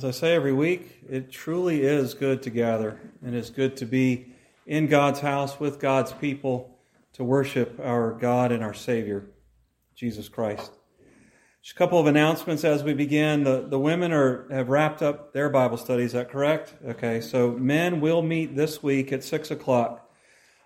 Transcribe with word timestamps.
As 0.00 0.04
I 0.06 0.12
say 0.12 0.34
every 0.34 0.54
week, 0.54 1.02
it 1.10 1.30
truly 1.30 1.82
is 1.82 2.14
good 2.14 2.42
to 2.44 2.48
gather 2.48 2.98
and 3.22 3.34
it's 3.34 3.50
good 3.50 3.76
to 3.76 3.84
be 3.84 4.32
in 4.64 4.86
God's 4.86 5.20
house 5.20 5.60
with 5.60 5.78
God's 5.78 6.14
people 6.14 6.78
to 7.12 7.22
worship 7.22 7.78
our 7.78 8.12
God 8.12 8.50
and 8.50 8.64
our 8.64 8.72
Savior, 8.72 9.26
Jesus 9.94 10.26
Christ. 10.26 10.70
Just 11.62 11.76
a 11.76 11.78
couple 11.78 11.98
of 11.98 12.06
announcements 12.06 12.64
as 12.64 12.82
we 12.82 12.94
begin. 12.94 13.44
The, 13.44 13.66
the 13.68 13.78
women 13.78 14.10
are 14.10 14.50
have 14.50 14.70
wrapped 14.70 15.02
up 15.02 15.34
their 15.34 15.50
Bible 15.50 15.76
study. 15.76 16.04
Is 16.04 16.12
that 16.12 16.30
correct? 16.30 16.72
Okay, 16.82 17.20
so 17.20 17.50
men 17.50 18.00
will 18.00 18.22
meet 18.22 18.56
this 18.56 18.82
week 18.82 19.12
at 19.12 19.22
six 19.22 19.50
o'clock. 19.50 20.10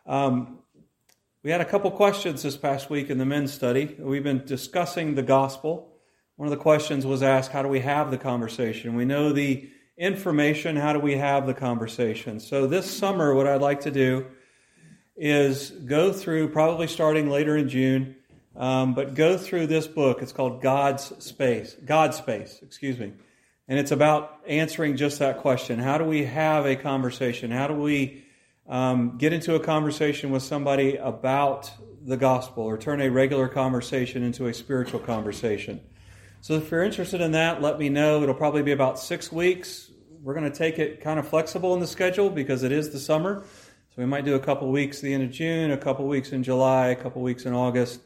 Um, 0.06 0.60
we 1.42 1.50
had 1.50 1.60
a 1.60 1.64
couple 1.64 1.90
questions 1.90 2.44
this 2.44 2.56
past 2.56 2.88
week 2.88 3.10
in 3.10 3.18
the 3.18 3.26
men's 3.26 3.52
study. 3.52 3.96
We've 3.98 4.22
been 4.22 4.44
discussing 4.44 5.16
the 5.16 5.24
gospel. 5.24 5.93
One 6.36 6.48
of 6.48 6.50
the 6.50 6.62
questions 6.62 7.06
was 7.06 7.22
asked, 7.22 7.52
how 7.52 7.62
do 7.62 7.68
we 7.68 7.78
have 7.80 8.10
the 8.10 8.18
conversation? 8.18 8.96
We 8.96 9.04
know 9.04 9.32
the 9.32 9.70
information, 9.96 10.74
how 10.74 10.92
do 10.92 10.98
we 10.98 11.16
have 11.16 11.46
the 11.46 11.54
conversation? 11.54 12.40
So 12.40 12.66
this 12.66 12.90
summer, 12.90 13.32
what 13.34 13.46
I'd 13.46 13.60
like 13.60 13.82
to 13.82 13.92
do 13.92 14.26
is 15.16 15.70
go 15.70 16.12
through, 16.12 16.48
probably 16.48 16.88
starting 16.88 17.30
later 17.30 17.56
in 17.56 17.68
June, 17.68 18.16
um, 18.56 18.94
but 18.94 19.14
go 19.14 19.38
through 19.38 19.68
this 19.68 19.86
book. 19.86 20.22
It's 20.22 20.32
called 20.32 20.60
God's 20.60 21.24
Space, 21.24 21.76
God's 21.84 22.16
Space, 22.16 22.58
excuse 22.62 22.98
me. 22.98 23.12
And 23.68 23.78
it's 23.78 23.92
about 23.92 24.40
answering 24.44 24.96
just 24.96 25.20
that 25.20 25.38
question. 25.38 25.78
How 25.78 25.98
do 25.98 26.04
we 26.04 26.24
have 26.24 26.66
a 26.66 26.74
conversation? 26.74 27.52
How 27.52 27.68
do 27.68 27.74
we 27.74 28.24
um, 28.68 29.18
get 29.18 29.32
into 29.32 29.54
a 29.54 29.60
conversation 29.60 30.30
with 30.32 30.42
somebody 30.42 30.96
about 30.96 31.70
the 32.02 32.16
gospel 32.16 32.64
or 32.64 32.76
turn 32.76 33.00
a 33.00 33.08
regular 33.08 33.46
conversation 33.46 34.24
into 34.24 34.48
a 34.48 34.52
spiritual 34.52 34.98
conversation? 34.98 35.80
So 36.44 36.56
if 36.56 36.70
you're 36.70 36.82
interested 36.82 37.22
in 37.22 37.32
that, 37.32 37.62
let 37.62 37.78
me 37.78 37.88
know. 37.88 38.22
It'll 38.22 38.34
probably 38.34 38.62
be 38.62 38.72
about 38.72 38.98
six 38.98 39.32
weeks. 39.32 39.90
We're 40.20 40.34
going 40.34 40.52
to 40.52 40.54
take 40.54 40.78
it 40.78 41.00
kind 41.00 41.18
of 41.18 41.26
flexible 41.26 41.72
in 41.72 41.80
the 41.80 41.86
schedule 41.86 42.28
because 42.28 42.64
it 42.64 42.70
is 42.70 42.90
the 42.90 42.98
summer. 42.98 43.46
So 43.88 43.94
we 43.96 44.04
might 44.04 44.26
do 44.26 44.34
a 44.34 44.38
couple 44.38 44.70
weeks 44.70 45.00
the 45.00 45.14
end 45.14 45.22
of 45.22 45.30
June, 45.30 45.70
a 45.70 45.78
couple 45.78 46.06
weeks 46.06 46.32
in 46.32 46.42
July, 46.42 46.88
a 46.88 46.96
couple 46.96 47.22
weeks 47.22 47.46
in 47.46 47.54
August, 47.54 48.02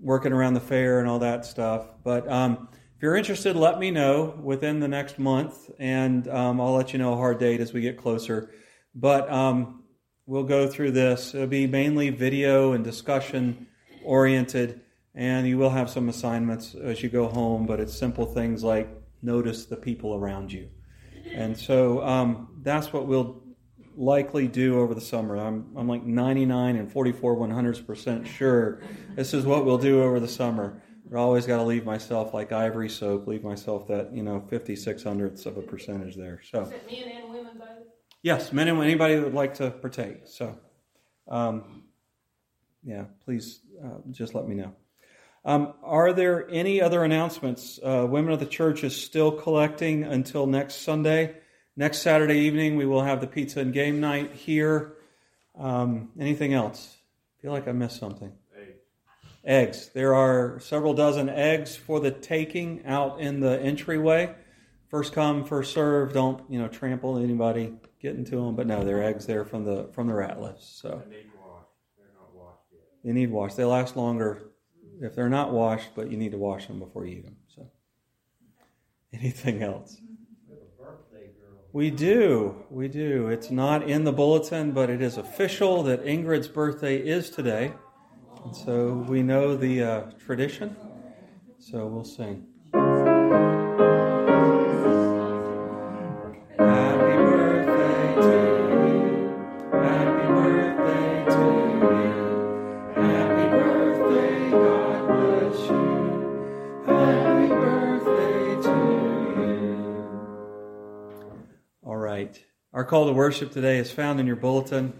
working 0.00 0.32
around 0.32 0.54
the 0.54 0.60
fair 0.60 0.98
and 0.98 1.06
all 1.06 1.18
that 1.18 1.44
stuff. 1.44 1.86
But 2.02 2.26
um, 2.26 2.70
if 2.96 3.02
you're 3.02 3.16
interested, 3.16 3.54
let 3.54 3.78
me 3.78 3.90
know 3.90 4.34
within 4.42 4.80
the 4.80 4.88
next 4.88 5.18
month, 5.18 5.70
and 5.78 6.26
um, 6.28 6.62
I'll 6.62 6.72
let 6.72 6.94
you 6.94 6.98
know 6.98 7.12
a 7.12 7.16
hard 7.16 7.38
date 7.38 7.60
as 7.60 7.74
we 7.74 7.82
get 7.82 7.98
closer. 7.98 8.50
But 8.94 9.30
um, 9.30 9.82
we'll 10.24 10.44
go 10.44 10.68
through 10.68 10.92
this. 10.92 11.34
It'll 11.34 11.46
be 11.48 11.66
mainly 11.66 12.08
video 12.08 12.72
and 12.72 12.82
discussion 12.82 13.66
oriented. 14.02 14.80
And 15.14 15.46
you 15.46 15.58
will 15.58 15.70
have 15.70 15.90
some 15.90 16.08
assignments 16.08 16.74
as 16.74 17.02
you 17.02 17.08
go 17.08 17.28
home, 17.28 17.66
but 17.66 17.80
it's 17.80 17.96
simple 17.96 18.26
things 18.26 18.64
like 18.64 18.88
notice 19.22 19.66
the 19.66 19.76
people 19.76 20.14
around 20.14 20.52
you. 20.52 20.68
And 21.32 21.56
so 21.56 22.04
um, 22.04 22.48
that's 22.62 22.92
what 22.92 23.06
we'll 23.06 23.42
likely 23.96 24.48
do 24.48 24.80
over 24.80 24.94
the 24.94 25.00
summer. 25.00 25.36
I'm, 25.36 25.66
I'm 25.76 25.88
like 25.88 26.04
99 26.04 26.76
and 26.76 26.90
44 26.90 27.36
100% 27.36 28.26
sure 28.26 28.82
this 29.16 29.34
is 29.34 29.46
what 29.46 29.64
we'll 29.64 29.78
do 29.78 30.02
over 30.02 30.20
the 30.20 30.28
summer. 30.28 30.82
I 31.12 31.18
always 31.18 31.46
got 31.46 31.58
to 31.58 31.62
leave 31.62 31.84
myself 31.84 32.34
like 32.34 32.50
ivory 32.52 32.88
soap, 32.88 33.26
leave 33.28 33.44
myself 33.44 33.86
that, 33.88 34.12
you 34.14 34.22
know, 34.22 34.40
56 34.48 35.02
hundredths 35.02 35.46
of 35.46 35.56
a 35.56 35.62
percentage 35.62 36.16
there. 36.16 36.40
So, 36.42 36.74
Is 36.90 37.02
it 37.02 37.14
men 37.14 37.16
and 37.18 37.28
women 37.30 37.54
both? 37.58 37.88
yes, 38.22 38.52
men 38.52 38.68
and 38.68 38.82
anybody 38.82 39.14
that 39.16 39.24
would 39.24 39.34
like 39.34 39.54
to 39.54 39.70
partake. 39.70 40.22
So, 40.26 40.58
um, 41.28 41.84
yeah, 42.84 43.04
please 43.24 43.60
uh, 43.84 43.98
just 44.10 44.34
let 44.34 44.46
me 44.48 44.54
know. 44.54 44.74
Um, 45.44 45.74
are 45.82 46.12
there 46.12 46.48
any 46.50 46.80
other 46.80 47.04
announcements? 47.04 47.78
Uh, 47.82 48.06
Women 48.08 48.32
of 48.32 48.40
the 48.40 48.46
Church 48.46 48.82
is 48.82 48.96
still 48.96 49.30
collecting 49.30 50.04
until 50.04 50.46
next 50.46 50.76
Sunday. 50.76 51.36
Next 51.76 51.98
Saturday 51.98 52.38
evening, 52.40 52.76
we 52.76 52.86
will 52.86 53.02
have 53.02 53.20
the 53.20 53.26
pizza 53.26 53.60
and 53.60 53.72
game 53.72 54.00
night 54.00 54.32
here. 54.32 54.94
Um, 55.58 56.10
anything 56.18 56.54
else? 56.54 56.96
I 57.38 57.42
feel 57.42 57.52
like 57.52 57.68
I 57.68 57.72
missed 57.72 57.98
something. 57.98 58.32
Eggs. 58.56 58.78
Eggs. 59.44 59.90
There 59.92 60.14
are 60.14 60.60
several 60.60 60.94
dozen 60.94 61.28
eggs 61.28 61.76
for 61.76 62.00
the 62.00 62.10
taking 62.10 62.86
out 62.86 63.20
in 63.20 63.40
the 63.40 63.60
entryway. 63.60 64.34
First 64.88 65.12
come, 65.12 65.44
first 65.44 65.74
serve. 65.74 66.12
Don't 66.14 66.48
you 66.48 66.58
know 66.58 66.68
trample 66.68 67.18
anybody 67.18 67.74
getting 68.00 68.24
to 68.26 68.36
them. 68.36 68.54
But 68.56 68.66
no, 68.66 68.84
they're 68.84 69.02
eggs 69.02 69.26
there 69.26 69.44
from 69.44 69.64
the 69.64 69.90
from 69.92 70.06
the 70.06 70.14
Ratliffs. 70.14 70.80
So 70.80 71.02
They 71.08 71.16
need 71.16 71.26
washed. 71.36 71.68
They're 71.98 72.06
not 72.14 72.34
washed 72.34 72.62
yet. 72.72 72.82
they 73.04 73.12
need 73.12 73.30
wash. 73.30 73.54
They 73.54 73.64
last 73.64 73.96
longer 73.96 74.50
if 75.00 75.14
they're 75.14 75.28
not 75.28 75.52
washed, 75.52 75.90
but 75.94 76.10
you 76.10 76.16
need 76.16 76.32
to 76.32 76.38
wash 76.38 76.66
them 76.66 76.78
before 76.78 77.06
you 77.06 77.18
eat 77.18 77.24
them. 77.24 77.36
So, 77.54 77.70
anything 79.12 79.62
else? 79.62 80.00
We 81.72 81.90
do. 81.90 82.64
We 82.70 82.86
do. 82.86 83.26
It's 83.26 83.50
not 83.50 83.90
in 83.90 84.04
the 84.04 84.12
bulletin, 84.12 84.70
but 84.70 84.90
it 84.90 85.02
is 85.02 85.16
official 85.16 85.82
that 85.82 86.04
Ingrid's 86.04 86.46
birthday 86.46 86.98
is 86.98 87.30
today. 87.30 87.72
And 88.44 88.54
so 88.54 89.04
we 89.08 89.24
know 89.24 89.56
the 89.56 89.82
uh, 89.82 90.00
tradition. 90.24 90.76
So 91.58 91.86
we'll 91.86 92.04
sing. 92.04 92.46
Call 112.94 113.06
to 113.06 113.12
worship 113.12 113.50
today 113.50 113.78
is 113.78 113.90
found 113.90 114.20
in 114.20 114.26
your 114.28 114.36
bulletin, 114.36 114.92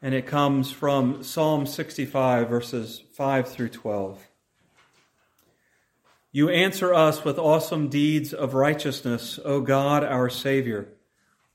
and 0.00 0.14
it 0.14 0.26
comes 0.26 0.72
from 0.72 1.22
Psalm 1.22 1.66
65, 1.66 2.48
verses 2.48 3.02
5 3.12 3.48
through 3.48 3.68
12. 3.68 4.26
You 6.32 6.48
answer 6.48 6.94
us 6.94 7.22
with 7.22 7.38
awesome 7.38 7.90
deeds 7.90 8.32
of 8.32 8.54
righteousness, 8.54 9.38
O 9.44 9.60
God, 9.60 10.04
our 10.04 10.30
Savior, 10.30 10.88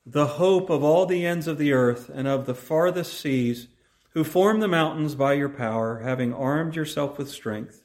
the 0.05 0.27
hope 0.27 0.69
of 0.69 0.83
all 0.83 1.07
the 1.07 1.25
ends 1.25 1.47
of 1.47 1.57
the 1.57 1.73
earth 1.73 2.11
and 2.13 2.27
of 2.27 2.45
the 2.45 2.53
farthest 2.53 3.19
seas, 3.19 3.67
who 4.11 4.23
formed 4.23 4.61
the 4.61 4.67
mountains 4.67 5.15
by 5.15 5.33
your 5.33 5.49
power, 5.49 6.01
having 6.01 6.35
armed 6.35 6.75
yourself 6.75 7.17
with 7.17 7.31
strength, 7.31 7.83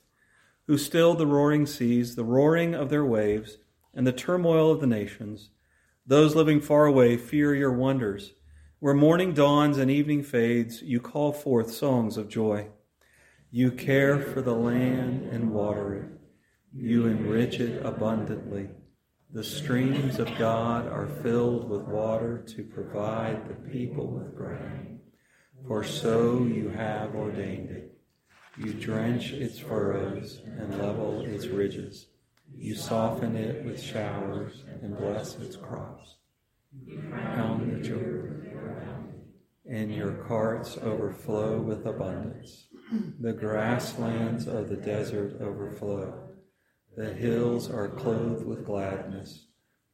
who 0.67 0.76
stilled 0.76 1.17
the 1.17 1.26
roaring 1.26 1.64
seas, 1.64 2.17
the 2.17 2.23
roaring 2.23 2.75
of 2.75 2.91
their 2.91 3.06
waves, 3.06 3.56
and 3.94 4.06
the 4.06 4.12
turmoil 4.12 4.70
of 4.70 4.81
the 4.81 4.87
nations. 4.87 5.49
Those 6.08 6.37
living 6.37 6.61
far 6.61 6.87
away 6.87 7.17
fear 7.17 7.53
your 7.53 7.73
wonders. 7.73 8.32
Where 8.79 8.94
morning 8.94 9.35
dawns 9.35 9.76
and 9.76 9.91
evening 9.91 10.23
fades, 10.23 10.81
you 10.81 11.00
call 11.00 11.32
forth 11.32 11.73
songs 11.73 12.17
of 12.17 12.29
joy. 12.29 12.69
You 13.50 13.73
care 13.73 14.20
for 14.20 14.41
the 14.41 14.55
land 14.55 15.29
and 15.32 15.50
water 15.50 15.94
it. 15.94 16.20
You 16.73 17.06
enrich 17.06 17.58
it 17.58 17.85
abundantly. 17.85 18.69
The 19.32 19.43
streams 19.43 20.20
of 20.20 20.38
God 20.38 20.87
are 20.87 21.08
filled 21.25 21.69
with 21.69 21.82
water 21.82 22.44
to 22.55 22.62
provide 22.62 23.49
the 23.49 23.55
people 23.69 24.06
with 24.06 24.37
grain. 24.37 25.00
For 25.67 25.82
so 25.82 26.44
you 26.44 26.69
have 26.69 27.17
ordained 27.17 27.70
it. 27.70 27.99
You 28.56 28.75
drench 28.75 29.32
its 29.32 29.58
furrows 29.58 30.41
and 30.44 30.79
level 30.79 31.23
its 31.23 31.49
ridges. 31.49 32.06
You 32.56 32.75
soften 32.75 33.37
it 33.37 33.64
with 33.64 33.81
showers 33.81 34.64
and 34.82 34.97
bless 34.97 35.37
its 35.37 35.56
crops. 35.56 36.17
You 36.87 37.03
crown 37.11 37.81
the 37.81 37.87
children 37.87 38.47
and 39.69 39.93
your 39.93 40.12
carts 40.12 40.79
overflow 40.79 41.58
with 41.61 41.87
abundance. 41.87 42.69
The 43.20 43.32
grasslands 43.32 44.47
of 44.47 44.69
the 44.69 44.76
desert 44.76 45.41
overflow. 45.41 46.31
The 46.97 47.12
hills 47.12 47.69
are 47.69 47.88
clothed 47.88 48.47
with 48.47 48.64
gladness. 48.64 49.47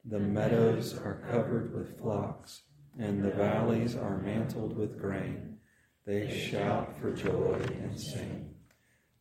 The 0.04 0.18
meadows 0.18 0.94
are 0.98 1.24
covered 1.30 1.74
with 1.74 1.98
flocks, 1.98 2.62
and 2.98 3.24
the 3.24 3.30
valleys 3.30 3.96
are 3.96 4.18
mantled 4.18 4.76
with 4.76 5.00
grain. 5.00 5.56
They 6.04 6.30
shout 6.30 7.00
for 7.00 7.12
joy 7.12 7.60
and 7.82 7.98
sing. 7.98 8.54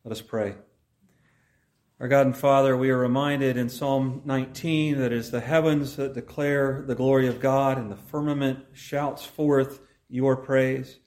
Let 0.04 0.12
us 0.12 0.20
pray. 0.20 0.56
Our 2.02 2.08
God 2.08 2.26
and 2.26 2.36
Father, 2.36 2.76
we 2.76 2.90
are 2.90 2.98
reminded 2.98 3.56
in 3.56 3.68
Psalm 3.68 4.22
19 4.24 4.98
that 4.98 5.12
it 5.12 5.18
is 5.18 5.30
the 5.30 5.40
heavens 5.40 5.94
that 5.94 6.14
declare 6.14 6.82
the 6.84 6.96
glory 6.96 7.28
of 7.28 7.38
God, 7.38 7.78
and 7.78 7.92
the 7.92 7.96
firmament 7.96 8.58
shouts 8.72 9.24
forth 9.24 9.78
your 10.08 10.34
praise. 10.34 10.98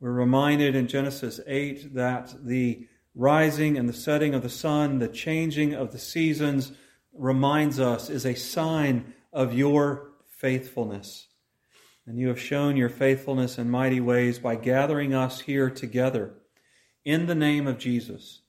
We're 0.00 0.12
reminded 0.12 0.76
in 0.76 0.86
Genesis 0.86 1.40
8 1.46 1.94
that 1.94 2.34
the 2.44 2.88
rising 3.14 3.78
and 3.78 3.88
the 3.88 3.94
setting 3.94 4.34
of 4.34 4.42
the 4.42 4.50
sun, 4.50 4.98
the 4.98 5.08
changing 5.08 5.72
of 5.72 5.92
the 5.92 5.98
seasons, 5.98 6.72
reminds 7.14 7.80
us 7.80 8.10
is 8.10 8.26
a 8.26 8.34
sign 8.34 9.14
of 9.32 9.54
your 9.54 10.10
faithfulness. 10.28 11.28
And 12.06 12.18
you 12.18 12.28
have 12.28 12.38
shown 12.38 12.76
your 12.76 12.90
faithfulness 12.90 13.56
in 13.56 13.70
mighty 13.70 14.02
ways 14.02 14.38
by 14.38 14.56
gathering 14.56 15.14
us 15.14 15.40
here 15.40 15.70
together 15.70 16.34
in 17.02 17.24
the 17.24 17.34
name 17.34 17.66
of 17.66 17.78
Jesus 17.78 18.42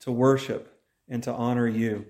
to 0.00 0.10
worship 0.10 0.78
and 1.10 1.22
to 1.24 1.32
honor 1.32 1.68
you. 1.68 2.06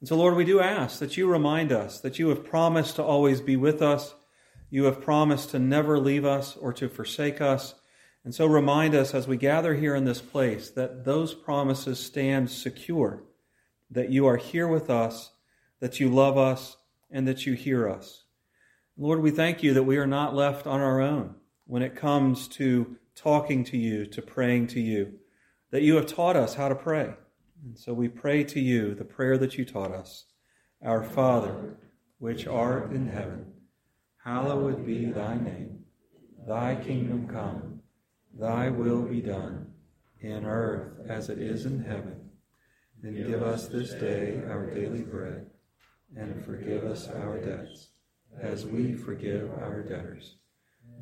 And 0.00 0.08
so, 0.08 0.16
Lord, 0.16 0.36
we 0.36 0.44
do 0.44 0.60
ask 0.60 1.00
that 1.00 1.16
you 1.16 1.28
remind 1.28 1.72
us 1.72 2.00
that 2.00 2.18
you 2.18 2.28
have 2.28 2.44
promised 2.44 2.96
to 2.96 3.02
always 3.02 3.40
be 3.40 3.56
with 3.56 3.82
us. 3.82 4.14
You 4.70 4.84
have 4.84 5.02
promised 5.02 5.50
to 5.50 5.58
never 5.58 5.98
leave 5.98 6.24
us 6.24 6.56
or 6.56 6.72
to 6.74 6.88
forsake 6.88 7.40
us. 7.40 7.74
And 8.24 8.34
so, 8.34 8.46
remind 8.46 8.94
us 8.94 9.14
as 9.14 9.26
we 9.26 9.36
gather 9.36 9.74
here 9.74 9.94
in 9.94 10.04
this 10.04 10.20
place 10.20 10.70
that 10.70 11.04
those 11.04 11.34
promises 11.34 11.98
stand 11.98 12.50
secure, 12.50 13.24
that 13.90 14.10
you 14.10 14.26
are 14.26 14.36
here 14.36 14.68
with 14.68 14.88
us, 14.90 15.32
that 15.80 15.98
you 15.98 16.08
love 16.08 16.38
us, 16.38 16.76
and 17.10 17.26
that 17.26 17.46
you 17.46 17.54
hear 17.54 17.88
us. 17.88 18.24
Lord, 18.96 19.20
we 19.20 19.30
thank 19.30 19.62
you 19.62 19.74
that 19.74 19.82
we 19.82 19.98
are 19.98 20.06
not 20.06 20.34
left 20.34 20.66
on 20.66 20.80
our 20.80 21.00
own 21.00 21.34
when 21.66 21.82
it 21.82 21.96
comes 21.96 22.48
to 22.48 22.96
talking 23.14 23.64
to 23.64 23.76
you, 23.76 24.06
to 24.06 24.22
praying 24.22 24.68
to 24.68 24.80
you, 24.80 25.14
that 25.70 25.82
you 25.82 25.96
have 25.96 26.06
taught 26.06 26.36
us 26.36 26.54
how 26.54 26.68
to 26.68 26.74
pray. 26.74 27.14
And 27.66 27.76
so 27.76 27.92
we 27.92 28.06
pray 28.06 28.44
to 28.44 28.60
you 28.60 28.94
the 28.94 29.04
prayer 29.04 29.36
that 29.38 29.58
you 29.58 29.64
taught 29.64 29.90
us 29.90 30.26
Our 30.84 31.02
Father, 31.02 31.76
which 32.20 32.46
art 32.46 32.92
in 32.92 33.08
heaven, 33.08 33.54
hallowed 34.24 34.86
be 34.86 35.06
thy 35.06 35.34
name. 35.34 35.80
Thy 36.46 36.76
kingdom 36.76 37.26
come, 37.26 37.80
thy 38.38 38.70
will 38.70 39.02
be 39.02 39.20
done, 39.20 39.72
in 40.20 40.46
earth 40.46 40.92
as 41.08 41.28
it 41.28 41.38
is 41.38 41.66
in 41.66 41.82
heaven. 41.82 42.30
And 43.02 43.26
give 43.26 43.42
us 43.42 43.66
this 43.66 43.90
day 43.94 44.40
our 44.48 44.66
daily 44.72 45.02
bread, 45.02 45.46
and 46.16 46.44
forgive 46.44 46.84
us 46.84 47.08
our 47.08 47.40
debts, 47.40 47.88
as 48.40 48.64
we 48.64 48.94
forgive 48.94 49.50
our 49.60 49.82
debtors. 49.82 50.36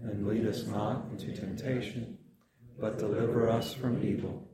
And 0.03 0.27
lead 0.27 0.47
us 0.47 0.67
not 0.67 1.09
into 1.11 1.37
temptation, 1.39 2.17
but 2.81 2.99
deliver 2.99 3.51
us 3.51 3.75
from 3.75 4.03
evil. 4.03 4.49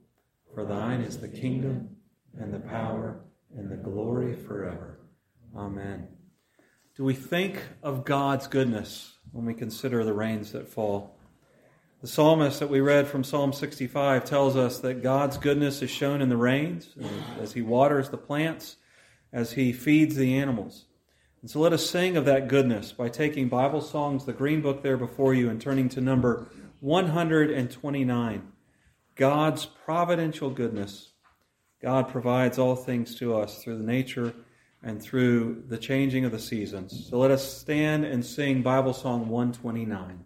For 0.52 0.64
thine 0.64 1.02
is 1.02 1.20
the 1.20 1.28
kingdom, 1.28 1.89
and 2.38 2.52
the 2.52 2.60
power, 2.60 3.20
and 3.56 3.70
the 3.70 3.76
glory 3.76 4.34
forever. 4.34 5.00
Amen. 5.56 6.08
Do 6.96 7.04
we 7.04 7.14
think 7.14 7.62
of 7.82 8.04
God's 8.04 8.46
goodness 8.46 9.16
when 9.32 9.46
we 9.46 9.54
consider 9.54 10.04
the 10.04 10.12
rains 10.12 10.52
that 10.52 10.68
fall? 10.68 11.16
The 12.00 12.06
psalmist 12.06 12.60
that 12.60 12.70
we 12.70 12.80
read 12.80 13.08
from 13.08 13.24
Psalm 13.24 13.52
65 13.52 14.24
tells 14.24 14.56
us 14.56 14.78
that 14.80 15.02
God's 15.02 15.36
goodness 15.36 15.82
is 15.82 15.90
shown 15.90 16.22
in 16.22 16.28
the 16.28 16.36
rains, 16.36 16.94
as 17.40 17.52
he 17.52 17.62
waters 17.62 18.08
the 18.08 18.16
plants, 18.16 18.76
as 19.32 19.52
he 19.52 19.72
feeds 19.72 20.16
the 20.16 20.38
animals. 20.38 20.86
And 21.42 21.50
so 21.50 21.60
let 21.60 21.72
us 21.72 21.88
sing 21.88 22.16
of 22.16 22.24
that 22.26 22.48
goodness 22.48 22.92
by 22.92 23.08
taking 23.08 23.48
Bible 23.48 23.80
songs, 23.80 24.24
the 24.24 24.32
green 24.32 24.60
book 24.60 24.82
there 24.82 24.96
before 24.96 25.34
you, 25.34 25.48
and 25.50 25.60
turning 25.60 25.88
to 25.90 26.00
number 26.00 26.46
129. 26.80 28.52
God's 29.14 29.66
providential 29.66 30.50
goodness. 30.50 31.09
God 31.82 32.08
provides 32.08 32.58
all 32.58 32.76
things 32.76 33.14
to 33.16 33.36
us 33.38 33.62
through 33.62 33.78
the 33.78 33.84
nature 33.84 34.34
and 34.82 35.02
through 35.02 35.64
the 35.68 35.78
changing 35.78 36.24
of 36.24 36.32
the 36.32 36.38
seasons. 36.38 37.08
So 37.08 37.18
let 37.18 37.30
us 37.30 37.58
stand 37.58 38.04
and 38.04 38.24
sing 38.24 38.62
Bible 38.62 38.92
Song 38.92 39.28
129. 39.28 40.24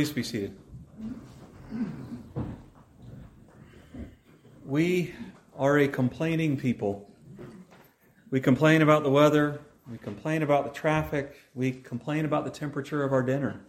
Please 0.00 0.12
be 0.12 0.22
seated. 0.22 0.56
We 4.64 5.14
are 5.58 5.78
a 5.78 5.88
complaining 5.88 6.56
people. 6.56 7.06
We 8.30 8.40
complain 8.40 8.80
about 8.80 9.02
the 9.02 9.10
weather, 9.10 9.60
we 9.92 9.98
complain 9.98 10.42
about 10.42 10.64
the 10.64 10.70
traffic, 10.70 11.36
we 11.54 11.72
complain 11.72 12.24
about 12.24 12.44
the 12.44 12.50
temperature 12.50 13.04
of 13.04 13.12
our 13.12 13.22
dinner. 13.22 13.60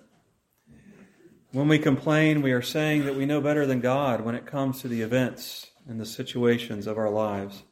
When 1.51 1.67
we 1.67 1.77
complain, 1.77 2.41
we 2.41 2.53
are 2.53 2.61
saying 2.61 3.03
that 3.07 3.17
we 3.17 3.25
know 3.25 3.41
better 3.41 3.65
than 3.65 3.81
God 3.81 4.21
when 4.21 4.33
it 4.33 4.45
comes 4.45 4.79
to 4.79 4.88
the 4.88 5.01
events 5.01 5.71
and 5.85 6.00
the 6.00 6.05
situations 6.05 6.88
of 6.88 6.97
our 6.97 7.09
lives. 7.09 7.63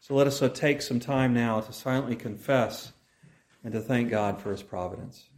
So 0.00 0.14
let 0.14 0.26
us 0.26 0.42
uh, 0.42 0.50
take 0.50 0.82
some 0.82 1.00
time 1.00 1.32
now 1.32 1.62
to 1.62 1.72
silently 1.72 2.16
confess 2.16 2.92
and 3.64 3.72
to 3.72 3.80
thank 3.80 4.10
God 4.10 4.38
for 4.38 4.50
his 4.50 4.62
providence. 4.62 5.29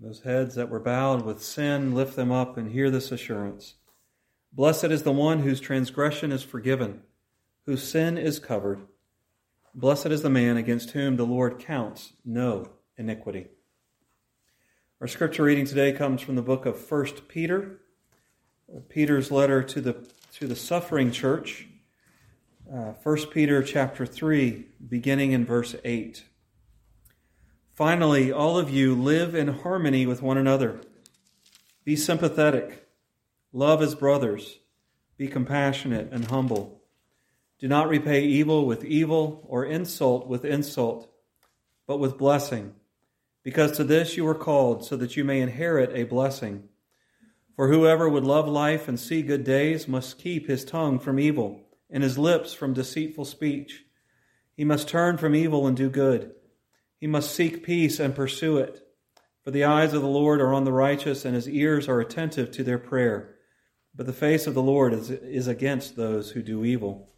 Those 0.00 0.22
heads 0.22 0.54
that 0.54 0.70
were 0.70 0.80
bowed 0.80 1.26
with 1.26 1.42
sin, 1.42 1.94
lift 1.94 2.16
them 2.16 2.32
up 2.32 2.56
and 2.56 2.72
hear 2.72 2.90
this 2.90 3.12
assurance. 3.12 3.74
Blessed 4.50 4.86
is 4.86 5.02
the 5.02 5.12
one 5.12 5.40
whose 5.40 5.60
transgression 5.60 6.32
is 6.32 6.42
forgiven, 6.42 7.02
whose 7.66 7.82
sin 7.82 8.16
is 8.16 8.38
covered. 8.38 8.80
Blessed 9.74 10.06
is 10.06 10.22
the 10.22 10.30
man 10.30 10.56
against 10.56 10.92
whom 10.92 11.16
the 11.16 11.26
Lord 11.26 11.58
counts 11.58 12.14
no 12.24 12.70
iniquity. 12.96 13.48
Our 15.02 15.06
scripture 15.06 15.42
reading 15.42 15.66
today 15.66 15.92
comes 15.92 16.22
from 16.22 16.34
the 16.34 16.42
book 16.42 16.64
of 16.64 16.90
1 16.90 17.06
Peter, 17.28 17.80
Peter's 18.88 19.30
letter 19.30 19.62
to 19.62 19.82
the, 19.82 20.08
to 20.34 20.46
the 20.46 20.56
suffering 20.56 21.10
church. 21.10 21.68
Uh, 22.72 22.94
1 23.02 23.26
Peter 23.26 23.62
chapter 23.62 24.06
3, 24.06 24.64
beginning 24.88 25.32
in 25.32 25.44
verse 25.44 25.74
8. 25.84 26.24
Finally, 27.80 28.30
all 28.30 28.58
of 28.58 28.68
you 28.68 28.94
live 28.94 29.34
in 29.34 29.48
harmony 29.48 30.04
with 30.04 30.20
one 30.20 30.36
another. 30.36 30.78
Be 31.82 31.96
sympathetic. 31.96 32.86
Love 33.54 33.80
as 33.80 33.94
brothers. 33.94 34.58
Be 35.16 35.26
compassionate 35.26 36.12
and 36.12 36.26
humble. 36.26 36.82
Do 37.58 37.68
not 37.68 37.88
repay 37.88 38.22
evil 38.22 38.66
with 38.66 38.84
evil 38.84 39.46
or 39.48 39.64
insult 39.64 40.26
with 40.26 40.44
insult, 40.44 41.10
but 41.86 41.96
with 41.96 42.18
blessing, 42.18 42.74
because 43.42 43.78
to 43.78 43.84
this 43.84 44.14
you 44.14 44.26
were 44.26 44.34
called, 44.34 44.84
so 44.84 44.94
that 44.98 45.16
you 45.16 45.24
may 45.24 45.40
inherit 45.40 45.90
a 45.94 46.04
blessing. 46.04 46.68
For 47.56 47.68
whoever 47.68 48.10
would 48.10 48.24
love 48.24 48.46
life 48.46 48.88
and 48.88 49.00
see 49.00 49.22
good 49.22 49.42
days 49.42 49.88
must 49.88 50.18
keep 50.18 50.48
his 50.48 50.66
tongue 50.66 50.98
from 50.98 51.18
evil 51.18 51.62
and 51.88 52.02
his 52.02 52.18
lips 52.18 52.52
from 52.52 52.74
deceitful 52.74 53.24
speech. 53.24 53.86
He 54.54 54.66
must 54.66 54.86
turn 54.86 55.16
from 55.16 55.34
evil 55.34 55.66
and 55.66 55.74
do 55.74 55.88
good. 55.88 56.34
He 57.00 57.06
must 57.06 57.34
seek 57.34 57.64
peace 57.64 57.98
and 57.98 58.14
pursue 58.14 58.58
it. 58.58 58.86
For 59.42 59.50
the 59.50 59.64
eyes 59.64 59.94
of 59.94 60.02
the 60.02 60.08
Lord 60.08 60.40
are 60.40 60.52
on 60.52 60.64
the 60.64 60.72
righteous, 60.72 61.24
and 61.24 61.34
his 61.34 61.48
ears 61.48 61.88
are 61.88 61.98
attentive 61.98 62.50
to 62.52 62.62
their 62.62 62.78
prayer. 62.78 63.36
But 63.94 64.04
the 64.04 64.12
face 64.12 64.46
of 64.46 64.52
the 64.52 64.62
Lord 64.62 64.92
is, 64.92 65.10
is 65.10 65.48
against 65.48 65.96
those 65.96 66.32
who 66.32 66.42
do 66.42 66.62
evil. 66.62 67.10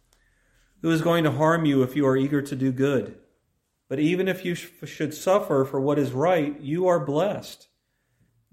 Who 0.81 0.89
is 0.89 1.01
going 1.01 1.25
to 1.25 1.31
harm 1.31 1.65
you 1.65 1.83
if 1.83 1.97
you 1.97 2.07
are 2.07 2.15
eager 2.15 2.41
to 2.41 2.55
do 2.55 2.71
good? 2.71 3.17
But 3.89 3.99
even 3.99 4.29
if 4.29 4.45
you 4.45 4.55
sh- 4.55 4.69
should 4.85 5.13
suffer 5.13 5.65
for 5.65 5.81
what 5.81 5.99
is 5.99 6.13
right, 6.13 6.59
you 6.61 6.87
are 6.87 7.05
blessed. 7.05 7.67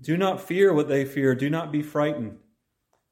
Do 0.00 0.16
not 0.16 0.40
fear 0.40 0.72
what 0.72 0.88
they 0.88 1.04
fear, 1.04 1.34
do 1.34 1.49
not 1.49 1.70
be 1.70 1.82
frightened. 1.82 2.38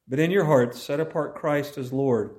But 0.08 0.18
in 0.18 0.30
your 0.30 0.46
hearts, 0.46 0.82
set 0.82 1.00
apart 1.00 1.36
Christ 1.36 1.78
as 1.78 1.92
Lord, 1.92 2.34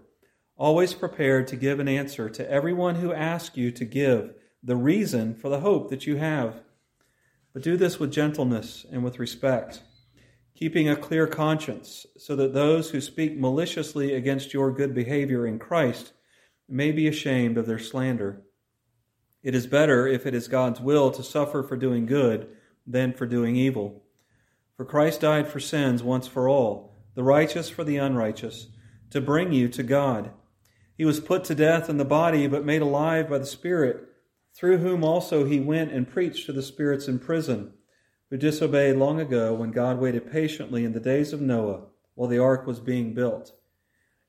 always 0.58 0.94
prepared 0.94 1.48
to 1.48 1.56
give 1.56 1.80
an 1.80 1.88
answer 1.88 2.30
to 2.30 2.50
everyone 2.50 2.96
who 2.96 3.14
asks 3.14 3.56
you 3.56 3.72
to 3.72 3.86
give 3.86 4.34
the 4.62 4.76
reason 4.76 5.34
for 5.34 5.50
the 5.50 5.62
hope 5.62 5.90
that 5.90 6.06
you 6.06 6.18
have. 6.18 6.62
But 7.54 7.64
do 7.64 7.78
this 7.78 8.00
with 8.00 8.12
gentleness 8.12 8.86
and 8.92 9.04
with 9.04 9.20
respect, 9.20 9.82
keeping 10.56 10.90
a 10.90 10.96
clear 10.96 11.28
conscience, 11.28 12.06
so 12.18 12.36
that 12.36 12.54
those 12.54 12.92
who 12.92 13.02
speak 13.02 13.38
maliciously 13.38 14.14
against 14.14 14.54
your 14.54 14.72
good 14.72 14.94
behavior 14.94 15.48
in 15.48 15.60
Christ 15.60 16.14
may 16.68 16.92
be 16.92 17.08
ashamed 17.08 17.58
of 17.58 17.66
their 17.66 17.80
slander. 17.80 18.42
It 19.42 19.56
is 19.56 19.68
better, 19.68 20.06
if 20.06 20.26
it 20.26 20.36
is 20.36 20.48
God's 20.48 20.82
will, 20.82 21.12
to 21.12 21.24
suffer 21.24 21.64
for 21.64 21.78
doing 21.78 22.06
good 22.06 22.50
than 22.86 23.14
for 23.14 23.26
doing 23.26 23.56
evil. 23.56 24.04
For 24.76 24.86
Christ 24.86 25.22
died 25.22 25.48
for 25.48 25.60
sins 25.60 26.04
once 26.04 26.28
for 26.28 26.48
all, 26.48 26.98
the 27.16 27.24
righteous 27.24 27.70
for 27.70 27.84
the 27.84 27.98
unrighteous, 27.98 28.68
to 29.12 29.22
bring 29.22 29.54
you 29.54 29.70
to 29.70 29.84
God. 29.84 30.32
He 30.98 31.06
was 31.06 31.20
put 31.20 31.46
to 31.46 31.56
death 31.56 31.90
in 31.90 31.98
the 31.98 32.06
body, 32.06 32.48
but 32.48 32.66
made 32.66 32.82
alive 32.82 33.30
by 33.30 33.38
the 33.38 33.46
Spirit 33.46 34.09
through 34.56 34.80
whom 34.80 35.04
also 35.04 35.46
he 35.46 35.60
went 35.60 35.92
and 35.92 36.10
preached 36.10 36.46
to 36.46 36.54
the 36.54 36.64
spirits 36.64 37.08
in 37.08 37.20
prison, 37.20 37.74
who 38.30 38.38
disobeyed 38.38 38.96
long 38.96 39.20
ago 39.20 39.54
when 39.54 39.72
God 39.72 40.00
waited 40.00 40.32
patiently 40.32 40.84
in 40.84 40.94
the 40.94 41.00
days 41.00 41.34
of 41.34 41.42
Noah 41.42 41.88
while 42.16 42.30
the 42.30 42.40
ark 42.40 42.68
was 42.68 42.80
being 42.80 43.14
built. 43.14 43.54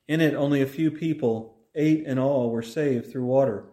In 0.07 0.21
it, 0.21 0.33
only 0.33 0.61
a 0.61 0.67
few 0.67 0.91
people, 0.91 1.57
eight 1.75 2.05
in 2.05 2.17
all, 2.17 2.49
were 2.49 2.61
saved 2.61 3.11
through 3.11 3.25
water. 3.25 3.65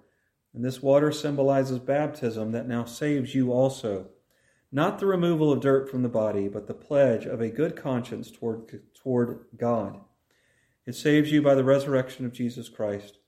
And 0.54 0.64
this 0.64 0.82
water 0.82 1.12
symbolizes 1.12 1.78
baptism 1.78 2.52
that 2.52 2.68
now 2.68 2.84
saves 2.84 3.34
you 3.34 3.52
also. 3.52 4.08
Not 4.70 4.98
the 4.98 5.06
removal 5.06 5.52
of 5.52 5.60
dirt 5.60 5.90
from 5.90 6.02
the 6.02 6.08
body, 6.08 6.48
but 6.48 6.66
the 6.66 6.74
pledge 6.74 7.26
of 7.26 7.40
a 7.40 7.48
good 7.48 7.76
conscience 7.76 8.30
toward, 8.30 8.80
toward 8.94 9.46
God. 9.56 10.00
It 10.84 10.94
saves 10.94 11.30
you 11.30 11.42
by 11.42 11.54
the 11.54 11.64
resurrection 11.64 12.24
of 12.26 12.32
Jesus 12.32 12.68
Christ 12.68 13.18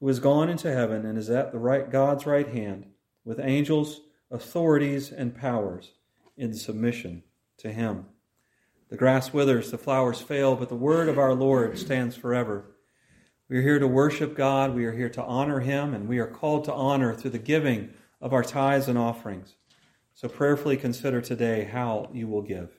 who 0.00 0.08
has 0.08 0.20
gone 0.20 0.48
into 0.48 0.72
heaven 0.72 1.04
and 1.04 1.18
is 1.18 1.30
at 1.30 1.52
the 1.52 1.58
right 1.58 1.90
God's 1.90 2.26
right 2.26 2.48
hand, 2.48 2.86
with 3.24 3.40
angels, 3.40 4.00
authorities, 4.30 5.10
and 5.10 5.34
powers 5.34 5.92
in 6.36 6.54
submission 6.54 7.22
to 7.58 7.72
him. 7.72 8.06
The 8.88 8.96
grass 8.96 9.32
withers, 9.32 9.70
the 9.70 9.78
flowers 9.78 10.20
fail, 10.20 10.56
but 10.56 10.68
the 10.68 10.74
word 10.74 11.08
of 11.08 11.18
our 11.18 11.34
Lord 11.34 11.78
stands 11.78 12.16
forever. 12.16 12.64
We 13.48 13.58
are 13.58 13.62
here 13.62 13.78
to 13.78 13.86
worship 13.86 14.36
God, 14.36 14.74
we 14.74 14.84
are 14.84 14.92
here 14.92 15.10
to 15.10 15.22
honor 15.22 15.60
him, 15.60 15.92
and 15.94 16.08
we 16.08 16.18
are 16.18 16.26
called 16.26 16.64
to 16.64 16.72
honor 16.72 17.14
through 17.14 17.32
the 17.32 17.38
giving 17.38 17.90
of 18.20 18.32
our 18.32 18.42
tithes 18.42 18.88
and 18.88 18.98
offerings. 18.98 19.56
So 20.14 20.28
prayerfully 20.28 20.76
consider 20.76 21.20
today 21.20 21.64
how 21.64 22.08
you 22.12 22.28
will 22.28 22.42
give. 22.42 22.77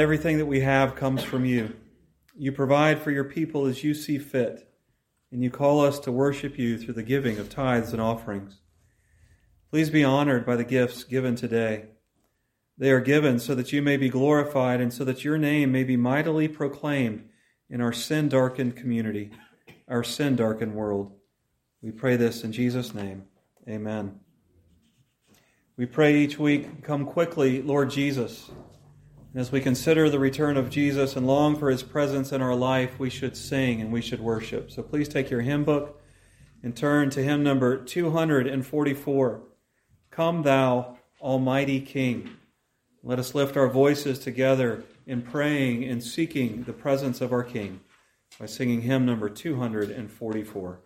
Everything 0.00 0.38
that 0.38 0.46
we 0.46 0.60
have 0.60 0.96
comes 0.96 1.22
from 1.22 1.44
you. 1.44 1.76
You 2.36 2.52
provide 2.52 3.00
for 3.00 3.10
your 3.10 3.24
people 3.24 3.66
as 3.66 3.84
you 3.84 3.92
see 3.92 4.18
fit, 4.18 4.66
and 5.30 5.44
you 5.44 5.50
call 5.50 5.80
us 5.80 5.98
to 6.00 6.10
worship 6.10 6.58
you 6.58 6.78
through 6.78 6.94
the 6.94 7.02
giving 7.02 7.38
of 7.38 7.50
tithes 7.50 7.92
and 7.92 8.00
offerings. 8.00 8.60
Please 9.70 9.90
be 9.90 10.02
honored 10.02 10.46
by 10.46 10.56
the 10.56 10.64
gifts 10.64 11.04
given 11.04 11.36
today. 11.36 11.84
They 12.78 12.90
are 12.90 13.00
given 13.00 13.38
so 13.38 13.54
that 13.54 13.72
you 13.72 13.82
may 13.82 13.98
be 13.98 14.08
glorified 14.08 14.80
and 14.80 14.92
so 14.92 15.04
that 15.04 15.22
your 15.22 15.36
name 15.36 15.70
may 15.70 15.84
be 15.84 15.98
mightily 15.98 16.48
proclaimed 16.48 17.28
in 17.68 17.82
our 17.82 17.92
sin 17.92 18.28
darkened 18.30 18.74
community, 18.74 19.30
our 19.86 20.02
sin 20.02 20.34
darkened 20.34 20.74
world. 20.74 21.12
We 21.82 21.90
pray 21.90 22.16
this 22.16 22.42
in 22.42 22.52
Jesus' 22.52 22.94
name. 22.94 23.24
Amen. 23.68 24.18
We 25.76 25.86
pray 25.86 26.16
each 26.16 26.38
week, 26.38 26.82
Come 26.82 27.04
quickly, 27.04 27.60
Lord 27.62 27.90
Jesus. 27.90 28.50
As 29.32 29.52
we 29.52 29.60
consider 29.60 30.10
the 30.10 30.18
return 30.18 30.56
of 30.56 30.70
Jesus 30.70 31.14
and 31.14 31.24
long 31.24 31.56
for 31.56 31.70
his 31.70 31.84
presence 31.84 32.32
in 32.32 32.42
our 32.42 32.56
life, 32.56 32.98
we 32.98 33.08
should 33.08 33.36
sing 33.36 33.80
and 33.80 33.92
we 33.92 34.00
should 34.00 34.20
worship. 34.20 34.72
So 34.72 34.82
please 34.82 35.08
take 35.08 35.30
your 35.30 35.42
hymn 35.42 35.62
book 35.62 36.02
and 36.64 36.76
turn 36.76 37.10
to 37.10 37.22
hymn 37.22 37.44
number 37.44 37.76
244 37.76 39.42
Come, 40.10 40.42
Thou 40.42 40.98
Almighty 41.20 41.80
King. 41.80 42.30
Let 43.04 43.20
us 43.20 43.32
lift 43.32 43.56
our 43.56 43.68
voices 43.68 44.18
together 44.18 44.82
in 45.06 45.22
praying 45.22 45.84
and 45.84 46.02
seeking 46.02 46.64
the 46.64 46.72
presence 46.72 47.20
of 47.20 47.32
our 47.32 47.44
King 47.44 47.80
by 48.40 48.46
singing 48.46 48.82
hymn 48.82 49.06
number 49.06 49.28
244. 49.28 50.80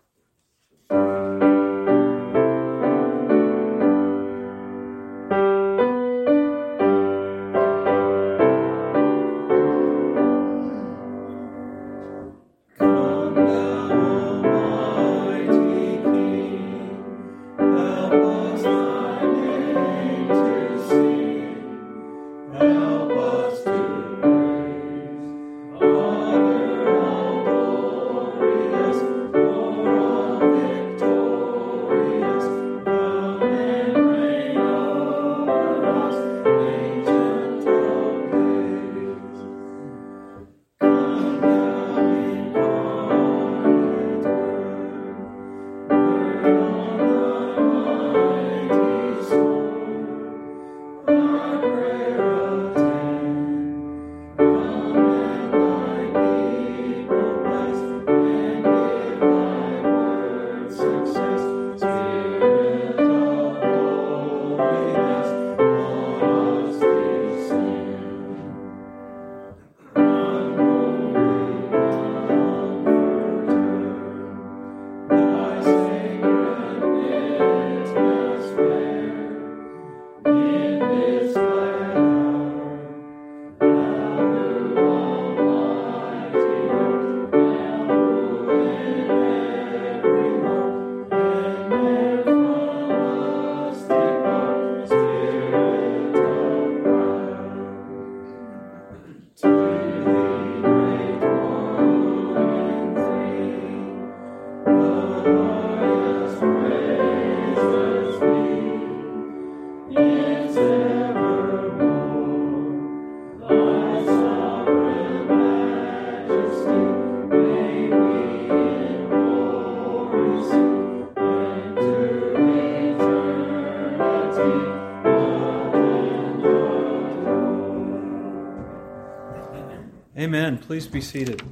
Amen. 130.34 130.58
Please 130.58 130.88
be 130.88 131.00
seated. 131.00 131.44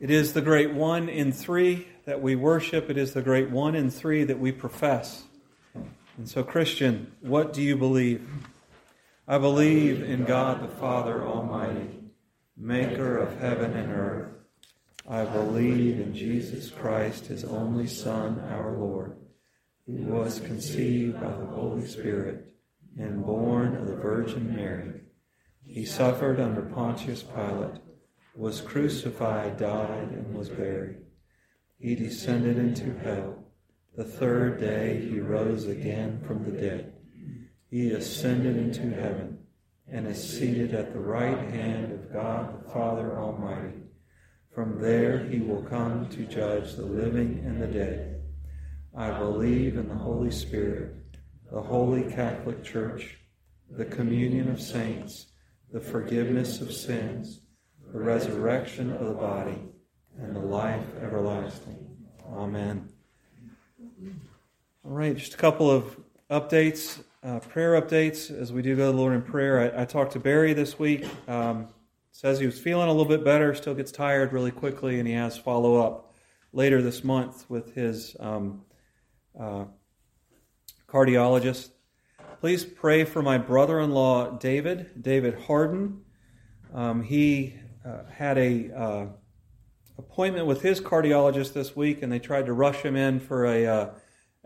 It 0.00 0.10
is 0.10 0.32
the 0.32 0.40
great 0.40 0.72
one 0.72 1.10
in 1.10 1.32
three 1.32 1.86
that 2.06 2.22
we 2.22 2.34
worship. 2.34 2.88
It 2.88 2.96
is 2.96 3.12
the 3.12 3.20
great 3.20 3.50
one 3.50 3.74
in 3.74 3.90
three 3.90 4.24
that 4.24 4.38
we 4.38 4.52
profess. 4.52 5.24
And 6.16 6.26
so, 6.26 6.42
Christian, 6.42 7.12
what 7.20 7.52
do 7.52 7.60
you 7.60 7.76
believe? 7.76 8.26
I 9.28 9.36
believe 9.36 10.02
in 10.02 10.24
God 10.24 10.62
the 10.62 10.74
Father 10.76 11.22
Almighty, 11.26 11.90
maker 12.56 13.18
of 13.18 13.38
heaven 13.38 13.74
and 13.74 13.92
earth. 13.92 14.32
I 15.06 15.26
believe 15.26 16.00
in 16.00 16.14
Jesus 16.14 16.70
Christ, 16.70 17.26
his 17.26 17.44
only 17.44 17.86
Son, 17.86 18.42
our 18.50 18.72
Lord, 18.72 19.14
who 19.86 19.92
was 19.92 20.40
conceived 20.40 21.20
by 21.20 21.36
the 21.36 21.44
Holy 21.44 21.86
Spirit 21.86 22.55
and 22.98 23.24
born 23.24 23.76
of 23.76 23.86
the 23.86 23.96
Virgin 23.96 24.54
Mary. 24.54 25.00
He 25.64 25.84
suffered 25.84 26.40
under 26.40 26.62
Pontius 26.62 27.22
Pilate, 27.22 27.80
was 28.34 28.60
crucified, 28.60 29.58
died, 29.58 30.10
and 30.10 30.34
was 30.34 30.48
buried. 30.48 30.98
He 31.78 31.94
descended 31.94 32.56
into 32.56 32.98
hell. 32.98 33.44
The 33.96 34.04
third 34.04 34.60
day 34.60 35.06
he 35.08 35.20
rose 35.20 35.66
again 35.66 36.22
from 36.26 36.44
the 36.44 36.52
dead. 36.52 36.92
He 37.70 37.90
ascended 37.90 38.56
into 38.56 38.94
heaven 38.94 39.38
and 39.90 40.06
is 40.06 40.38
seated 40.38 40.74
at 40.74 40.92
the 40.92 41.00
right 41.00 41.38
hand 41.50 41.92
of 41.92 42.12
God 42.12 42.62
the 42.64 42.70
Father 42.70 43.18
Almighty. 43.18 43.82
From 44.54 44.80
there 44.80 45.18
he 45.24 45.40
will 45.40 45.62
come 45.62 46.08
to 46.10 46.24
judge 46.26 46.74
the 46.74 46.84
living 46.84 47.42
and 47.44 47.60
the 47.60 47.66
dead. 47.66 48.22
I 48.96 49.18
believe 49.18 49.76
in 49.76 49.88
the 49.88 49.94
Holy 49.94 50.30
Spirit 50.30 51.05
the 51.50 51.60
Holy 51.60 52.02
Catholic 52.10 52.64
Church, 52.64 53.18
the 53.70 53.84
communion 53.84 54.50
of 54.50 54.60
saints, 54.60 55.26
the 55.72 55.80
forgiveness 55.80 56.60
of 56.60 56.72
sins, 56.72 57.40
the 57.92 57.98
resurrection 57.98 58.92
of 58.92 59.06
the 59.06 59.14
body, 59.14 59.58
and 60.18 60.34
the 60.34 60.40
life 60.40 60.84
everlasting. 61.02 61.86
Amen. 62.32 62.88
All 64.84 64.92
right, 64.92 65.16
just 65.16 65.34
a 65.34 65.38
couple 65.38 65.70
of 65.70 65.96
updates, 66.30 67.02
uh, 67.22 67.40
prayer 67.40 67.80
updates 67.80 68.30
as 68.30 68.52
we 68.52 68.62
do 68.62 68.76
go 68.76 68.86
to 68.86 68.92
the 68.92 68.98
Lord 68.98 69.14
in 69.14 69.22
prayer. 69.22 69.74
I, 69.76 69.82
I 69.82 69.84
talked 69.84 70.12
to 70.12 70.20
Barry 70.20 70.52
this 70.52 70.78
week. 70.78 71.06
Um, 71.28 71.68
says 72.16 72.38
he 72.38 72.46
was 72.46 72.58
feeling 72.58 72.88
a 72.88 72.90
little 72.90 73.04
bit 73.04 73.22
better, 73.22 73.54
still 73.54 73.74
gets 73.74 73.92
tired 73.92 74.32
really 74.32 74.50
quickly, 74.50 74.98
and 74.98 75.06
he 75.06 75.12
has 75.12 75.36
follow 75.36 75.76
up 75.76 76.14
later 76.52 76.80
this 76.80 77.04
month 77.04 77.44
with 77.50 77.74
his 77.74 78.16
um, 78.18 78.62
uh, 79.38 79.64
cardiologist. 80.96 81.68
Please 82.40 82.64
pray 82.64 83.04
for 83.04 83.20
my 83.20 83.36
brother 83.36 83.80
in 83.80 83.90
law, 83.90 84.30
David, 84.30 85.02
David 85.02 85.38
Harden. 85.40 86.00
Um, 86.72 87.02
he 87.02 87.54
uh, 87.84 88.04
had 88.10 88.38
a 88.38 88.74
uh, 88.74 89.06
appointment 89.98 90.46
with 90.46 90.62
his 90.62 90.80
cardiologist 90.80 91.52
this 91.52 91.76
week, 91.76 92.00
and 92.00 92.10
they 92.10 92.18
tried 92.18 92.46
to 92.46 92.54
rush 92.54 92.80
him 92.80 92.96
in 92.96 93.20
for 93.20 93.44
a 93.44 93.66
uh, 93.66 93.90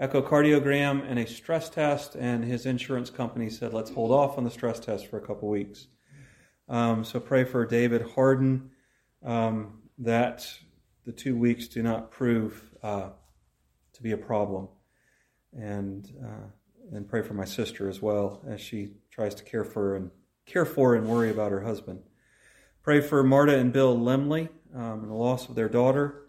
echocardiogram 0.02 1.08
and 1.08 1.20
a 1.20 1.26
stress 1.28 1.70
test. 1.70 2.16
And 2.16 2.42
his 2.42 2.66
insurance 2.66 3.10
company 3.10 3.48
said, 3.48 3.72
"Let's 3.72 3.90
hold 3.90 4.10
off 4.10 4.36
on 4.36 4.42
the 4.42 4.50
stress 4.50 4.80
test 4.80 5.06
for 5.06 5.18
a 5.18 5.24
couple 5.24 5.48
weeks." 5.48 5.86
Um, 6.68 7.04
so 7.04 7.20
pray 7.20 7.44
for 7.44 7.64
David 7.64 8.02
Harden 8.02 8.70
um, 9.24 9.82
that 9.98 10.52
the 11.06 11.12
two 11.12 11.36
weeks 11.36 11.68
do 11.68 11.80
not 11.80 12.10
prove 12.10 12.74
uh, 12.82 13.10
to 13.92 14.02
be 14.02 14.10
a 14.10 14.16
problem 14.16 14.66
and 15.56 16.12
uh, 16.24 16.48
and 16.96 17.08
pray 17.08 17.22
for 17.22 17.34
my 17.34 17.44
sister 17.44 17.88
as 17.88 18.02
well 18.02 18.42
as 18.48 18.60
she 18.60 18.92
tries 19.10 19.34
to 19.36 19.44
care 19.44 19.64
for 19.64 19.96
and 19.96 20.10
care 20.46 20.64
for 20.64 20.94
and 20.94 21.06
worry 21.08 21.30
about 21.30 21.52
her 21.52 21.60
husband. 21.62 22.00
Pray 22.82 23.00
for 23.00 23.22
Marta 23.22 23.56
and 23.56 23.72
Bill 23.72 23.96
Lemley 23.96 24.48
um, 24.74 25.02
and 25.02 25.10
the 25.10 25.14
loss 25.14 25.48
of 25.48 25.54
their 25.54 25.68
daughter, 25.68 26.28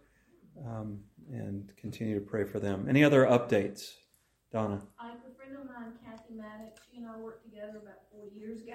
um, 0.67 0.99
and 1.31 1.71
continue 1.77 2.15
to 2.19 2.25
pray 2.25 2.43
for 2.43 2.59
them. 2.59 2.85
Any 2.89 3.03
other 3.03 3.25
updates, 3.25 3.93
Donna? 4.51 4.81
I 4.99 5.07
have 5.07 5.17
a 5.31 5.35
friend 5.35 5.55
of 5.57 5.65
mine, 5.65 5.93
Kathy 6.03 6.33
Maddox. 6.35 6.81
She 6.91 6.97
and 6.97 7.07
I 7.07 7.17
worked 7.17 7.45
together 7.45 7.77
about 7.81 8.01
four 8.11 8.27
years 8.35 8.61
ago. 8.61 8.73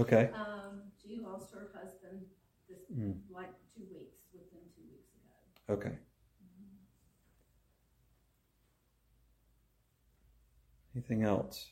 Okay. 0.00 0.30
Um, 0.64 0.82
she 1.02 1.20
lost 1.20 1.52
her 1.52 1.70
husband 1.74 2.26
this 2.68 2.78
Mm. 2.92 3.16
like 3.30 3.52
two 3.74 3.84
weeks 3.92 4.16
within 4.32 4.60
two 4.74 4.82
weeks 4.90 5.10
ago. 5.14 5.74
Okay. 5.74 5.98
Anything 10.94 11.24
else? 11.24 11.70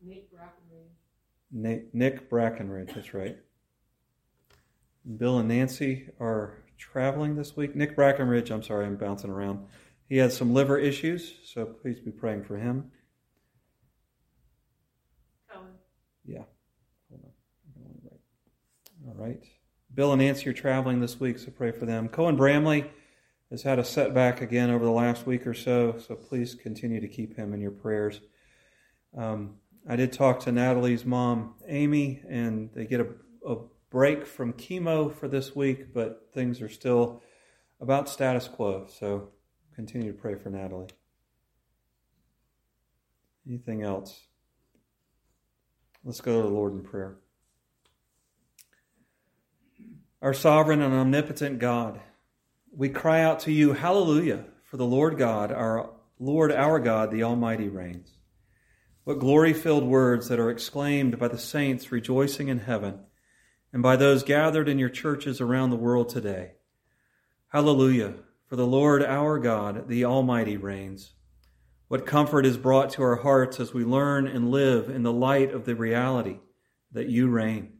Nick 0.00 0.32
Brackenridge. 0.32 0.92
Nick, 1.50 1.94
Nick 1.94 2.30
Brackenridge, 2.30 2.94
that's 2.94 3.14
right. 3.14 3.36
Bill 5.16 5.38
and 5.38 5.48
Nancy 5.48 6.08
are 6.20 6.62
traveling 6.78 7.34
this 7.36 7.56
week. 7.56 7.74
Nick 7.74 7.96
Brackenridge, 7.96 8.50
I'm 8.50 8.62
sorry, 8.62 8.86
I'm 8.86 8.96
bouncing 8.96 9.30
around. 9.30 9.66
He 10.08 10.18
has 10.18 10.36
some 10.36 10.54
liver 10.54 10.78
issues, 10.78 11.34
so 11.44 11.64
please 11.64 11.98
be 11.98 12.10
praying 12.10 12.44
for 12.44 12.56
him. 12.56 12.90
Cohen. 15.50 15.72
Yeah. 16.24 16.42
All 19.08 19.14
right. 19.14 19.42
Bill 19.94 20.12
and 20.12 20.22
Nancy 20.22 20.48
are 20.48 20.54
traveling 20.54 21.00
this 21.00 21.18
week, 21.18 21.38
so 21.38 21.50
pray 21.50 21.72
for 21.72 21.84
them. 21.84 22.08
Cohen 22.08 22.36
Bramley 22.36 22.90
has 23.52 23.62
had 23.62 23.78
a 23.78 23.84
setback 23.84 24.40
again 24.40 24.70
over 24.70 24.82
the 24.82 24.90
last 24.90 25.26
week 25.26 25.46
or 25.46 25.52
so, 25.52 25.98
so 25.98 26.14
please 26.14 26.54
continue 26.54 27.02
to 27.02 27.06
keep 27.06 27.36
him 27.36 27.52
in 27.52 27.60
your 27.60 27.70
prayers. 27.70 28.18
Um, 29.16 29.56
I 29.86 29.94
did 29.94 30.10
talk 30.10 30.40
to 30.40 30.52
Natalie's 30.52 31.04
mom, 31.04 31.56
Amy, 31.68 32.22
and 32.26 32.70
they 32.74 32.86
get 32.86 33.00
a, 33.00 33.08
a 33.46 33.56
break 33.90 34.26
from 34.26 34.54
chemo 34.54 35.14
for 35.14 35.28
this 35.28 35.54
week, 35.54 35.92
but 35.92 36.30
things 36.32 36.62
are 36.62 36.70
still 36.70 37.22
about 37.78 38.08
status 38.08 38.48
quo, 38.48 38.86
so 38.88 39.28
continue 39.74 40.12
to 40.12 40.18
pray 40.18 40.34
for 40.34 40.48
Natalie. 40.48 40.88
Anything 43.46 43.82
else? 43.82 44.18
Let's 46.04 46.22
go 46.22 46.40
to 46.40 46.48
the 46.48 46.54
Lord 46.54 46.72
in 46.72 46.80
prayer. 46.80 47.18
Our 50.22 50.32
sovereign 50.32 50.80
and 50.80 50.94
omnipotent 50.94 51.58
God, 51.58 52.00
we 52.74 52.88
cry 52.88 53.22
out 53.22 53.40
to 53.40 53.52
you, 53.52 53.74
Hallelujah, 53.74 54.46
for 54.64 54.78
the 54.78 54.86
Lord 54.86 55.18
God, 55.18 55.52
our 55.52 55.90
Lord 56.18 56.50
our 56.50 56.80
God, 56.80 57.10
the 57.10 57.22
Almighty 57.22 57.68
reigns. 57.68 58.12
What 59.04 59.18
glory 59.18 59.52
filled 59.52 59.84
words 59.84 60.28
that 60.28 60.38
are 60.38 60.50
exclaimed 60.50 61.18
by 61.18 61.28
the 61.28 61.38
saints 61.38 61.92
rejoicing 61.92 62.48
in 62.48 62.60
heaven 62.60 63.00
and 63.72 63.82
by 63.82 63.96
those 63.96 64.22
gathered 64.22 64.68
in 64.68 64.78
your 64.78 64.88
churches 64.88 65.40
around 65.40 65.70
the 65.70 65.76
world 65.76 66.08
today. 66.08 66.52
Hallelujah, 67.48 68.14
for 68.46 68.56
the 68.56 68.66
Lord 68.66 69.02
our 69.02 69.38
God, 69.38 69.88
the 69.88 70.04
Almighty 70.04 70.56
reigns. 70.56 71.12
What 71.88 72.06
comfort 72.06 72.46
is 72.46 72.56
brought 72.56 72.90
to 72.90 73.02
our 73.02 73.16
hearts 73.16 73.60
as 73.60 73.74
we 73.74 73.84
learn 73.84 74.26
and 74.26 74.50
live 74.50 74.88
in 74.88 75.02
the 75.02 75.12
light 75.12 75.52
of 75.52 75.66
the 75.66 75.74
reality 75.74 76.38
that 76.92 77.08
you 77.08 77.28
reign. 77.28 77.74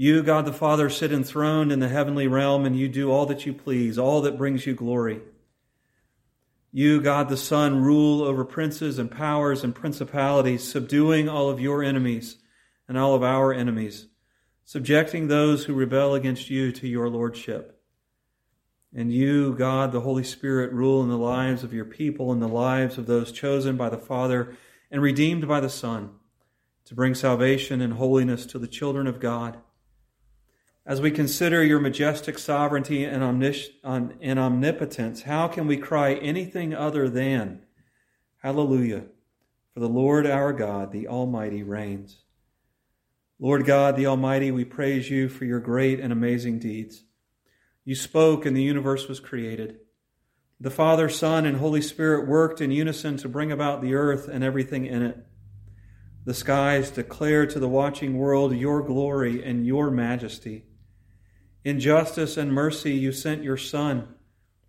You, 0.00 0.22
God 0.22 0.46
the 0.46 0.52
Father, 0.52 0.88
sit 0.88 1.10
enthroned 1.10 1.72
in 1.72 1.80
the 1.80 1.88
heavenly 1.88 2.28
realm, 2.28 2.64
and 2.64 2.78
you 2.78 2.88
do 2.88 3.10
all 3.10 3.26
that 3.26 3.46
you 3.46 3.52
please, 3.52 3.98
all 3.98 4.20
that 4.20 4.38
brings 4.38 4.64
you 4.64 4.72
glory. 4.72 5.22
You, 6.70 7.00
God 7.00 7.28
the 7.28 7.36
Son, 7.36 7.82
rule 7.82 8.22
over 8.22 8.44
princes 8.44 9.00
and 9.00 9.10
powers 9.10 9.64
and 9.64 9.74
principalities, 9.74 10.62
subduing 10.62 11.28
all 11.28 11.50
of 11.50 11.58
your 11.58 11.82
enemies 11.82 12.36
and 12.86 12.96
all 12.96 13.16
of 13.16 13.24
our 13.24 13.52
enemies, 13.52 14.06
subjecting 14.64 15.26
those 15.26 15.64
who 15.64 15.74
rebel 15.74 16.14
against 16.14 16.48
you 16.48 16.70
to 16.70 16.86
your 16.86 17.08
lordship. 17.08 17.82
And 18.94 19.12
you, 19.12 19.52
God 19.52 19.90
the 19.90 20.02
Holy 20.02 20.22
Spirit, 20.22 20.72
rule 20.72 21.02
in 21.02 21.08
the 21.08 21.18
lives 21.18 21.64
of 21.64 21.72
your 21.72 21.84
people 21.84 22.30
and 22.30 22.40
the 22.40 22.46
lives 22.46 22.98
of 22.98 23.06
those 23.06 23.32
chosen 23.32 23.76
by 23.76 23.88
the 23.88 23.98
Father 23.98 24.56
and 24.92 25.02
redeemed 25.02 25.48
by 25.48 25.58
the 25.58 25.68
Son 25.68 26.10
to 26.84 26.94
bring 26.94 27.16
salvation 27.16 27.80
and 27.80 27.94
holiness 27.94 28.46
to 28.46 28.60
the 28.60 28.68
children 28.68 29.08
of 29.08 29.18
God. 29.18 29.58
As 30.88 31.02
we 31.02 31.10
consider 31.10 31.62
your 31.62 31.80
majestic 31.80 32.38
sovereignty 32.38 33.04
and, 33.04 33.22
omnipotence, 33.22 35.22
how 35.24 35.46
can 35.46 35.66
we 35.66 35.76
cry 35.76 36.14
anything 36.14 36.74
other 36.74 37.10
than, 37.10 37.60
Hallelujah, 38.38 39.04
for 39.74 39.80
the 39.80 39.88
Lord 39.88 40.26
our 40.26 40.54
God, 40.54 40.90
the 40.90 41.06
Almighty, 41.06 41.62
reigns? 41.62 42.22
Lord 43.38 43.66
God, 43.66 43.96
the 43.96 44.06
Almighty, 44.06 44.50
we 44.50 44.64
praise 44.64 45.10
you 45.10 45.28
for 45.28 45.44
your 45.44 45.60
great 45.60 46.00
and 46.00 46.10
amazing 46.10 46.58
deeds. 46.58 47.04
You 47.84 47.94
spoke 47.94 48.46
and 48.46 48.56
the 48.56 48.62
universe 48.62 49.08
was 49.08 49.20
created. 49.20 49.80
The 50.58 50.70
Father, 50.70 51.10
Son, 51.10 51.44
and 51.44 51.58
Holy 51.58 51.82
Spirit 51.82 52.26
worked 52.26 52.62
in 52.62 52.70
unison 52.70 53.18
to 53.18 53.28
bring 53.28 53.52
about 53.52 53.82
the 53.82 53.94
earth 53.94 54.26
and 54.26 54.42
everything 54.42 54.86
in 54.86 55.02
it. 55.02 55.18
The 56.24 56.32
skies 56.32 56.90
declare 56.90 57.46
to 57.46 57.58
the 57.58 57.68
watching 57.68 58.16
world 58.16 58.56
your 58.56 58.82
glory 58.82 59.44
and 59.44 59.66
your 59.66 59.90
majesty. 59.90 60.64
In 61.64 61.80
justice 61.80 62.36
and 62.36 62.52
mercy, 62.52 62.92
you 62.92 63.10
sent 63.10 63.42
your 63.42 63.56
Son, 63.56 64.14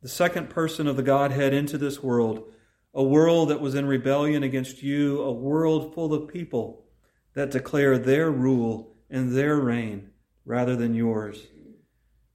the 0.02 0.10
second 0.10 0.50
person 0.50 0.88
of 0.88 0.96
the 0.96 1.04
Godhead, 1.04 1.54
into 1.54 1.78
this 1.78 2.02
world, 2.02 2.52
a 2.94 3.04
world 3.04 3.50
that 3.50 3.62
was 3.62 3.76
in 3.76 3.86
rebellion 3.86 4.42
against 4.42 4.82
you, 4.82 5.22
a 5.22 5.32
world 5.32 5.94
full 5.94 6.14
of 6.14 6.28
people 6.28 6.86
that 7.34 7.52
declare 7.52 8.00
their 8.00 8.32
rule 8.32 8.96
and 9.10 9.36
their 9.36 9.58
reign 9.58 10.10
rather 10.46 10.76
than 10.76 10.96
yours. 10.96 11.48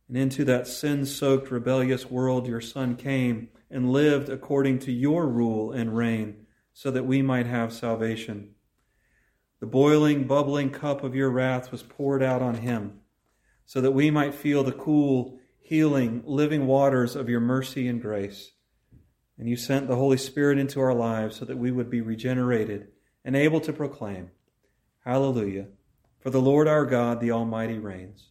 And 0.06 0.16
into 0.16 0.44
that 0.44 0.68
sin 0.68 1.04
soaked, 1.04 1.50
rebellious 1.50 2.08
world, 2.08 2.46
your 2.46 2.60
Son 2.60 2.94
came 2.94 3.48
and 3.68 3.90
lived 3.90 4.28
according 4.28 4.78
to 4.80 4.92
your 4.92 5.26
rule 5.26 5.72
and 5.72 5.96
reign, 5.96 6.46
so 6.72 6.92
that 6.92 7.06
we 7.06 7.22
might 7.22 7.46
have 7.46 7.72
salvation. 7.72 8.54
The 9.58 9.66
boiling, 9.66 10.28
bubbling 10.28 10.70
cup 10.70 11.02
of 11.02 11.14
your 11.14 11.30
wrath 11.30 11.72
was 11.72 11.82
poured 11.82 12.22
out 12.22 12.42
on 12.42 12.56
him 12.56 13.00
so 13.66 13.80
that 13.80 13.92
we 13.92 14.10
might 14.10 14.34
feel 14.34 14.62
the 14.62 14.72
cool, 14.72 15.38
healing, 15.58 16.22
living 16.26 16.66
waters 16.66 17.16
of 17.16 17.28
your 17.28 17.40
mercy 17.40 17.88
and 17.88 18.00
grace. 18.00 18.52
And 19.38 19.48
you 19.48 19.56
sent 19.56 19.88
the 19.88 19.96
Holy 19.96 20.16
Spirit 20.16 20.58
into 20.58 20.80
our 20.80 20.94
lives 20.94 21.36
so 21.36 21.44
that 21.44 21.58
we 21.58 21.70
would 21.70 21.90
be 21.90 22.00
regenerated 22.00 22.88
and 23.24 23.34
able 23.34 23.60
to 23.60 23.72
proclaim, 23.72 24.30
Hallelujah, 25.04 25.66
for 26.20 26.30
the 26.30 26.40
Lord 26.40 26.68
our 26.68 26.86
God, 26.86 27.20
the 27.20 27.32
Almighty, 27.32 27.78
reigns. 27.78 28.28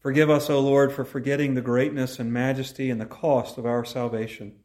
Forgive 0.00 0.30
us, 0.30 0.48
O 0.48 0.60
Lord, 0.60 0.92
for 0.92 1.04
forgetting 1.04 1.54
the 1.54 1.60
greatness 1.60 2.18
and 2.18 2.32
majesty 2.32 2.88
and 2.88 3.00
the 3.00 3.06
cost 3.06 3.58
of 3.58 3.66
our 3.66 3.84
salvation. 3.84 4.56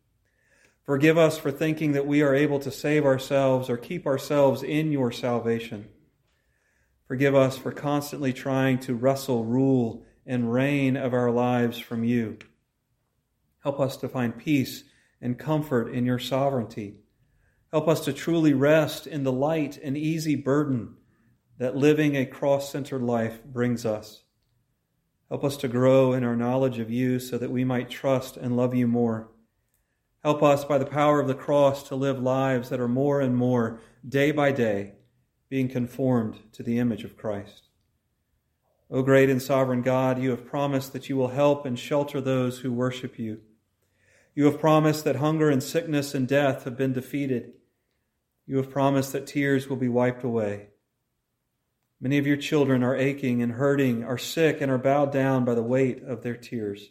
Forgive 0.86 1.18
us 1.18 1.38
for 1.38 1.52
thinking 1.52 1.94
that 1.94 2.06
we 2.06 2.22
are 2.22 2.36
able 2.36 2.60
to 2.60 2.70
save 2.70 3.06
ourselves 3.06 3.70
or 3.70 3.78
keep 3.78 4.06
ourselves 4.06 4.62
in 4.62 4.92
your 4.92 5.12
salvation. 5.12 5.90
Forgive 7.14 7.36
us 7.36 7.60
for 7.60 7.72
constantly 7.72 8.34
trying 8.34 8.80
to 8.80 8.96
wrestle, 8.96 9.46
rule, 9.46 10.04
and 10.26 10.52
reign 10.52 10.98
of 10.98 11.14
our 11.14 11.30
lives 11.30 11.78
from 11.78 12.04
you. 12.04 12.40
Help 13.60 13.80
us 13.80 13.98
to 13.98 14.10
find 14.10 14.36
peace 14.36 14.84
and 15.22 15.38
comfort 15.38 15.94
in 15.94 16.08
your 16.08 16.18
sovereignty. 16.18 16.96
Help 17.72 17.88
us 17.88 18.04
to 18.06 18.14
truly 18.14 18.52
rest 18.56 19.06
in 19.06 19.24
the 19.24 19.32
light 19.32 19.78
and 19.78 19.96
easy 19.96 20.36
burden 20.36 20.96
that 21.60 21.76
living 21.76 22.16
a 22.16 22.26
cross 22.26 22.72
centered 22.72 23.04
life 23.04 23.44
brings 23.44 23.86
us. 23.86 24.24
Help 25.30 25.44
us 25.44 25.56
to 25.58 25.68
grow 25.68 26.14
in 26.14 26.24
our 26.24 26.36
knowledge 26.36 26.80
of 26.80 26.90
you 26.90 27.20
so 27.20 27.38
that 27.38 27.52
we 27.52 27.64
might 27.64 27.92
trust 27.92 28.38
and 28.38 28.58
love 28.58 28.74
you 28.74 28.88
more. 28.88 29.30
Help 30.24 30.42
us 30.42 30.66
by 30.66 30.80
the 30.80 30.84
power 30.84 31.20
of 31.20 31.28
the 31.28 31.36
cross 31.36 31.88
to 31.90 31.96
live 31.96 32.20
lives 32.20 32.70
that 32.70 32.80
are 32.80 32.88
more 32.88 33.22
and 33.22 33.36
more, 33.36 33.80
day 34.04 34.32
by 34.32 34.52
day, 34.52 34.94
being 35.54 35.70
conformed 35.70 36.40
to 36.52 36.64
the 36.64 36.80
image 36.80 37.04
of 37.04 37.16
Christ. 37.16 37.68
O 38.90 39.04
great 39.04 39.30
and 39.30 39.40
sovereign 39.40 39.84
God, 39.84 40.20
you 40.20 40.32
have 40.32 40.48
promised 40.48 40.94
that 40.94 41.10
you 41.10 41.16
will 41.16 41.28
help 41.28 41.64
and 41.64 41.78
shelter 41.78 42.20
those 42.20 42.62
who 42.62 42.74
worship 42.74 43.20
you. 43.20 43.40
You 44.34 44.46
have 44.46 44.60
promised 44.60 45.04
that 45.04 45.18
hunger 45.18 45.52
and 45.52 45.62
sickness 45.62 46.16
and 46.16 46.28
death 46.28 46.64
have 46.64 46.76
been 46.76 46.92
defeated. 46.92 47.52
You 48.48 48.58
have 48.58 48.72
promised 48.72 49.12
that 49.12 49.28
tears 49.28 49.70
will 49.70 49.78
be 49.78 49.88
wiped 49.88 50.24
away. 50.24 50.70
Many 52.02 52.18
of 52.18 52.26
your 52.26 52.38
children 52.38 52.82
are 52.82 52.96
aching 52.96 53.44
and 53.44 53.52
hurting, 53.52 54.04
are 54.04 54.18
sick, 54.18 54.60
and 54.60 54.72
are 54.72 54.80
bowed 54.80 55.12
down 55.12 55.46
by 55.46 55.54
the 55.54 55.62
weight 55.62 56.02
of 56.02 56.24
their 56.24 56.36
tears. 56.36 56.90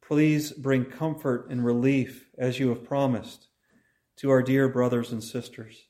Please 0.00 0.50
bring 0.50 0.86
comfort 0.86 1.50
and 1.50 1.62
relief, 1.62 2.30
as 2.38 2.58
you 2.58 2.70
have 2.70 2.84
promised, 2.84 3.48
to 4.16 4.30
our 4.30 4.42
dear 4.42 4.66
brothers 4.66 5.12
and 5.12 5.22
sisters. 5.22 5.87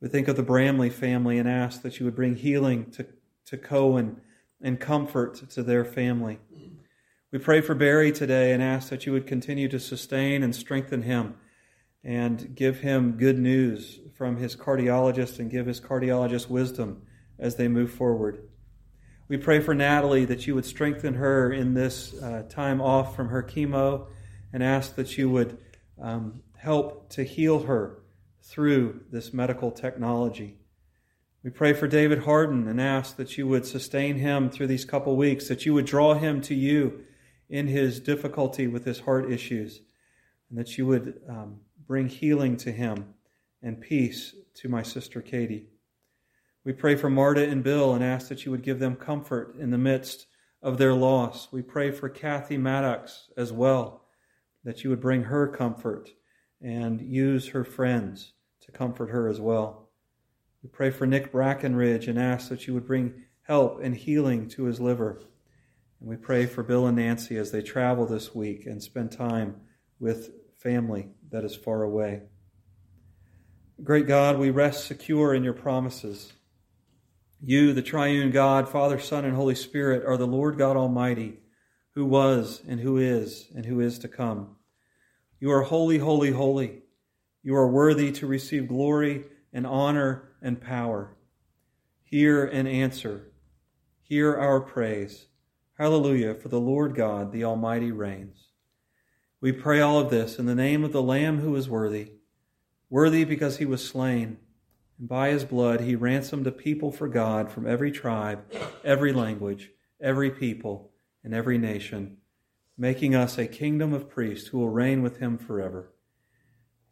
We 0.00 0.08
think 0.08 0.28
of 0.28 0.36
the 0.36 0.42
Bramley 0.42 0.88
family 0.88 1.38
and 1.38 1.46
ask 1.46 1.82
that 1.82 1.98
you 1.98 2.06
would 2.06 2.16
bring 2.16 2.36
healing 2.36 2.90
to, 2.92 3.06
to 3.46 3.58
Cohen 3.58 4.22
and 4.62 4.80
comfort 4.80 5.50
to 5.50 5.62
their 5.62 5.84
family. 5.84 6.38
We 7.30 7.38
pray 7.38 7.60
for 7.60 7.74
Barry 7.74 8.10
today 8.10 8.52
and 8.52 8.62
ask 8.62 8.88
that 8.88 9.04
you 9.04 9.12
would 9.12 9.26
continue 9.26 9.68
to 9.68 9.78
sustain 9.78 10.42
and 10.42 10.56
strengthen 10.56 11.02
him 11.02 11.34
and 12.02 12.54
give 12.54 12.80
him 12.80 13.18
good 13.18 13.38
news 13.38 14.00
from 14.14 14.38
his 14.38 14.56
cardiologist 14.56 15.38
and 15.38 15.50
give 15.50 15.66
his 15.66 15.80
cardiologist 15.80 16.48
wisdom 16.48 17.02
as 17.38 17.56
they 17.56 17.68
move 17.68 17.92
forward. 17.92 18.48
We 19.28 19.36
pray 19.36 19.60
for 19.60 19.74
Natalie 19.74 20.24
that 20.24 20.46
you 20.46 20.54
would 20.54 20.64
strengthen 20.64 21.14
her 21.14 21.52
in 21.52 21.74
this 21.74 22.14
uh, 22.20 22.44
time 22.48 22.80
off 22.80 23.14
from 23.14 23.28
her 23.28 23.42
chemo 23.42 24.06
and 24.52 24.62
ask 24.62 24.96
that 24.96 25.18
you 25.18 25.28
would 25.28 25.58
um, 26.00 26.42
help 26.56 27.10
to 27.10 27.22
heal 27.22 27.60
her 27.60 27.99
through 28.50 29.00
this 29.12 29.32
medical 29.32 29.70
technology. 29.70 30.58
We 31.44 31.50
pray 31.50 31.72
for 31.72 31.86
David 31.86 32.24
Harden 32.24 32.66
and 32.66 32.80
ask 32.80 33.16
that 33.16 33.38
you 33.38 33.46
would 33.46 33.64
sustain 33.64 34.16
him 34.16 34.50
through 34.50 34.66
these 34.66 34.84
couple 34.84 35.16
weeks, 35.16 35.46
that 35.46 35.64
you 35.64 35.72
would 35.72 35.86
draw 35.86 36.14
him 36.14 36.40
to 36.42 36.54
you 36.54 37.04
in 37.48 37.68
his 37.68 38.00
difficulty 38.00 38.66
with 38.66 38.84
his 38.84 39.00
heart 39.00 39.30
issues, 39.30 39.80
and 40.48 40.58
that 40.58 40.76
you 40.76 40.84
would 40.84 41.20
um, 41.28 41.60
bring 41.86 42.08
healing 42.08 42.56
to 42.56 42.72
him 42.72 43.14
and 43.62 43.80
peace 43.80 44.34
to 44.54 44.68
my 44.68 44.82
sister 44.82 45.22
Katie. 45.22 45.68
We 46.64 46.72
pray 46.72 46.96
for 46.96 47.08
Marta 47.08 47.48
and 47.48 47.62
Bill 47.62 47.94
and 47.94 48.02
ask 48.02 48.28
that 48.28 48.44
you 48.44 48.50
would 48.50 48.62
give 48.62 48.80
them 48.80 48.96
comfort 48.96 49.54
in 49.60 49.70
the 49.70 49.78
midst 49.78 50.26
of 50.60 50.76
their 50.76 50.92
loss. 50.92 51.48
We 51.52 51.62
pray 51.62 51.92
for 51.92 52.08
Kathy 52.08 52.58
Maddox 52.58 53.28
as 53.36 53.52
well, 53.52 54.06
that 54.64 54.82
you 54.82 54.90
would 54.90 55.00
bring 55.00 55.22
her 55.22 55.46
comfort 55.46 56.10
and 56.60 57.00
use 57.00 57.48
her 57.48 57.64
friends 57.64 58.32
to 58.70 58.78
comfort 58.78 59.10
her 59.10 59.28
as 59.28 59.40
well. 59.40 59.88
We 60.62 60.68
pray 60.68 60.90
for 60.90 61.06
Nick 61.06 61.32
Brackenridge 61.32 62.08
and 62.08 62.18
ask 62.18 62.48
that 62.48 62.66
you 62.66 62.74
would 62.74 62.86
bring 62.86 63.24
help 63.42 63.80
and 63.82 63.96
healing 63.96 64.48
to 64.50 64.64
his 64.64 64.80
liver. 64.80 65.22
And 66.00 66.08
we 66.08 66.16
pray 66.16 66.46
for 66.46 66.62
Bill 66.62 66.86
and 66.86 66.96
Nancy 66.96 67.36
as 67.36 67.50
they 67.50 67.62
travel 67.62 68.06
this 68.06 68.34
week 68.34 68.66
and 68.66 68.82
spend 68.82 69.12
time 69.12 69.56
with 69.98 70.30
family 70.58 71.08
that 71.30 71.44
is 71.44 71.56
far 71.56 71.82
away. 71.82 72.22
Great 73.82 74.06
God, 74.06 74.38
we 74.38 74.50
rest 74.50 74.86
secure 74.86 75.34
in 75.34 75.42
your 75.42 75.54
promises. 75.54 76.34
You, 77.42 77.72
the 77.72 77.82
triune 77.82 78.30
God, 78.30 78.68
Father, 78.68 78.98
Son, 78.98 79.24
and 79.24 79.34
Holy 79.34 79.54
Spirit, 79.54 80.04
are 80.04 80.18
the 80.18 80.26
Lord 80.26 80.58
God 80.58 80.76
Almighty, 80.76 81.38
who 81.94 82.04
was, 82.04 82.60
and 82.68 82.80
who 82.80 82.98
is, 82.98 83.48
and 83.54 83.64
who 83.64 83.80
is 83.80 83.98
to 84.00 84.08
come. 84.08 84.56
You 85.38 85.50
are 85.50 85.62
holy, 85.62 85.96
holy, 85.96 86.32
holy. 86.32 86.82
You 87.42 87.56
are 87.56 87.68
worthy 87.68 88.12
to 88.12 88.26
receive 88.26 88.68
glory 88.68 89.24
and 89.52 89.66
honor 89.66 90.30
and 90.42 90.60
power. 90.60 91.16
Hear 92.04 92.44
and 92.44 92.68
answer. 92.68 93.32
Hear 94.02 94.36
our 94.36 94.60
praise. 94.60 95.26
Hallelujah, 95.78 96.34
for 96.34 96.48
the 96.48 96.60
Lord 96.60 96.94
God, 96.94 97.32
the 97.32 97.44
Almighty, 97.44 97.90
reigns. 97.90 98.48
We 99.40 99.52
pray 99.52 99.80
all 99.80 99.98
of 99.98 100.10
this 100.10 100.38
in 100.38 100.44
the 100.44 100.54
name 100.54 100.84
of 100.84 100.92
the 100.92 101.02
Lamb 101.02 101.40
who 101.40 101.56
is 101.56 101.68
worthy, 101.68 102.12
worthy 102.90 103.24
because 103.24 103.56
he 103.56 103.64
was 103.64 103.88
slain, 103.88 104.36
and 104.98 105.08
by 105.08 105.30
his 105.30 105.44
blood 105.44 105.80
he 105.80 105.96
ransomed 105.96 106.46
a 106.46 106.52
people 106.52 106.92
for 106.92 107.08
God 107.08 107.50
from 107.50 107.66
every 107.66 107.90
tribe, 107.90 108.44
every 108.84 109.14
language, 109.14 109.70
every 109.98 110.30
people, 110.30 110.90
and 111.24 111.32
every 111.32 111.56
nation, 111.56 112.18
making 112.76 113.14
us 113.14 113.38
a 113.38 113.46
kingdom 113.46 113.94
of 113.94 114.10
priests 114.10 114.48
who 114.48 114.58
will 114.58 114.68
reign 114.68 115.02
with 115.02 115.18
him 115.18 115.38
forever. 115.38 115.89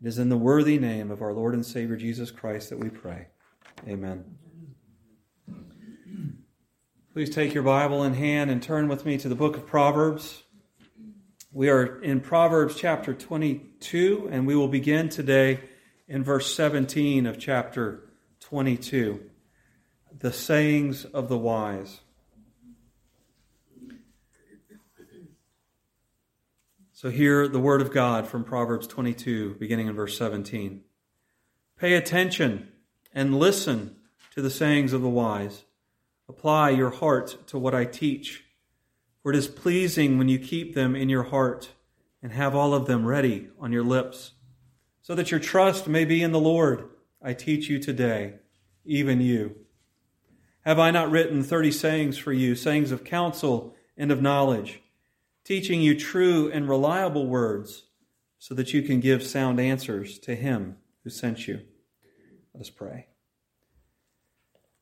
It 0.01 0.07
is 0.07 0.19
in 0.19 0.29
the 0.29 0.37
worthy 0.37 0.79
name 0.79 1.11
of 1.11 1.23
our 1.23 1.33
Lord 1.33 1.55
and 1.55 1.67
Savior 1.67 1.97
Jesus 1.97 2.31
Christ 2.31 2.71
that 2.71 2.79
we 2.79 2.89
pray. 2.89 3.27
Amen. 3.89 4.25
Please 7.13 7.31
take 7.31 7.53
your 7.53 7.65
Bible 7.65 8.05
in 8.05 8.15
hand 8.15 8.49
and 8.49 8.63
turn 8.63 8.87
with 8.87 9.05
me 9.05 9.19
to 9.19 9.29
the 9.29 9.35
book 9.35 9.57
of 9.57 9.67
Proverbs. 9.67 10.45
We 11.53 11.69
are 11.69 12.01
in 12.01 12.21
Proverbs 12.21 12.77
chapter 12.77 13.13
22, 13.13 14.29
and 14.31 14.47
we 14.47 14.55
will 14.55 14.69
begin 14.69 15.09
today 15.09 15.59
in 16.07 16.23
verse 16.23 16.55
17 16.55 17.27
of 17.27 17.41
chapter 17.41 18.09
22. 18.39 19.21
The 20.17 20.33
sayings 20.33 21.07
of 21.07 21.29
the 21.29 21.39
wise. 21.39 22.03
So, 27.01 27.11
hear 27.11 27.47
the 27.47 27.61
word 27.61 27.81
of 27.81 27.93
God 27.93 28.27
from 28.27 28.43
Proverbs 28.43 28.89
22, 28.89 29.55
beginning 29.61 29.87
in 29.87 29.95
verse 29.95 30.19
17. 30.19 30.81
Pay 31.79 31.95
attention 31.95 32.73
and 33.15 33.39
listen 33.39 33.95
to 34.35 34.43
the 34.43 34.51
sayings 34.51 34.93
of 34.93 35.01
the 35.01 35.09
wise. 35.09 35.63
Apply 36.29 36.71
your 36.71 36.91
heart 36.91 37.47
to 37.47 37.57
what 37.57 37.73
I 37.73 37.85
teach, 37.85 38.43
for 39.23 39.31
it 39.31 39.37
is 39.37 39.47
pleasing 39.47 40.19
when 40.19 40.29
you 40.29 40.41
keep 40.41 40.75
them 40.75 40.97
in 40.97 41.09
your 41.09 41.23
heart 41.23 41.71
and 42.21 42.33
have 42.33 42.57
all 42.57 42.75
of 42.75 42.87
them 42.87 43.07
ready 43.07 43.47
on 43.61 43.71
your 43.71 43.85
lips, 43.85 44.33
so 45.01 45.15
that 45.15 45.31
your 45.31 45.39
trust 45.39 45.87
may 45.87 46.05
be 46.05 46.21
in 46.21 46.33
the 46.33 46.41
Lord. 46.41 46.89
I 47.23 47.33
teach 47.33 47.69
you 47.69 47.79
today, 47.79 48.41
even 48.85 49.21
you. 49.21 49.55
Have 50.63 50.81
I 50.81 50.91
not 50.91 51.13
written 51.13 51.45
thirty 51.45 51.71
sayings 51.71 52.19
for 52.19 52.33
you, 52.33 52.57
sayings 52.57 52.91
of 52.91 53.05
counsel 53.05 53.77
and 53.97 54.11
of 54.11 54.21
knowledge? 54.21 54.81
Teaching 55.49 55.81
you 55.81 55.99
true 55.99 56.51
and 56.53 56.69
reliable 56.69 57.27
words 57.27 57.85
so 58.39 58.55
that 58.55 58.75
you 58.75 58.83
can 58.83 59.01
give 59.01 59.23
sound 59.23 59.59
answers 59.59 60.19
to 60.19 60.35
him 60.35 60.77
who 61.03 61.09
sent 61.09 61.49
you. 61.49 61.59
Let 62.53 62.61
us 62.61 62.69
pray. 62.69 63.07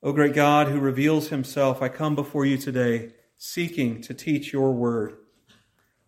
O 0.02 0.10
great 0.10 0.34
God 0.34 0.66
who 0.66 0.80
reveals 0.80 1.28
himself, 1.28 1.80
I 1.80 1.88
come 1.88 2.16
before 2.16 2.44
you 2.44 2.58
today 2.58 3.12
seeking 3.36 4.00
to 4.02 4.12
teach 4.12 4.52
your 4.52 4.72
word. 4.72 5.16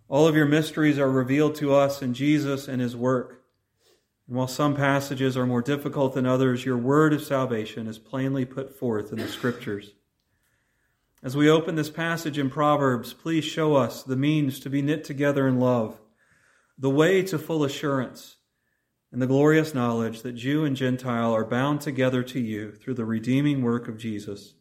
All 0.09 0.27
of 0.27 0.35
your 0.35 0.47
mysteries 0.47 0.99
are 0.99 1.09
revealed 1.09 1.55
to 1.57 1.73
us 1.73 2.03
in 2.03 2.13
Jesus 2.13 2.67
and 2.67 2.83
his 2.83 2.97
work. 2.97 3.45
And 4.27 4.37
while 4.37 4.49
some 4.49 4.75
passages 4.75 5.37
are 5.37 5.47
more 5.47 5.63
difficult 5.63 6.15
than 6.15 6.27
others, 6.27 6.65
your 6.65 6.79
word 6.79 7.13
of 7.13 7.23
salvation 7.23 7.87
is 7.87 8.01
plainly 8.01 8.45
put 8.45 8.77
forth 8.77 9.13
in 9.13 9.19
the 9.19 9.29
scriptures. 9.29 9.93
As 11.21 11.37
we 11.37 11.51
open 11.51 11.75
this 11.75 11.91
passage 11.91 12.39
in 12.39 12.49
Proverbs, 12.49 13.13
please 13.13 13.45
show 13.45 13.75
us 13.75 14.05
the 14.05 14.17
means 14.17 14.61
to 14.61 14.71
be 14.71 14.83
knit 14.83 15.03
together 15.03 15.49
in 15.49 15.59
love, 15.59 16.01
the 16.79 16.91
way 16.91 17.23
to 17.25 17.39
full 17.39 17.65
assurance, 17.65 18.37
and 19.11 19.21
the 19.21 19.27
glorious 19.27 19.75
knowledge 19.75 20.23
that 20.23 20.37
Jew 20.37 20.65
and 20.65 20.77
Gentile 20.77 21.35
are 21.35 21.45
bound 21.45 21.81
together 21.81 22.23
to 22.23 22.39
you 22.39 22.71
through 22.71 22.95
the 22.95 23.05
redeeming 23.05 23.63
work 23.63 23.89
of 23.89 23.99
Jesus. 23.99 24.55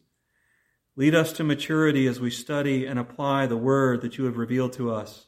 Lead 0.96 1.14
us 1.14 1.32
to 1.34 1.44
maturity 1.44 2.08
as 2.08 2.18
we 2.18 2.30
study 2.30 2.86
and 2.86 2.98
apply 2.98 3.46
the 3.46 3.56
word 3.56 4.00
that 4.00 4.18
you 4.18 4.24
have 4.24 4.36
revealed 4.36 4.72
to 4.72 4.90
us. 4.90 5.26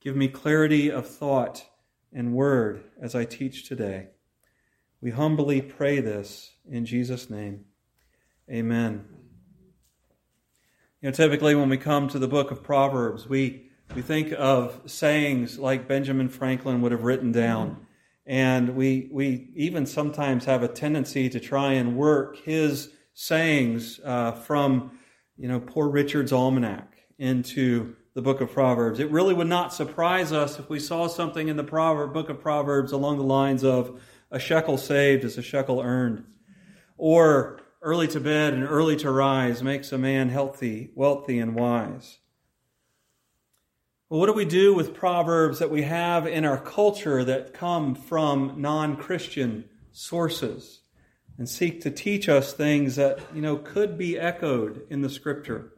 Give 0.00 0.16
me 0.16 0.28
clarity 0.28 0.90
of 0.90 1.06
thought 1.06 1.66
and 2.10 2.32
word 2.32 2.84
as 2.98 3.14
I 3.14 3.26
teach 3.26 3.68
today. 3.68 4.08
We 5.02 5.10
humbly 5.10 5.60
pray 5.60 6.00
this 6.00 6.52
in 6.66 6.86
Jesus' 6.86 7.28
name. 7.28 7.66
Amen. 8.50 9.17
You 11.00 11.08
know, 11.08 11.12
typically 11.12 11.54
when 11.54 11.68
we 11.68 11.76
come 11.76 12.08
to 12.08 12.18
the 12.18 12.26
book 12.26 12.50
of 12.50 12.64
Proverbs, 12.64 13.28
we, 13.28 13.70
we 13.94 14.02
think 14.02 14.32
of 14.36 14.80
sayings 14.86 15.56
like 15.56 15.86
Benjamin 15.86 16.28
Franklin 16.28 16.82
would 16.82 16.90
have 16.90 17.04
written 17.04 17.30
down. 17.30 17.86
And 18.26 18.74
we, 18.74 19.08
we 19.12 19.52
even 19.54 19.86
sometimes 19.86 20.46
have 20.46 20.64
a 20.64 20.68
tendency 20.68 21.28
to 21.28 21.38
try 21.38 21.74
and 21.74 21.96
work 21.96 22.38
his 22.38 22.90
sayings 23.14 24.00
uh, 24.04 24.32
from, 24.32 24.98
you 25.36 25.46
know, 25.46 25.60
poor 25.60 25.88
Richard's 25.88 26.32
almanac 26.32 26.96
into 27.16 27.94
the 28.14 28.22
book 28.22 28.40
of 28.40 28.50
Proverbs. 28.50 28.98
It 28.98 29.08
really 29.12 29.34
would 29.34 29.46
not 29.46 29.72
surprise 29.72 30.32
us 30.32 30.58
if 30.58 30.68
we 30.68 30.80
saw 30.80 31.06
something 31.06 31.46
in 31.46 31.56
the 31.56 31.62
Proverb, 31.62 32.12
book 32.12 32.28
of 32.28 32.40
Proverbs 32.40 32.90
along 32.90 33.18
the 33.18 33.22
lines 33.22 33.62
of 33.62 34.02
a 34.32 34.40
shekel 34.40 34.76
saved 34.76 35.22
is 35.22 35.38
a 35.38 35.42
shekel 35.42 35.80
earned. 35.80 36.24
Or 36.96 37.60
early 37.80 38.08
to 38.08 38.20
bed 38.20 38.54
and 38.54 38.64
early 38.64 38.96
to 38.96 39.10
rise 39.10 39.62
makes 39.62 39.92
a 39.92 39.98
man 39.98 40.28
healthy, 40.28 40.90
wealthy, 40.94 41.38
and 41.38 41.54
wise. 41.54 42.18
Well, 44.08 44.20
what 44.20 44.26
do 44.26 44.32
we 44.32 44.46
do 44.46 44.74
with 44.74 44.94
proverbs 44.94 45.58
that 45.58 45.70
we 45.70 45.82
have 45.82 46.26
in 46.26 46.44
our 46.44 46.58
culture 46.58 47.24
that 47.24 47.52
come 47.52 47.94
from 47.94 48.54
non 48.56 48.96
Christian 48.96 49.66
sources 49.92 50.80
and 51.36 51.48
seek 51.48 51.82
to 51.82 51.90
teach 51.90 52.28
us 52.28 52.52
things 52.52 52.96
that, 52.96 53.20
you 53.34 53.42
know, 53.42 53.56
could 53.56 53.98
be 53.98 54.18
echoed 54.18 54.86
in 54.88 55.02
the 55.02 55.10
scripture? 55.10 55.72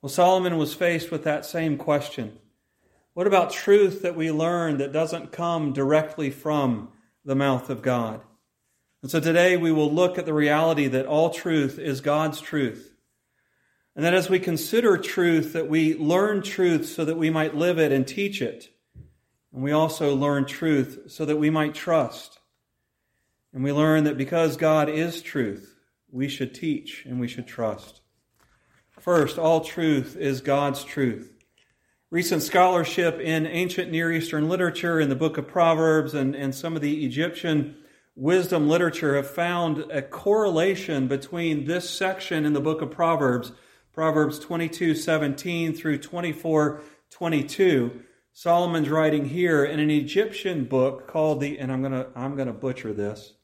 Well, 0.00 0.10
Solomon 0.10 0.56
was 0.56 0.72
faced 0.72 1.10
with 1.10 1.24
that 1.24 1.44
same 1.44 1.76
question. 1.76 2.38
What 3.12 3.26
about 3.26 3.50
truth 3.50 4.02
that 4.02 4.14
we 4.14 4.30
learn 4.30 4.76
that 4.78 4.92
doesn't 4.92 5.32
come 5.32 5.72
directly 5.72 6.30
from 6.30 6.90
the 7.24 7.34
mouth 7.34 7.70
of 7.70 7.82
God? 7.82 8.20
And 9.06 9.10
so 9.12 9.20
today 9.20 9.56
we 9.56 9.70
will 9.70 9.92
look 9.92 10.18
at 10.18 10.26
the 10.26 10.34
reality 10.34 10.88
that 10.88 11.06
all 11.06 11.30
truth 11.30 11.78
is 11.78 12.00
God's 12.00 12.40
truth. 12.40 12.92
And 13.94 14.04
that 14.04 14.14
as 14.14 14.28
we 14.28 14.40
consider 14.40 14.98
truth, 14.98 15.52
that 15.52 15.68
we 15.68 15.94
learn 15.94 16.42
truth 16.42 16.88
so 16.88 17.04
that 17.04 17.16
we 17.16 17.30
might 17.30 17.54
live 17.54 17.78
it 17.78 17.92
and 17.92 18.04
teach 18.04 18.42
it. 18.42 18.68
And 19.52 19.62
we 19.62 19.70
also 19.70 20.16
learn 20.16 20.44
truth 20.44 21.02
so 21.06 21.24
that 21.24 21.36
we 21.36 21.50
might 21.50 21.72
trust. 21.72 22.40
And 23.54 23.62
we 23.62 23.70
learn 23.70 24.02
that 24.02 24.18
because 24.18 24.56
God 24.56 24.88
is 24.88 25.22
truth, 25.22 25.76
we 26.10 26.26
should 26.26 26.52
teach 26.52 27.04
and 27.06 27.20
we 27.20 27.28
should 27.28 27.46
trust. 27.46 28.00
First, 28.98 29.38
all 29.38 29.60
truth 29.60 30.16
is 30.16 30.40
God's 30.40 30.82
truth. 30.82 31.32
Recent 32.10 32.42
scholarship 32.42 33.20
in 33.20 33.46
ancient 33.46 33.88
Near 33.92 34.10
Eastern 34.10 34.48
literature, 34.48 34.98
in 34.98 35.10
the 35.10 35.14
book 35.14 35.38
of 35.38 35.46
Proverbs, 35.46 36.12
and, 36.12 36.34
and 36.34 36.52
some 36.52 36.74
of 36.74 36.82
the 36.82 37.06
Egyptian 37.06 37.76
wisdom 38.16 38.66
literature 38.66 39.14
have 39.14 39.30
found 39.30 39.78
a 39.92 40.00
correlation 40.00 41.06
between 41.06 41.66
this 41.66 41.88
section 41.88 42.46
in 42.46 42.54
the 42.54 42.60
book 42.60 42.80
of 42.80 42.90
Proverbs, 42.90 43.52
Proverbs 43.92 44.38
22 44.38 44.94
17 44.94 45.74
through 45.74 45.98
24 45.98 46.80
22. 47.10 48.00
Solomon's 48.32 48.90
writing 48.90 49.26
here 49.26 49.64
in 49.64 49.80
an 49.80 49.90
Egyptian 49.90 50.64
book 50.64 51.06
called 51.06 51.40
the, 51.40 51.58
and 51.58 51.70
I'm 51.70 51.82
gonna, 51.82 52.08
I'm 52.14 52.36
gonna 52.36 52.52
butcher 52.52 52.92
this, 52.92 53.34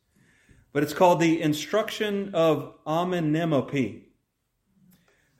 but 0.72 0.82
it's 0.82 0.92
called 0.92 1.20
the 1.20 1.40
Instruction 1.40 2.30
of 2.34 2.74
Amenemope, 2.86 4.02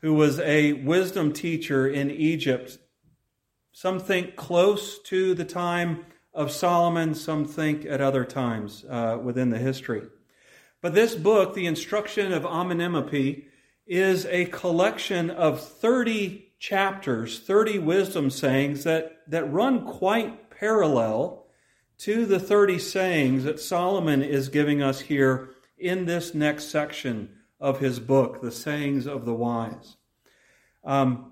who 0.00 0.14
was 0.14 0.40
a 0.40 0.72
wisdom 0.74 1.32
teacher 1.32 1.86
in 1.88 2.10
Egypt. 2.10 2.78
Some 3.72 3.98
think 3.98 4.36
close 4.36 4.98
to 5.04 5.34
the 5.34 5.44
time 5.44 6.06
of 6.34 6.50
Solomon, 6.50 7.14
some 7.14 7.44
think 7.44 7.84
at 7.84 8.00
other 8.00 8.24
times 8.24 8.84
uh, 8.88 9.18
within 9.22 9.50
the 9.50 9.58
history. 9.58 10.02
But 10.80 10.94
this 10.94 11.14
book, 11.14 11.54
The 11.54 11.66
Instruction 11.66 12.32
of 12.32 12.44
Amenemope, 12.44 13.44
is 13.86 14.26
a 14.26 14.46
collection 14.46 15.30
of 15.30 15.60
30 15.60 16.52
chapters, 16.58 17.40
30 17.40 17.78
wisdom 17.80 18.30
sayings 18.30 18.84
that, 18.84 19.22
that 19.28 19.52
run 19.52 19.84
quite 19.84 20.50
parallel 20.50 21.46
to 21.98 22.26
the 22.26 22.40
30 22.40 22.78
sayings 22.78 23.44
that 23.44 23.60
Solomon 23.60 24.22
is 24.22 24.48
giving 24.48 24.82
us 24.82 25.00
here 25.00 25.50
in 25.76 26.06
this 26.06 26.34
next 26.34 26.68
section 26.68 27.30
of 27.60 27.80
his 27.80 28.00
book, 28.00 28.40
The 28.40 28.50
Sayings 28.50 29.06
of 29.06 29.24
the 29.24 29.34
Wise. 29.34 29.96
Um, 30.84 31.31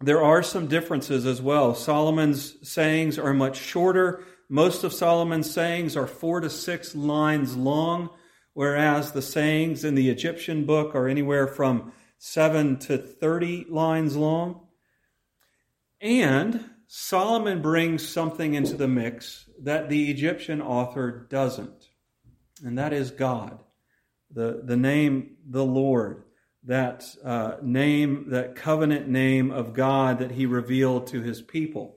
there 0.00 0.22
are 0.22 0.42
some 0.42 0.68
differences 0.68 1.26
as 1.26 1.42
well. 1.42 1.74
Solomon's 1.74 2.56
sayings 2.68 3.18
are 3.18 3.34
much 3.34 3.58
shorter. 3.58 4.22
Most 4.48 4.84
of 4.84 4.92
Solomon's 4.92 5.50
sayings 5.50 5.96
are 5.96 6.06
four 6.06 6.40
to 6.40 6.48
six 6.48 6.94
lines 6.94 7.56
long, 7.56 8.10
whereas 8.52 9.12
the 9.12 9.22
sayings 9.22 9.84
in 9.84 9.96
the 9.96 10.08
Egyptian 10.08 10.64
book 10.64 10.94
are 10.94 11.08
anywhere 11.08 11.48
from 11.48 11.92
seven 12.18 12.78
to 12.78 12.96
30 12.96 13.66
lines 13.68 14.16
long. 14.16 14.66
And 16.00 16.64
Solomon 16.86 17.60
brings 17.60 18.08
something 18.08 18.54
into 18.54 18.76
the 18.76 18.88
mix 18.88 19.48
that 19.60 19.88
the 19.88 20.10
Egyptian 20.10 20.62
author 20.62 21.26
doesn't, 21.28 21.88
and 22.64 22.78
that 22.78 22.92
is 22.92 23.10
God, 23.10 23.58
the, 24.30 24.62
the 24.64 24.76
name, 24.76 25.36
the 25.44 25.64
Lord, 25.64 26.22
that 26.64 27.04
uh, 27.24 27.56
name, 27.62 28.30
that 28.30 28.56
covenant 28.56 29.08
name 29.08 29.50
of 29.50 29.72
God 29.72 30.18
that 30.18 30.32
he 30.32 30.46
revealed 30.46 31.06
to 31.08 31.22
his 31.22 31.40
people. 31.40 31.96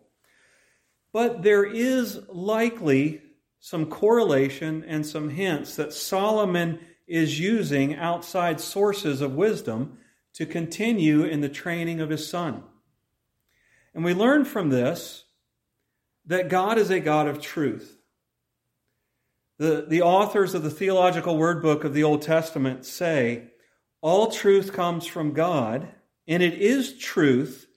But 1.13 1.43
there 1.43 1.65
is 1.65 2.19
likely 2.29 3.21
some 3.59 3.85
correlation 3.85 4.83
and 4.87 5.05
some 5.05 5.29
hints 5.29 5.75
that 5.75 5.93
Solomon 5.93 6.79
is 7.07 7.39
using 7.39 7.95
outside 7.95 8.61
sources 8.61 9.21
of 9.21 9.35
wisdom 9.35 9.97
to 10.33 10.45
continue 10.45 11.23
in 11.23 11.41
the 11.41 11.49
training 11.49 11.99
of 11.99 12.09
his 12.09 12.27
son. 12.27 12.63
And 13.93 14.03
we 14.03 14.13
learn 14.13 14.45
from 14.45 14.69
this 14.69 15.25
that 16.25 16.49
God 16.49 16.77
is 16.77 16.89
a 16.89 16.99
God 16.99 17.27
of 17.27 17.41
truth. 17.41 17.97
The, 19.57 19.85
the 19.87 20.01
authors 20.01 20.55
of 20.55 20.63
the 20.63 20.69
Theological 20.69 21.37
Word 21.37 21.61
Book 21.61 21.83
of 21.83 21.93
the 21.93 22.03
Old 22.03 22.21
Testament 22.21 22.85
say, 22.85 23.50
all 24.01 24.31
truth 24.31 24.73
comes 24.73 25.05
from 25.05 25.33
God, 25.33 25.87
and 26.27 26.41
it 26.41 26.55
is 26.55 26.97
truth 26.97 27.67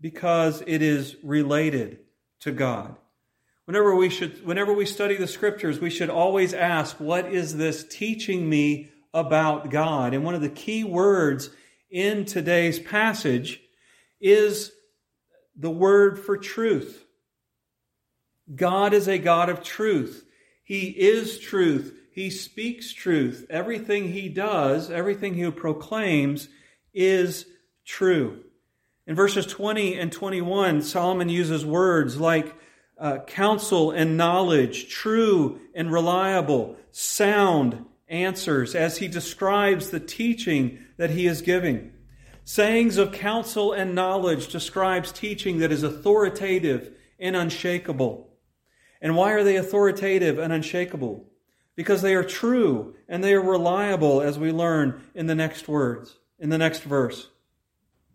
because 0.00 0.62
it 0.66 0.82
is 0.82 1.16
related 1.22 2.00
to 2.40 2.52
God. 2.52 2.96
Whenever 3.66 3.94
we 3.94 4.08
should 4.08 4.44
whenever 4.46 4.72
we 4.72 4.86
study 4.86 5.16
the 5.16 5.26
scriptures, 5.26 5.80
we 5.80 5.90
should 5.90 6.10
always 6.10 6.54
ask, 6.54 6.98
what 7.00 7.32
is 7.32 7.56
this 7.56 7.84
teaching 7.84 8.48
me 8.48 8.90
about 9.12 9.70
God? 9.70 10.14
And 10.14 10.24
one 10.24 10.34
of 10.34 10.40
the 10.40 10.48
key 10.48 10.84
words 10.84 11.50
in 11.90 12.24
today's 12.24 12.78
passage 12.78 13.60
is 14.20 14.72
the 15.56 15.70
word 15.70 16.18
for 16.18 16.36
truth. 16.36 17.04
God 18.54 18.92
is 18.94 19.08
a 19.08 19.18
God 19.18 19.48
of 19.48 19.62
truth. 19.62 20.24
He 20.62 20.88
is 20.88 21.38
truth. 21.38 21.94
He 22.16 22.30
speaks 22.30 22.94
truth. 22.94 23.44
Everything 23.50 24.10
he 24.10 24.30
does, 24.30 24.90
everything 24.90 25.34
he 25.34 25.50
proclaims 25.50 26.48
is 26.94 27.44
true. 27.84 28.42
In 29.06 29.14
verses 29.14 29.44
20 29.44 29.98
and 29.98 30.10
21, 30.10 30.80
Solomon 30.80 31.28
uses 31.28 31.66
words 31.66 32.18
like 32.18 32.54
uh, 32.98 33.18
counsel 33.26 33.90
and 33.90 34.16
knowledge, 34.16 34.88
true 34.88 35.60
and 35.74 35.92
reliable, 35.92 36.76
sound 36.90 37.84
answers 38.08 38.74
as 38.74 38.96
he 38.96 39.08
describes 39.08 39.90
the 39.90 40.00
teaching 40.00 40.78
that 40.96 41.10
he 41.10 41.26
is 41.26 41.42
giving. 41.42 41.92
Sayings 42.44 42.96
of 42.96 43.12
counsel 43.12 43.74
and 43.74 43.94
knowledge 43.94 44.48
describes 44.48 45.12
teaching 45.12 45.58
that 45.58 45.70
is 45.70 45.82
authoritative 45.82 46.94
and 47.18 47.36
unshakable. 47.36 48.30
And 49.02 49.16
why 49.16 49.32
are 49.32 49.44
they 49.44 49.56
authoritative 49.56 50.38
and 50.38 50.50
unshakable? 50.50 51.26
Because 51.76 52.02
they 52.02 52.14
are 52.14 52.24
true 52.24 52.94
and 53.08 53.22
they 53.22 53.34
are 53.34 53.40
reliable, 53.40 54.22
as 54.22 54.38
we 54.38 54.50
learn 54.50 55.02
in 55.14 55.26
the 55.26 55.34
next 55.34 55.68
words, 55.68 56.16
in 56.38 56.48
the 56.48 56.58
next 56.58 56.82
verse. 56.82 57.28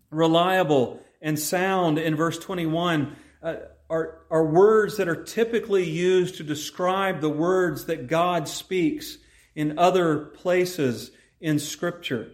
Reliable 0.09 0.99
and 1.21 1.37
sound 1.39 1.97
in 1.97 2.15
verse 2.15 2.37
21 2.39 3.15
uh, 3.43 3.55
are, 3.89 4.21
are 4.29 4.45
words 4.45 4.97
that 4.97 5.07
are 5.07 5.23
typically 5.23 5.87
used 5.87 6.37
to 6.37 6.43
describe 6.43 7.21
the 7.21 7.29
words 7.29 7.85
that 7.85 8.07
God 8.07 8.47
speaks 8.47 9.17
in 9.53 9.77
other 9.77 10.17
places 10.17 11.11
in 11.39 11.59
Scripture. 11.59 12.31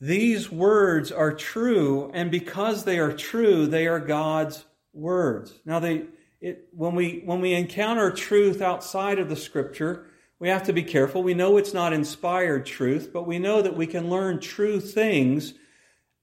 These 0.00 0.50
words 0.52 1.10
are 1.10 1.32
true, 1.32 2.10
and 2.12 2.30
because 2.30 2.84
they 2.84 2.98
are 2.98 3.12
true, 3.12 3.66
they 3.66 3.86
are 3.86 4.00
God's 4.00 4.64
words. 4.92 5.54
Now, 5.64 5.78
they, 5.78 6.04
it, 6.40 6.68
when, 6.72 6.94
we, 6.94 7.22
when 7.24 7.40
we 7.40 7.54
encounter 7.54 8.10
truth 8.10 8.60
outside 8.60 9.18
of 9.18 9.28
the 9.28 9.36
Scripture, 9.36 10.06
we 10.38 10.48
have 10.48 10.64
to 10.64 10.72
be 10.72 10.82
careful. 10.82 11.22
We 11.22 11.34
know 11.34 11.56
it's 11.56 11.74
not 11.74 11.92
inspired 11.92 12.66
truth, 12.66 13.10
but 13.12 13.26
we 13.26 13.38
know 13.38 13.62
that 13.62 13.76
we 13.76 13.86
can 13.86 14.10
learn 14.10 14.40
true 14.40 14.80
things 14.80 15.54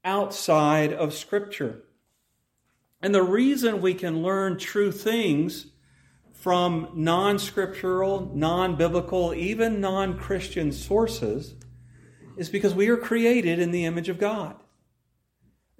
outside 0.03 0.93
of 0.93 1.13
Scripture. 1.13 1.83
And 3.01 3.13
the 3.13 3.23
reason 3.23 3.81
we 3.81 3.93
can 3.93 4.21
learn 4.21 4.57
true 4.57 4.91
things 4.91 5.67
from 6.31 6.89
non 6.93 7.39
scriptural, 7.39 8.31
non 8.33 8.75
biblical, 8.75 9.33
even 9.33 9.81
non 9.81 10.17
Christian 10.17 10.71
sources 10.71 11.55
is 12.37 12.49
because 12.49 12.73
we 12.73 12.89
are 12.89 12.97
created 12.97 13.59
in 13.59 13.71
the 13.71 13.85
image 13.85 14.09
of 14.09 14.19
God. 14.19 14.55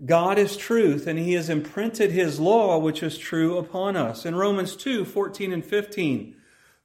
God 0.03 0.37
is 0.37 0.57
truth, 0.57 1.07
and 1.07 1.19
He 1.19 1.33
has 1.33 1.49
imprinted 1.49 2.11
His 2.11 2.39
law, 2.39 2.77
which 2.77 3.03
is 3.03 3.17
true, 3.17 3.57
upon 3.57 3.95
us. 3.95 4.25
In 4.25 4.35
Romans 4.35 4.75
2 4.75 5.05
14 5.05 5.53
and 5.53 5.63
15, 5.63 6.35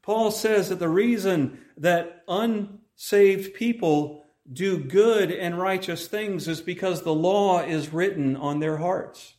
Paul 0.02 0.30
says 0.30 0.68
that 0.68 0.78
the 0.78 0.88
reason 0.88 1.58
that 1.76 2.24
unsaved 2.28 3.54
people 3.54 4.24
do 4.50 4.78
good 4.78 5.30
and 5.30 5.58
righteous 5.58 6.06
things 6.06 6.48
is 6.48 6.60
because 6.60 7.02
the 7.02 7.14
law 7.14 7.60
is 7.60 7.92
written 7.92 8.36
on 8.36 8.60
their 8.60 8.78
hearts. 8.78 9.34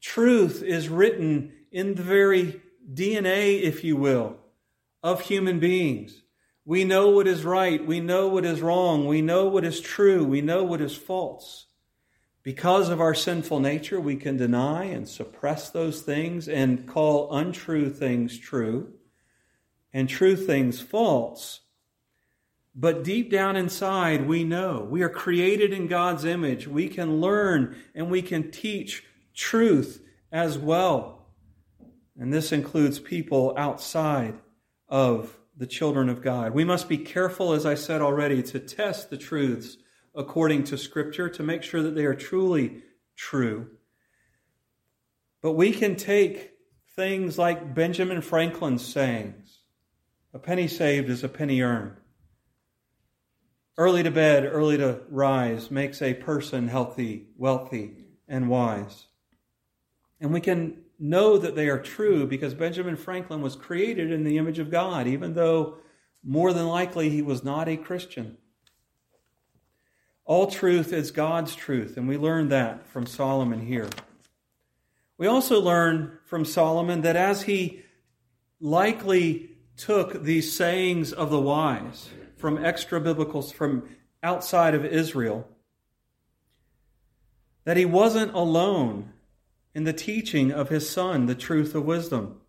Truth 0.00 0.62
is 0.62 0.88
written 0.88 1.52
in 1.70 1.94
the 1.94 2.02
very 2.02 2.60
DNA, 2.92 3.62
if 3.62 3.84
you 3.84 3.96
will, 3.96 4.36
of 5.02 5.22
human 5.22 5.58
beings. 5.58 6.22
We 6.64 6.84
know 6.84 7.10
what 7.10 7.26
is 7.26 7.44
right. 7.44 7.84
We 7.84 8.00
know 8.00 8.28
what 8.28 8.44
is 8.44 8.62
wrong. 8.62 9.06
We 9.06 9.20
know 9.20 9.46
what 9.46 9.64
is 9.64 9.80
true. 9.80 10.24
We 10.24 10.40
know 10.40 10.64
what 10.64 10.80
is 10.80 10.96
false. 10.96 11.66
Because 12.44 12.90
of 12.90 13.00
our 13.00 13.14
sinful 13.14 13.58
nature, 13.58 13.98
we 13.98 14.16
can 14.16 14.36
deny 14.36 14.84
and 14.84 15.08
suppress 15.08 15.70
those 15.70 16.02
things 16.02 16.46
and 16.46 16.86
call 16.86 17.34
untrue 17.34 17.88
things 17.88 18.38
true 18.38 18.92
and 19.94 20.10
true 20.10 20.36
things 20.36 20.78
false. 20.78 21.60
But 22.74 23.02
deep 23.02 23.30
down 23.30 23.56
inside, 23.56 24.28
we 24.28 24.44
know 24.44 24.86
we 24.90 25.02
are 25.02 25.08
created 25.08 25.72
in 25.72 25.86
God's 25.86 26.26
image. 26.26 26.68
We 26.68 26.88
can 26.88 27.18
learn 27.18 27.76
and 27.94 28.10
we 28.10 28.20
can 28.20 28.50
teach 28.50 29.04
truth 29.34 30.04
as 30.30 30.58
well. 30.58 31.26
And 32.18 32.30
this 32.30 32.52
includes 32.52 32.98
people 32.98 33.54
outside 33.56 34.34
of 34.86 35.34
the 35.56 35.66
children 35.66 36.10
of 36.10 36.20
God. 36.20 36.52
We 36.52 36.64
must 36.64 36.90
be 36.90 36.98
careful, 36.98 37.54
as 37.54 37.64
I 37.64 37.74
said 37.74 38.02
already, 38.02 38.42
to 38.42 38.60
test 38.60 39.08
the 39.08 39.16
truths 39.16 39.78
according 40.14 40.64
to 40.64 40.78
Scripture 40.78 41.28
to 41.28 41.42
make 41.42 41.62
sure 41.62 41.82
that 41.82 41.94
they 41.94 42.04
are 42.04 42.14
truly 42.14 42.82
true. 43.16 43.68
But 45.42 45.52
we 45.52 45.72
can 45.72 45.96
take 45.96 46.52
things 46.96 47.36
like 47.36 47.74
Benjamin 47.74 48.20
Franklin's 48.20 48.84
sayings 48.84 49.60
a 50.32 50.38
penny 50.38 50.66
saved 50.66 51.08
is 51.08 51.22
a 51.22 51.28
penny 51.28 51.62
earned. 51.62 51.96
Early 53.78 54.02
to 54.02 54.10
bed, 54.10 54.44
early 54.44 54.76
to 54.76 55.02
rise 55.08 55.70
makes 55.70 56.02
a 56.02 56.14
person 56.14 56.66
healthy, 56.66 57.28
wealthy, 57.36 58.04
and 58.26 58.48
wise. 58.48 59.06
And 60.20 60.32
we 60.32 60.40
can 60.40 60.82
know 60.98 61.38
that 61.38 61.54
they 61.54 61.68
are 61.68 61.78
true 61.78 62.26
because 62.26 62.54
Benjamin 62.54 62.96
Franklin 62.96 63.42
was 63.42 63.54
created 63.54 64.10
in 64.10 64.24
the 64.24 64.38
image 64.38 64.58
of 64.58 64.70
God, 64.70 65.06
even 65.06 65.34
though 65.34 65.76
more 66.24 66.52
than 66.52 66.66
likely 66.66 67.10
he 67.10 67.22
was 67.22 67.44
not 67.44 67.68
a 67.68 67.76
Christian. 67.76 68.36
All 70.24 70.46
truth 70.46 70.92
is 70.92 71.10
God's 71.10 71.54
truth, 71.54 71.96
and 71.96 72.08
we 72.08 72.16
learn 72.16 72.48
that 72.48 72.86
from 72.86 73.06
Solomon 73.06 73.66
here. 73.66 73.88
We 75.18 75.26
also 75.26 75.60
learn 75.60 76.18
from 76.24 76.44
Solomon 76.44 77.02
that 77.02 77.16
as 77.16 77.42
he 77.42 77.82
likely 78.60 79.50
took 79.76 80.22
these 80.22 80.52
sayings 80.52 81.12
of 81.12 81.30
the 81.30 81.40
wise 81.40 82.08
from 82.36 82.64
extra 82.64 83.00
biblical, 83.00 83.42
from 83.42 83.88
outside 84.22 84.74
of 84.74 84.84
Israel, 84.84 85.46
that 87.64 87.76
he 87.76 87.84
wasn't 87.84 88.32
alone 88.32 89.12
in 89.74 89.84
the 89.84 89.92
teaching 89.92 90.50
of 90.50 90.68
his 90.68 90.88
son, 90.88 91.26
the 91.26 91.34
truth 91.34 91.74
of 91.74 91.84
wisdom. 91.84 92.40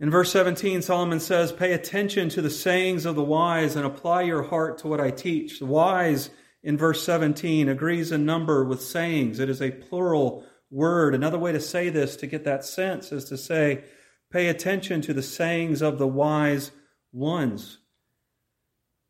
In 0.00 0.10
verse 0.10 0.32
17, 0.32 0.82
Solomon 0.82 1.20
says, 1.20 1.52
Pay 1.52 1.72
attention 1.72 2.28
to 2.30 2.42
the 2.42 2.50
sayings 2.50 3.06
of 3.06 3.14
the 3.14 3.22
wise 3.22 3.76
and 3.76 3.86
apply 3.86 4.22
your 4.22 4.42
heart 4.42 4.78
to 4.78 4.88
what 4.88 5.00
I 5.00 5.10
teach. 5.10 5.60
The 5.60 5.66
wise, 5.66 6.30
in 6.64 6.78
verse 6.78 7.04
17, 7.04 7.68
agrees 7.68 8.10
in 8.10 8.24
number 8.24 8.64
with 8.64 8.80
sayings. 8.80 9.38
It 9.38 9.50
is 9.50 9.60
a 9.60 9.70
plural 9.70 10.46
word. 10.70 11.14
Another 11.14 11.38
way 11.38 11.52
to 11.52 11.60
say 11.60 11.90
this, 11.90 12.16
to 12.16 12.26
get 12.26 12.44
that 12.44 12.64
sense, 12.64 13.12
is 13.12 13.26
to 13.26 13.36
say, 13.36 13.84
Pay 14.30 14.48
attention 14.48 15.02
to 15.02 15.12
the 15.12 15.22
sayings 15.22 15.82
of 15.82 15.98
the 15.98 16.08
wise 16.08 16.72
ones. 17.12 17.78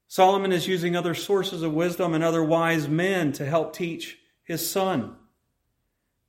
Solomon 0.08 0.52
is 0.52 0.68
using 0.68 0.94
other 0.94 1.14
sources 1.14 1.62
of 1.62 1.72
wisdom 1.72 2.12
and 2.12 2.22
other 2.22 2.42
wise 2.42 2.88
men 2.88 3.32
to 3.32 3.46
help 3.46 3.72
teach 3.72 4.18
his 4.42 4.68
son. 4.68 5.16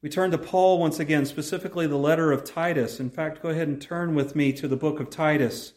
We 0.02 0.10
turn 0.10 0.30
to 0.32 0.38
Paul 0.38 0.80
once 0.80 1.00
again, 1.00 1.26
specifically 1.26 1.88
the 1.88 1.98
letter 1.98 2.32
of 2.32 2.44
Titus. 2.44 3.00
In 3.00 3.10
fact, 3.10 3.42
go 3.42 3.50
ahead 3.50 3.68
and 3.68 3.82
turn 3.82 4.14
with 4.14 4.36
me 4.36 4.54
to 4.54 4.68
the 4.68 4.78
book 4.78 5.00
of 5.00 5.10
Titus, 5.10 5.74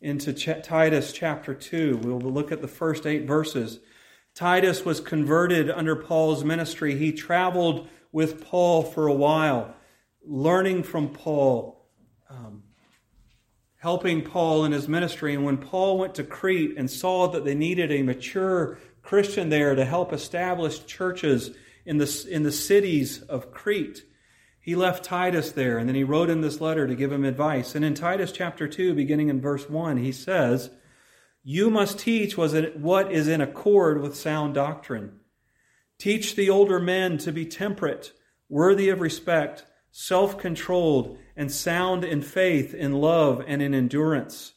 into 0.00 0.32
Ch- 0.32 0.62
Titus 0.62 1.12
chapter 1.12 1.54
2. 1.54 2.00
We'll 2.02 2.18
look 2.18 2.50
at 2.50 2.60
the 2.60 2.68
first 2.68 3.06
eight 3.06 3.26
verses. 3.26 3.78
Titus 4.34 4.84
was 4.84 5.00
converted 5.00 5.70
under 5.70 5.96
Paul's 5.96 6.44
ministry. 6.44 6.96
He 6.96 7.12
traveled 7.12 7.88
with 8.12 8.44
Paul 8.44 8.82
for 8.82 9.06
a 9.06 9.14
while, 9.14 9.74
learning 10.24 10.84
from 10.84 11.10
Paul, 11.10 11.86
um, 12.28 12.62
helping 13.78 14.22
Paul 14.22 14.64
in 14.64 14.72
his 14.72 14.88
ministry. 14.88 15.34
And 15.34 15.44
when 15.44 15.58
Paul 15.58 15.98
went 15.98 16.14
to 16.16 16.24
Crete 16.24 16.74
and 16.76 16.90
saw 16.90 17.28
that 17.28 17.44
they 17.44 17.54
needed 17.54 17.92
a 17.92 18.02
mature 18.02 18.78
Christian 19.02 19.48
there 19.48 19.74
to 19.74 19.84
help 19.84 20.12
establish 20.12 20.84
churches 20.86 21.50
in 21.84 21.98
the, 21.98 22.26
in 22.30 22.42
the 22.42 22.52
cities 22.52 23.22
of 23.22 23.52
Crete, 23.52 24.04
he 24.60 24.76
left 24.76 25.04
Titus 25.04 25.52
there 25.52 25.78
and 25.78 25.88
then 25.88 25.96
he 25.96 26.04
wrote 26.04 26.30
in 26.30 26.42
this 26.42 26.60
letter 26.60 26.86
to 26.86 26.94
give 26.94 27.10
him 27.10 27.24
advice. 27.24 27.74
And 27.74 27.84
in 27.84 27.94
Titus 27.94 28.30
chapter 28.30 28.68
2, 28.68 28.94
beginning 28.94 29.28
in 29.28 29.40
verse 29.40 29.68
1, 29.68 29.96
he 29.96 30.12
says, 30.12 30.70
You 31.42 31.70
must 31.70 31.98
teach 31.98 32.36
what 32.36 33.12
is 33.12 33.28
in 33.28 33.40
accord 33.40 34.02
with 34.02 34.16
sound 34.16 34.54
doctrine. 34.54 35.20
Teach 35.98 36.34
the 36.34 36.50
older 36.50 36.78
men 36.78 37.18
to 37.18 37.32
be 37.32 37.46
temperate, 37.46 38.12
worthy 38.48 38.88
of 38.88 39.00
respect, 39.00 39.64
self 39.90 40.38
controlled, 40.38 41.18
and 41.36 41.50
sound 41.50 42.04
in 42.04 42.22
faith, 42.22 42.74
in 42.74 42.92
love, 42.92 43.42
and 43.46 43.62
in 43.62 43.74
endurance. 43.74 44.52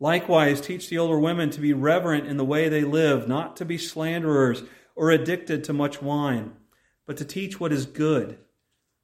Likewise, 0.00 0.60
teach 0.60 0.88
the 0.88 0.98
older 0.98 1.18
women 1.18 1.50
to 1.50 1.60
be 1.60 1.72
reverent 1.72 2.26
in 2.26 2.36
the 2.36 2.44
way 2.44 2.68
they 2.68 2.84
live, 2.84 3.28
not 3.28 3.56
to 3.56 3.64
be 3.64 3.78
slanderers 3.78 4.62
or 4.96 5.10
addicted 5.10 5.64
to 5.64 5.72
much 5.72 6.02
wine, 6.02 6.52
but 7.06 7.16
to 7.18 7.24
teach 7.24 7.60
what 7.60 7.72
is 7.72 7.86
good. 7.86 8.38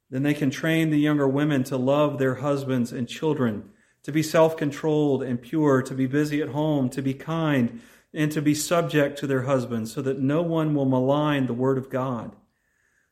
Then 0.09 0.23
they 0.23 0.33
can 0.33 0.49
train 0.49 0.89
the 0.89 0.99
younger 0.99 1.27
women 1.27 1.63
to 1.65 1.77
love 1.77 2.17
their 2.17 2.35
husbands 2.35 2.91
and 2.91 3.07
children, 3.07 3.69
to 4.03 4.11
be 4.11 4.23
self 4.23 4.57
controlled 4.57 5.23
and 5.23 5.41
pure, 5.41 5.81
to 5.81 5.93
be 5.93 6.07
busy 6.07 6.41
at 6.41 6.49
home, 6.49 6.89
to 6.89 7.01
be 7.01 7.13
kind, 7.13 7.81
and 8.13 8.31
to 8.31 8.41
be 8.41 8.53
subject 8.53 9.17
to 9.19 9.27
their 9.27 9.43
husbands, 9.43 9.93
so 9.93 10.01
that 10.01 10.19
no 10.19 10.41
one 10.41 10.73
will 10.75 10.85
malign 10.85 11.45
the 11.45 11.53
word 11.53 11.77
of 11.77 11.89
God. 11.89 12.35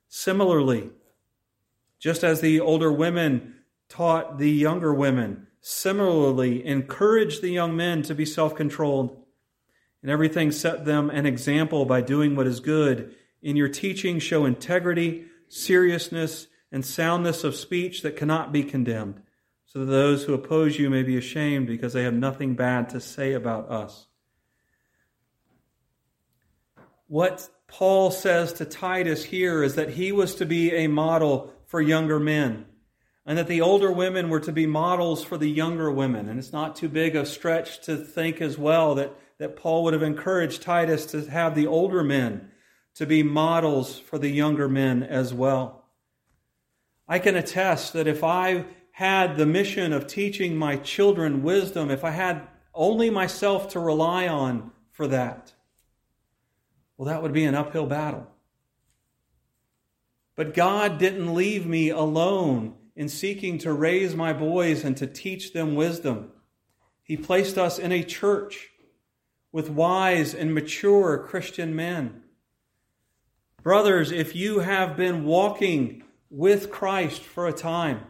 Similarly, 0.08 0.90
just 2.00 2.24
as 2.24 2.42
the 2.42 2.60
older 2.60 2.92
women 2.92 3.56
taught 3.90 4.38
the 4.38 4.50
younger 4.50 4.94
women, 4.94 5.48
similarly 5.62 6.66
encourage 6.66 7.42
the 7.42 7.50
young 7.50 7.76
men 7.76 8.02
to 8.04 8.16
be 8.16 8.26
self 8.26 8.56
controlled. 8.56 9.16
In 10.02 10.10
everything, 10.10 10.52
set 10.52 10.86
them 10.86 11.10
an 11.10 11.26
example 11.26 11.86
by 11.86 12.02
doing 12.02 12.36
what 12.36 12.48
is 12.48 12.62
good. 12.62 13.14
In 13.42 13.56
your 13.56 13.68
teaching, 13.68 14.20
show 14.20 14.46
integrity, 14.46 15.26
seriousness, 15.50 16.48
and 16.72 16.86
soundness 16.86 17.44
of 17.44 17.56
speech 17.56 18.02
that 18.04 18.16
cannot 18.16 18.52
be 18.52 18.64
condemned, 18.64 19.22
so 19.70 19.80
that 19.80 19.86
those 19.86 20.24
who 20.24 20.34
oppose 20.34 20.80
you 20.80 20.90
may 20.90 21.04
be 21.04 21.16
ashamed 21.16 21.68
because 21.68 21.94
they 21.94 22.04
have 22.04 22.14
nothing 22.14 22.56
bad 22.56 22.90
to 22.90 23.00
say 23.00 23.34
about 23.34 23.70
us. 23.70 24.08
What 27.06 27.48
Paul 27.68 28.10
says 28.10 28.54
to 28.54 28.66
Titus 28.66 29.24
here 29.24 29.62
is 29.62 29.76
that 29.76 29.92
he 29.92 30.12
was 30.12 30.34
to 30.36 30.46
be 30.48 30.74
a 30.74 30.88
model 30.88 31.54
for 31.68 31.82
younger 31.82 32.20
men, 32.20 32.66
and 33.28 33.38
that 33.38 33.48
the 33.48 33.62
older 33.62 33.92
women 33.92 34.30
were 34.30 34.40
to 34.40 34.52
be 34.52 34.66
models 34.66 35.24
for 35.24 35.38
the 35.38 35.50
younger 35.50 35.92
women. 35.92 36.30
And 36.30 36.40
it's 36.40 36.52
not 36.52 36.76
too 36.76 36.90
big 36.90 37.16
a 37.16 37.24
stretch 37.24 37.82
to 37.82 37.96
think 37.96 38.42
as 38.42 38.58
well 38.58 38.96
that, 38.96 39.14
that 39.38 39.56
Paul 39.56 39.84
would 39.84 39.94
have 39.94 40.02
encouraged 40.02 40.64
Titus 40.64 41.06
to 41.08 41.30
have 41.30 41.54
the 41.54 41.68
older 41.68 42.04
men 42.04 42.50
to 42.96 43.06
be 43.06 43.22
models 43.22 44.00
for 44.00 44.18
the 44.18 44.32
younger 44.32 44.68
men 44.68 45.04
as 45.04 45.32
well. 45.32 45.86
I 47.08 47.20
can 47.20 47.36
attest 47.36 47.94
that 47.94 48.08
if 48.08 48.24
I 48.24 48.66
had 49.00 49.38
the 49.38 49.46
mission 49.46 49.94
of 49.94 50.08
teaching 50.08 50.58
my 50.58 50.76
children 50.76 51.42
wisdom, 51.42 51.90
if 51.90 52.04
I 52.04 52.10
had 52.10 52.46
only 52.74 53.10
myself 53.10 53.70
to 53.70 53.80
rely 53.80 54.28
on 54.28 54.72
for 54.92 55.08
that, 55.08 55.54
well, 56.98 57.06
that 57.06 57.24
would 57.24 57.32
be 57.32 57.46
an 57.46 57.56
uphill 57.56 57.86
battle. 57.86 58.28
But 60.36 60.54
God 60.54 60.98
didn't 60.98 61.34
leave 61.34 61.66
me 61.66 61.92
alone 61.92 62.76
in 62.94 63.08
seeking 63.08 63.58
to 63.60 63.72
raise 63.72 64.16
my 64.16 64.34
boys 64.34 64.84
and 64.84 64.98
to 64.98 65.08
teach 65.08 65.54
them 65.54 65.76
wisdom. 65.76 66.34
He 67.02 67.16
placed 67.16 67.58
us 67.58 67.80
in 67.80 67.94
a 67.94 68.04
church 68.04 68.68
with 69.54 69.70
wise 69.70 70.36
and 70.36 70.54
mature 70.54 71.20
Christian 71.20 71.74
men. 71.74 72.24
Brothers, 73.64 74.12
if 74.12 74.36
you 74.36 74.60
have 74.60 74.98
been 74.98 75.24
walking 75.24 76.04
with 76.30 76.70
Christ 76.70 77.22
for 77.22 77.48
a 77.48 77.54
time, 77.54 78.02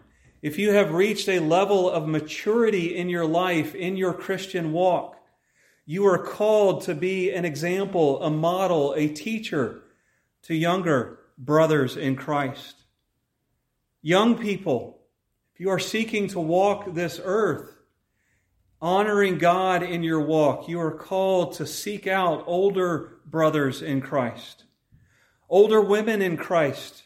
if 0.41 0.57
you 0.57 0.71
have 0.71 0.93
reached 0.93 1.27
a 1.27 1.39
level 1.39 1.89
of 1.89 2.07
maturity 2.07 2.95
in 2.95 3.09
your 3.09 3.25
life, 3.25 3.75
in 3.75 3.97
your 3.97 4.13
Christian 4.13 4.71
walk, 4.71 5.17
you 5.85 6.05
are 6.05 6.17
called 6.17 6.83
to 6.83 6.95
be 6.95 7.31
an 7.31 7.45
example, 7.45 8.21
a 8.23 8.29
model, 8.29 8.93
a 8.95 9.07
teacher 9.07 9.81
to 10.43 10.55
younger 10.55 11.19
brothers 11.37 11.97
in 11.97 12.15
Christ. 12.15 12.75
Young 14.01 14.37
people, 14.37 14.99
if 15.53 15.59
you 15.59 15.69
are 15.69 15.79
seeking 15.79 16.27
to 16.29 16.39
walk 16.39 16.93
this 16.93 17.19
earth, 17.23 17.75
honoring 18.81 19.37
God 19.37 19.83
in 19.83 20.03
your 20.03 20.21
walk, 20.21 20.69
you 20.69 20.79
are 20.79 20.91
called 20.91 21.53
to 21.53 21.65
seek 21.65 22.07
out 22.07 22.43
older 22.47 23.17
brothers 23.25 23.81
in 23.81 23.99
Christ. 23.99 24.63
Older 25.49 25.81
women 25.81 26.21
in 26.21 26.37
Christ, 26.37 27.03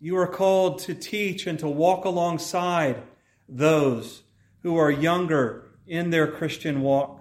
you 0.00 0.16
are 0.16 0.26
called 0.26 0.80
to 0.80 0.94
teach 0.94 1.46
and 1.46 1.58
to 1.58 1.68
walk 1.68 2.04
alongside 2.04 3.02
those 3.48 4.22
who 4.62 4.76
are 4.76 4.90
younger 4.90 5.70
in 5.86 6.10
their 6.10 6.26
Christian 6.26 6.82
walk, 6.82 7.20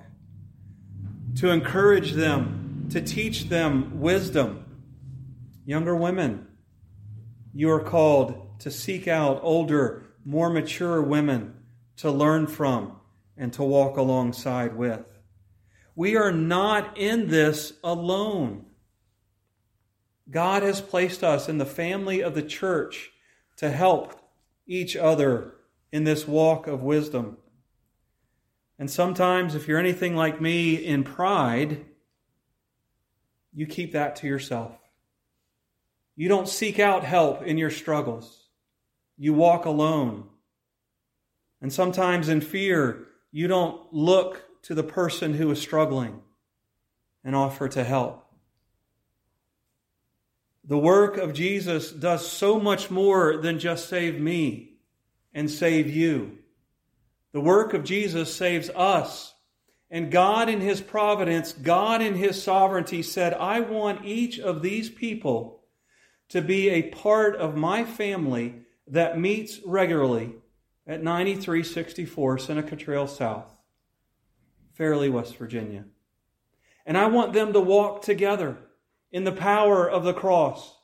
to 1.35 1.49
encourage 1.49 2.13
them, 2.13 2.87
to 2.91 3.01
teach 3.01 3.49
them 3.49 3.99
wisdom 3.99 4.65
Younger 5.65 5.95
women, 5.95 6.45
you 7.51 7.71
are 7.71 7.79
called 7.79 8.59
to 8.59 8.69
seek 8.69 9.07
out 9.07 9.39
older, 9.41 10.05
more 10.23 10.51
mature 10.51 11.01
women 11.01 11.55
to 11.97 12.11
learn 12.11 12.45
from 12.45 12.97
and 13.35 13.51
to 13.53 13.63
walk 13.63 13.97
alongside 13.97 14.75
with. 14.75 15.03
We 15.95 16.17
are 16.17 16.31
not 16.31 16.97
in 16.99 17.29
this 17.29 17.73
alone. 17.83 18.65
God 20.29 20.63
has 20.63 20.81
placed 20.81 21.23
us 21.23 21.47
in 21.47 21.57
the 21.57 21.65
family 21.65 22.21
of 22.21 22.33
the 22.33 22.41
church 22.41 23.11
to 23.57 23.69
help 23.69 24.19
each 24.65 24.95
other 24.95 25.53
in 25.91 26.03
this 26.03 26.27
walk 26.27 26.67
of 26.67 26.81
wisdom. 26.81 27.37
And 28.77 28.89
sometimes, 28.89 29.55
if 29.55 29.67
you're 29.67 29.79
anything 29.79 30.15
like 30.15 30.41
me 30.41 30.75
in 30.75 31.03
pride, 31.03 31.85
you 33.53 33.65
keep 33.65 33.93
that 33.93 34.17
to 34.17 34.27
yourself. 34.27 34.73
You 36.15 36.27
don't 36.27 36.49
seek 36.49 36.79
out 36.79 37.03
help 37.03 37.43
in 37.43 37.57
your 37.57 37.69
struggles. 37.69 38.47
You 39.17 39.33
walk 39.33 39.65
alone. 39.65 40.27
And 41.61 41.71
sometimes 41.71 42.27
in 42.27 42.41
fear, 42.41 43.07
you 43.31 43.47
don't 43.47 43.93
look 43.93 44.43
to 44.63 44.75
the 44.75 44.83
person 44.83 45.35
who 45.35 45.49
is 45.51 45.61
struggling 45.61 46.21
and 47.23 47.35
offer 47.35 47.67
to 47.69 47.83
help. 47.83 48.24
The 50.67 50.77
work 50.77 51.17
of 51.17 51.33
Jesus 51.33 51.91
does 51.91 52.27
so 52.27 52.59
much 52.59 52.89
more 52.89 53.37
than 53.37 53.59
just 53.59 53.87
save 53.87 54.19
me 54.19 54.77
and 55.33 55.49
save 55.49 55.89
you. 55.89 56.39
The 57.33 57.41
work 57.41 57.73
of 57.73 57.83
Jesus 57.83 58.33
saves 58.33 58.69
us. 58.71 59.33
And 59.91 60.11
God, 60.11 60.49
in 60.49 60.61
His 60.61 60.81
providence, 60.81 61.53
God, 61.53 62.01
in 62.01 62.15
His 62.15 62.41
sovereignty, 62.41 63.03
said, 63.03 63.33
I 63.35 63.59
want 63.59 64.05
each 64.05 64.39
of 64.39 64.63
these 64.63 64.89
people 64.89 65.63
to 66.29 66.41
be 66.41 66.69
a 66.69 66.89
part 66.89 67.35
of 67.35 67.55
my 67.55 67.83
family 67.83 68.55
that 68.87 69.19
meets 69.19 69.59
regularly 69.65 70.33
at 70.87 71.03
9364 71.03 72.39
Seneca 72.39 72.75
Trail 72.75 73.05
South, 73.05 73.55
Fairlea, 74.79 75.11
West 75.11 75.35
Virginia. 75.37 75.85
And 76.85 76.97
I 76.97 77.07
want 77.07 77.33
them 77.33 77.53
to 77.53 77.59
walk 77.59 78.01
together 78.01 78.57
in 79.15 79.23
the 79.23 79.31
power 79.31 79.89
of 79.89 80.03
the 80.03 80.13
cross. 80.13 80.75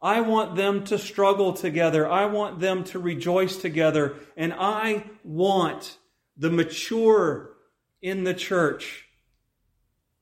I 0.00 0.22
want 0.22 0.56
them 0.56 0.84
to 0.84 0.98
struggle 0.98 1.52
together. 1.52 2.10
I 2.10 2.24
want 2.24 2.58
them 2.58 2.82
to 2.84 2.98
rejoice 2.98 3.58
together. 3.58 4.16
And 4.38 4.54
I 4.54 5.04
want 5.22 5.98
the 6.34 6.48
mature 6.48 7.50
in 8.00 8.24
the 8.24 8.32
church 8.32 9.04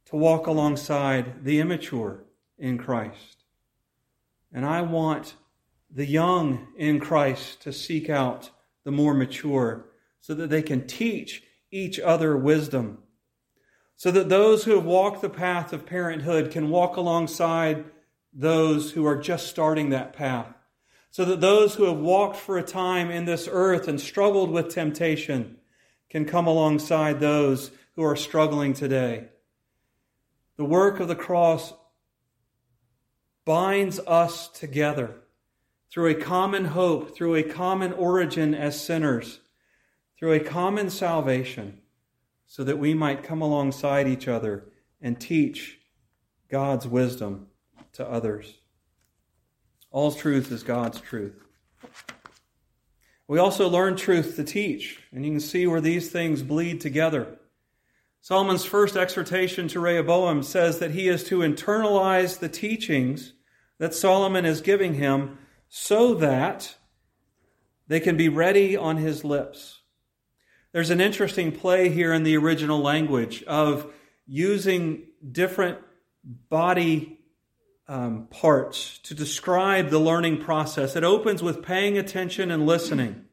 to 0.06 0.16
walk 0.16 0.48
alongside 0.48 1.44
the 1.44 1.60
immature 1.60 2.24
in 2.58 2.78
Christ. 2.78 3.44
And 4.52 4.66
I 4.66 4.82
want 4.82 5.34
the 5.88 6.06
young 6.06 6.66
in 6.76 6.98
Christ 6.98 7.62
to 7.62 7.72
seek 7.72 8.10
out 8.10 8.50
the 8.82 8.90
more 8.90 9.14
mature 9.14 9.86
so 10.20 10.34
that 10.34 10.50
they 10.50 10.62
can 10.62 10.88
teach 10.88 11.44
each 11.70 12.00
other 12.00 12.36
wisdom. 12.36 13.01
So 14.02 14.10
that 14.10 14.28
those 14.28 14.64
who 14.64 14.74
have 14.74 14.84
walked 14.84 15.22
the 15.22 15.30
path 15.30 15.72
of 15.72 15.86
parenthood 15.86 16.50
can 16.50 16.70
walk 16.70 16.96
alongside 16.96 17.84
those 18.32 18.90
who 18.90 19.06
are 19.06 19.14
just 19.14 19.46
starting 19.46 19.90
that 19.90 20.12
path, 20.12 20.52
so 21.12 21.24
that 21.24 21.40
those 21.40 21.76
who 21.76 21.84
have 21.84 22.00
walked 22.00 22.34
for 22.34 22.58
a 22.58 22.64
time 22.64 23.12
in 23.12 23.26
this 23.26 23.48
earth 23.48 23.86
and 23.86 24.00
struggled 24.00 24.50
with 24.50 24.74
temptation 24.74 25.56
can 26.10 26.24
come 26.24 26.48
alongside 26.48 27.20
those 27.20 27.70
who 27.94 28.02
are 28.02 28.16
struggling 28.16 28.72
today. 28.72 29.28
The 30.56 30.64
work 30.64 30.98
of 30.98 31.06
the 31.06 31.14
cross 31.14 31.72
binds 33.44 34.00
us 34.00 34.48
together 34.48 35.14
through 35.92 36.10
a 36.10 36.20
common 36.20 36.64
hope, 36.64 37.14
through 37.14 37.36
a 37.36 37.44
common 37.44 37.92
origin 37.92 38.52
as 38.52 38.84
sinners, 38.84 39.38
through 40.18 40.32
a 40.32 40.40
common 40.40 40.90
salvation, 40.90 41.81
so 42.52 42.62
that 42.64 42.78
we 42.78 42.92
might 42.92 43.22
come 43.22 43.40
alongside 43.40 44.06
each 44.06 44.28
other 44.28 44.66
and 45.00 45.18
teach 45.18 45.78
God's 46.50 46.86
wisdom 46.86 47.46
to 47.94 48.06
others. 48.06 48.58
All 49.90 50.12
truth 50.12 50.52
is 50.52 50.62
God's 50.62 51.00
truth. 51.00 51.42
We 53.26 53.38
also 53.38 53.70
learn 53.70 53.96
truth 53.96 54.36
to 54.36 54.44
teach, 54.44 55.02
and 55.12 55.24
you 55.24 55.30
can 55.30 55.40
see 55.40 55.66
where 55.66 55.80
these 55.80 56.10
things 56.10 56.42
bleed 56.42 56.82
together. 56.82 57.38
Solomon's 58.20 58.66
first 58.66 58.98
exhortation 58.98 59.66
to 59.68 59.80
Rehoboam 59.80 60.42
says 60.42 60.78
that 60.78 60.90
he 60.90 61.08
is 61.08 61.24
to 61.24 61.38
internalize 61.38 62.38
the 62.38 62.50
teachings 62.50 63.32
that 63.78 63.94
Solomon 63.94 64.44
is 64.44 64.60
giving 64.60 64.92
him 64.92 65.38
so 65.70 66.12
that 66.16 66.74
they 67.88 67.98
can 67.98 68.18
be 68.18 68.28
ready 68.28 68.76
on 68.76 68.98
his 68.98 69.24
lips. 69.24 69.81
There's 70.72 70.90
an 70.90 71.00
interesting 71.00 71.52
play 71.52 71.90
here 71.90 72.12
in 72.12 72.22
the 72.22 72.36
original 72.36 72.80
language 72.80 73.42
of 73.44 73.92
using 74.26 75.06
different 75.30 75.78
body 76.24 77.18
um, 77.88 78.26
parts 78.30 78.98
to 79.00 79.14
describe 79.14 79.90
the 79.90 79.98
learning 79.98 80.38
process. 80.42 80.96
It 80.96 81.04
opens 81.04 81.42
with 81.42 81.62
paying 81.62 81.98
attention 81.98 82.50
and 82.50 82.64
listening. 82.64 83.26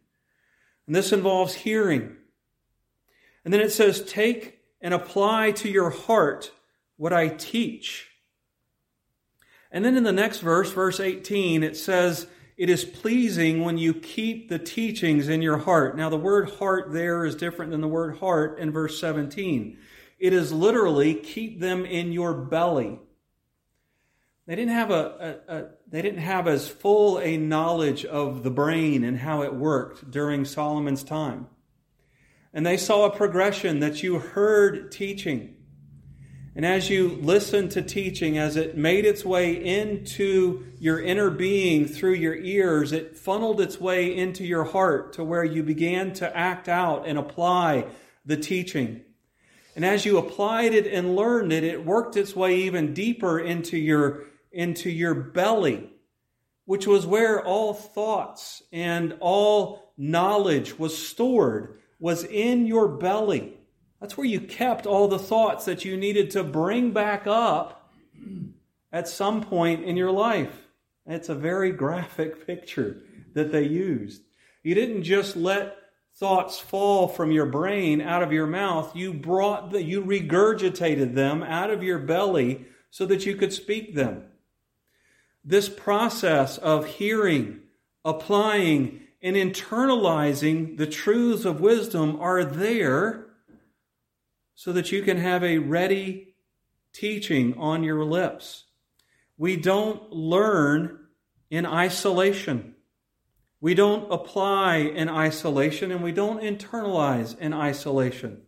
And 0.85 0.95
this 0.95 1.13
involves 1.13 1.53
hearing. 1.53 2.17
And 3.45 3.53
then 3.53 3.61
it 3.61 3.71
says, 3.71 4.03
take 4.03 4.59
and 4.81 4.93
apply 4.93 5.51
to 5.51 5.69
your 5.69 5.91
heart 5.91 6.51
what 6.97 7.13
I 7.13 7.29
teach. 7.29 8.09
And 9.71 9.85
then 9.85 9.95
in 9.95 10.03
the 10.03 10.11
next 10.11 10.39
verse, 10.39 10.71
verse 10.71 10.99
18, 10.99 11.63
it 11.63 11.77
says, 11.77 12.27
It 12.59 12.69
is 12.69 12.83
pleasing 12.83 13.63
when 13.63 13.77
you 13.77 13.93
keep 13.93 14.49
the 14.49 14.59
teachings 14.59 15.29
in 15.29 15.41
your 15.41 15.59
heart. 15.59 15.95
Now, 15.95 16.09
the 16.09 16.17
word 16.17 16.49
heart 16.49 16.91
there 16.91 17.23
is 17.23 17.35
different 17.35 17.71
than 17.71 17.79
the 17.79 17.87
word 17.87 18.17
heart 18.17 18.59
in 18.59 18.69
verse 18.73 18.99
17. 18.99 19.77
It 20.19 20.33
is 20.33 20.51
literally 20.51 21.13
keep 21.13 21.61
them 21.61 21.85
in 21.85 22.11
your 22.11 22.33
belly. 22.33 22.99
They 24.45 24.55
didn't 24.55 24.73
have 24.73 24.91
a, 24.91 25.39
a, 25.47 25.55
a, 25.55 25.65
they 25.87 26.01
didn't 26.01 26.19
have 26.19 26.49
as 26.49 26.67
full 26.67 27.17
a 27.19 27.37
knowledge 27.37 28.03
of 28.03 28.43
the 28.43 28.51
brain 28.51 29.05
and 29.05 29.19
how 29.19 29.41
it 29.43 29.55
worked 29.55 30.11
during 30.11 30.43
Solomon's 30.43 31.05
time. 31.05 31.47
And 32.53 32.65
they 32.65 32.75
saw 32.75 33.05
a 33.05 33.15
progression 33.15 33.79
that 33.79 34.03
you 34.03 34.19
heard 34.19 34.91
teaching. 34.91 35.55
And 36.59 36.65
as 36.65 36.89
you 36.89 37.17
listened 37.21 37.71
to 37.71 37.81
teaching, 37.81 38.37
as 38.37 38.57
it 38.57 38.75
made 38.75 39.05
its 39.05 39.23
way 39.23 39.53
into 39.53 40.65
your 40.77 40.99
inner 40.99 41.29
being 41.29 41.87
through 41.87 42.15
your 42.15 42.35
ears, 42.35 42.91
it 42.91 43.15
funneled 43.15 43.61
its 43.61 43.79
way 43.79 44.13
into 44.13 44.43
your 44.43 44.65
heart 44.65 45.13
to 45.13 45.23
where 45.23 45.45
you 45.45 45.63
began 45.63 46.11
to 46.15 46.37
act 46.37 46.67
out 46.67 47.07
and 47.07 47.17
apply 47.17 47.85
the 48.25 48.35
teaching. 48.35 48.99
And 49.77 49.85
as 49.85 50.03
you 50.05 50.17
applied 50.17 50.73
it 50.73 50.85
and 50.85 51.15
learned 51.15 51.53
it, 51.53 51.63
it 51.63 51.85
worked 51.85 52.17
its 52.17 52.35
way 52.35 52.63
even 52.63 52.93
deeper 52.93 53.39
into 53.39 53.77
your, 53.77 54.23
into 54.51 54.89
your 54.89 55.15
belly, 55.15 55.89
which 56.65 56.85
was 56.85 57.05
where 57.05 57.41
all 57.41 57.73
thoughts 57.73 58.61
and 58.73 59.15
all 59.21 59.93
knowledge 59.97 60.77
was 60.77 61.07
stored 61.07 61.79
was 62.01 62.25
in 62.25 62.65
your 62.65 62.89
belly. 62.89 63.58
That's 63.99 64.17
where 64.17 64.27
you 64.27 64.39
kept 64.39 64.85
all 64.85 65.07
the 65.07 65.19
thoughts 65.19 65.65
that 65.65 65.83
you 65.83 65.97
needed 65.97 66.31
to 66.31 66.43
bring 66.43 66.91
back 66.91 67.27
up 67.27 67.91
at 68.91 69.07
some 69.07 69.41
point 69.41 69.83
in 69.83 69.97
your 69.97 70.11
life. 70.11 70.67
It's 71.05 71.29
a 71.29 71.35
very 71.35 71.71
graphic 71.71 72.45
picture 72.47 73.01
that 73.33 73.51
they 73.51 73.63
used. 73.63 74.21
You 74.63 74.75
didn't 74.75 75.03
just 75.03 75.35
let 75.35 75.75
thoughts 76.15 76.59
fall 76.59 77.07
from 77.07 77.31
your 77.31 77.45
brain 77.45 78.01
out 78.01 78.23
of 78.23 78.31
your 78.31 78.47
mouth. 78.47 78.95
You 78.95 79.13
brought 79.13 79.71
the, 79.71 79.83
you 79.83 80.03
regurgitated 80.03 81.13
them 81.13 81.43
out 81.43 81.69
of 81.71 81.83
your 81.83 81.99
belly 81.99 82.65
so 82.91 83.05
that 83.05 83.25
you 83.25 83.35
could 83.35 83.53
speak 83.53 83.95
them. 83.95 84.23
This 85.43 85.69
process 85.69 86.57
of 86.57 86.85
hearing, 86.85 87.61
applying, 88.03 89.01
and 89.21 89.35
internalizing 89.35 90.77
the 90.77 90.87
truths 90.87 91.45
of 91.45 91.61
wisdom 91.61 92.17
are 92.19 92.43
there 92.43 93.28
so 94.59 94.73
that 94.73 94.91
you 94.91 95.01
can 95.01 95.15
have 95.15 95.41
a 95.41 95.57
ready 95.57 96.35
teaching 96.91 97.57
on 97.57 97.81
your 97.81 98.03
lips. 98.03 98.65
We 99.37 99.55
don't 99.55 100.11
learn 100.11 100.99
in 101.49 101.65
isolation. 101.65 102.75
We 103.61 103.73
don't 103.73 104.11
apply 104.11 104.79
in 104.79 105.07
isolation 105.07 105.93
and 105.93 106.03
we 106.03 106.11
don't 106.11 106.43
internalize 106.43 107.39
in 107.39 107.53
isolation. 107.53 108.41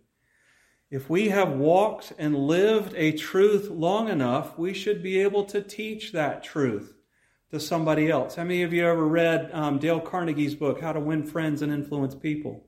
If 0.89 1.09
we 1.09 1.30
have 1.30 1.53
walked 1.53 2.12
and 2.18 2.36
lived 2.36 2.93
a 2.97 3.14
truth 3.14 3.70
long 3.70 4.09
enough, 4.09 4.57
we 4.57 4.74
should 4.74 5.01
be 5.01 5.22
able 5.22 5.45
to 5.45 5.62
teach 5.62 6.12
that 6.12 6.43
truth 6.43 6.93
to 7.51 7.59
somebody 7.62 8.09
else. 8.09 8.36
How 8.36 8.43
many 8.43 8.64
of 8.64 8.74
you 8.74 8.86
ever 8.86 9.07
read 9.07 9.49
um, 9.53 9.80
Dale 9.80 10.01
Carnegie's 10.01 10.55
book, 10.55 10.82
How 10.82 10.91
to 10.91 10.99
Win 10.99 11.24
Friends 11.24 11.62
and 11.62 11.72
Influence 11.72 12.16
People? 12.16 12.66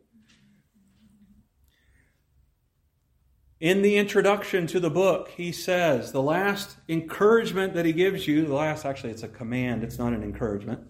In 3.64 3.82
the 3.82 3.96
introduction 3.96 4.68
to 4.68 4.82
the 4.82 4.90
book, 4.90 5.30
he 5.30 5.54
says 5.54 6.12
the 6.12 6.22
last 6.22 6.76
encouragement 6.90 7.76
that 7.76 7.86
he 7.86 7.94
gives 7.94 8.28
you, 8.28 8.46
the 8.46 8.54
last, 8.54 8.84
actually, 8.84 9.12
it's 9.12 9.24
a 9.24 9.30
command, 9.30 9.86
it's 9.86 9.98
not 9.98 10.12
an 10.12 10.22
encouragement. 10.22 10.82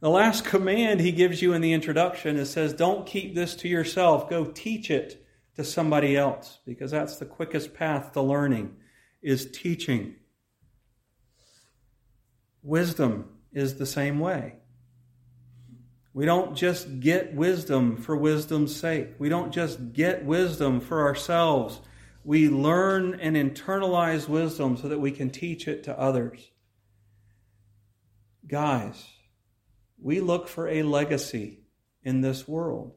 The 0.00 0.10
last 0.10 0.44
command 0.44 1.00
he 1.00 1.12
gives 1.12 1.40
you 1.40 1.54
in 1.54 1.62
the 1.62 1.72
introduction 1.72 2.36
is 2.36 2.50
says, 2.50 2.74
Don't 2.74 3.06
keep 3.06 3.34
this 3.34 3.54
to 3.54 3.68
yourself, 3.68 4.28
go 4.28 4.44
teach 4.44 4.90
it 4.90 5.26
to 5.56 5.64
somebody 5.64 6.14
else, 6.14 6.58
because 6.66 6.90
that's 6.90 7.16
the 7.16 7.24
quickest 7.24 7.72
path 7.72 8.12
to 8.12 8.20
learning, 8.20 8.76
is 9.22 9.50
teaching. 9.50 10.16
Wisdom 12.62 13.30
is 13.50 13.76
the 13.76 13.86
same 13.86 14.20
way. 14.20 14.56
We 16.12 16.26
don't 16.26 16.54
just 16.54 17.00
get 17.00 17.34
wisdom 17.34 17.96
for 17.96 18.14
wisdom's 18.14 18.76
sake. 18.76 19.14
We 19.18 19.30
don't 19.30 19.52
just 19.52 19.94
get 19.94 20.26
wisdom 20.26 20.80
for 20.80 21.00
ourselves. 21.00 21.80
We 22.24 22.48
learn 22.48 23.20
and 23.20 23.36
internalize 23.36 24.28
wisdom 24.28 24.78
so 24.78 24.88
that 24.88 24.98
we 24.98 25.10
can 25.10 25.28
teach 25.28 25.68
it 25.68 25.84
to 25.84 25.98
others. 25.98 26.50
Guys, 28.46 29.06
we 30.00 30.20
look 30.20 30.48
for 30.48 30.66
a 30.66 30.82
legacy 30.82 31.60
in 32.02 32.22
this 32.22 32.48
world. 32.48 32.94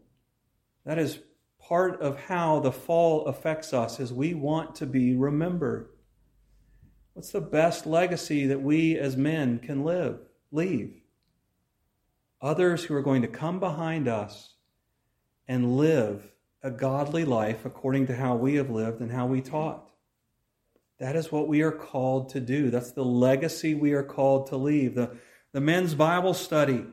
That 0.86 0.98
is 0.98 1.20
part 1.60 2.02
of 2.02 2.20
how 2.22 2.62
the 2.62 2.72
fall 2.72 3.26
affects 3.26 3.74
us 3.74 4.00
is 4.00 4.14
we 4.14 4.34
want 4.34 4.76
to 4.76 4.86
be 4.86 5.16
remembered. 5.16 5.90
What's 7.14 7.32
the 7.32 7.42
best 7.42 7.86
legacy 7.86 8.48
that 8.48 8.62
we 8.62 8.98
as 8.98 9.18
men 9.18 9.60
can 9.60 9.84
live, 9.84 10.20
leave? 10.52 11.02
Others 12.42 12.86
who 12.86 12.94
are 12.94 13.02
going 13.02 13.24
to 13.24 13.28
come 13.28 13.60
behind 13.60 14.08
us 14.08 14.54
and 15.48 15.78
live 15.78 16.32
a 16.68 16.72
godly 16.72 17.26
life 17.26 17.65
according 17.65 18.07
to 18.07 18.15
how 18.15 18.36
we 18.36 18.55
have 18.55 18.70
lived 18.70 19.01
and 19.01 19.11
how 19.11 19.26
we 19.26 19.41
taught. 19.41 19.89
That 20.99 21.15
is 21.15 21.32
what 21.32 21.47
we 21.47 21.61
are 21.61 21.72
called 21.72 22.30
to 22.30 22.39
do. 22.39 22.70
That's 22.70 22.91
the 22.91 23.05
legacy 23.05 23.74
we 23.76 23.93
are 23.93 24.03
called 24.03 24.47
to 24.47 24.57
leave. 24.57 24.95
The, 24.95 25.18
the 25.51 25.61
men's 25.61 25.95
Bible 25.95 26.34
study 26.34 26.86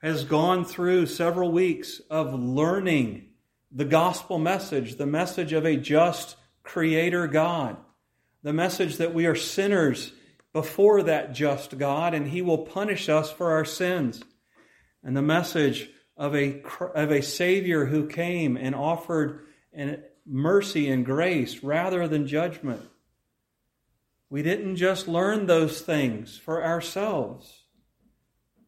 has 0.00 0.24
gone 0.24 0.64
through 0.64 1.06
several 1.06 1.50
weeks 1.52 2.00
of 2.10 2.34
learning 2.34 3.28
the 3.70 3.84
gospel 3.84 4.38
message, 4.38 4.96
the 4.96 5.06
message 5.06 5.52
of 5.52 5.64
a 5.64 5.76
just 5.76 6.36
creator 6.62 7.26
God 7.26 7.76
the 8.42 8.52
message 8.52 8.96
that 8.96 9.14
we 9.14 9.26
are 9.26 9.36
sinners 9.36 10.12
before 10.52 11.04
that 11.04 11.32
just 11.32 11.78
God 11.78 12.12
and 12.12 12.28
He 12.28 12.42
will 12.42 12.58
punish 12.58 13.08
us 13.08 13.30
for 13.30 13.52
our 13.52 13.64
sins, 13.64 14.22
and 15.02 15.16
the 15.16 15.22
message 15.22 15.88
of 16.22 16.36
a, 16.36 16.62
of 16.94 17.10
a 17.10 17.20
Savior 17.20 17.86
who 17.86 18.06
came 18.06 18.56
and 18.56 18.76
offered 18.76 19.40
an 19.72 20.04
mercy 20.24 20.88
and 20.88 21.04
grace 21.04 21.64
rather 21.64 22.06
than 22.06 22.28
judgment. 22.28 22.80
We 24.30 24.44
didn't 24.44 24.76
just 24.76 25.08
learn 25.08 25.46
those 25.46 25.80
things 25.80 26.38
for 26.38 26.64
ourselves. 26.64 27.64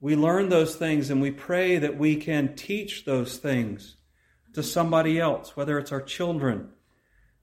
We 0.01 0.17
learn 0.17 0.49
those 0.49 0.75
things 0.75 1.11
and 1.11 1.23
we 1.23 1.31
pray 1.31 1.79
that 1.79 1.97
we 1.97 2.17
can 2.17 2.57
teach 2.57 3.05
those 3.05 3.37
things 3.37 3.99
to 4.55 4.63
somebody 4.65 5.21
else, 5.21 5.57
whether 5.57 5.79
it's 5.79 5.93
our 5.93 6.03
children 6.03 6.71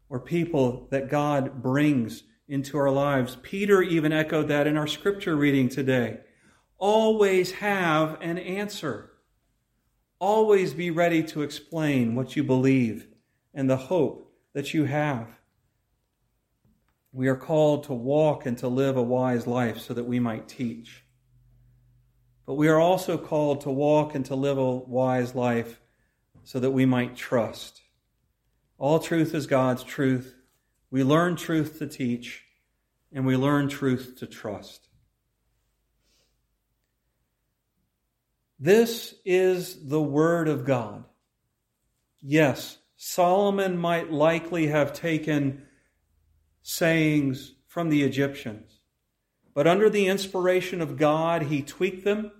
or 0.10 0.20
people 0.20 0.90
that 0.92 1.10
God 1.10 1.64
brings 1.64 2.24
into 2.50 2.78
our 2.78 2.92
lives. 2.92 3.38
Peter 3.42 3.82
even 3.82 4.12
echoed 4.12 4.50
that 4.50 4.68
in 4.68 4.76
our 4.76 4.88
scripture 4.88 5.38
reading 5.38 5.70
today. 5.70 6.20
Always 6.78 7.54
have 7.54 8.18
an 8.20 8.38
answer. 8.38 9.11
Always 10.22 10.76
be 10.76 10.92
ready 10.92 11.24
to 11.24 11.42
explain 11.42 12.14
what 12.14 12.36
you 12.36 12.44
believe 12.44 13.08
and 13.56 13.68
the 13.68 13.76
hope 13.76 14.32
that 14.54 14.72
you 14.72 14.84
have. 14.84 15.28
We 17.12 17.28
are 17.28 17.36
called 17.36 17.86
to 17.86 17.94
walk 17.94 18.46
and 18.46 18.56
to 18.60 18.68
live 18.68 18.98
a 18.98 19.02
wise 19.02 19.48
life 19.48 19.80
so 19.80 19.96
that 19.96 20.04
we 20.04 20.20
might 20.20 20.48
teach. 20.48 21.04
But 22.46 22.54
we 22.54 22.68
are 22.68 22.80
also 22.80 23.18
called 23.18 23.62
to 23.62 23.72
walk 23.72 24.14
and 24.14 24.24
to 24.28 24.36
live 24.36 24.60
a 24.60 24.76
wise 24.76 25.34
life 25.34 25.82
so 26.44 26.60
that 26.60 26.70
we 26.70 26.86
might 26.86 27.16
trust. 27.16 27.82
All 28.78 29.00
truth 29.00 29.34
is 29.34 29.48
God's 29.48 29.84
truth. 29.84 30.36
We 30.92 31.04
learn 31.04 31.36
truth 31.36 31.80
to 31.80 31.88
teach, 31.88 32.44
and 33.12 33.26
we 33.26 33.36
learn 33.36 33.70
truth 33.70 34.18
to 34.20 34.28
trust. 34.28 34.88
This 38.64 39.16
is 39.26 39.90
the 39.90 40.00
Word 40.00 40.48
of 40.48 40.66
God. 40.66 41.04
Yes, 42.20 42.78
Solomon 42.96 43.76
might 43.76 44.12
likely 44.12 44.68
have 44.68 44.94
taken 44.94 45.64
sayings 46.62 47.56
from 47.66 47.90
the 47.90 48.04
Egyptians, 48.04 48.80
but 49.56 49.66
under 49.66 49.90
the 49.90 50.06
inspiration 50.06 50.80
of 50.80 50.96
God, 50.96 51.42
he 51.42 51.64
tweaked 51.64 52.06
them 52.06 52.32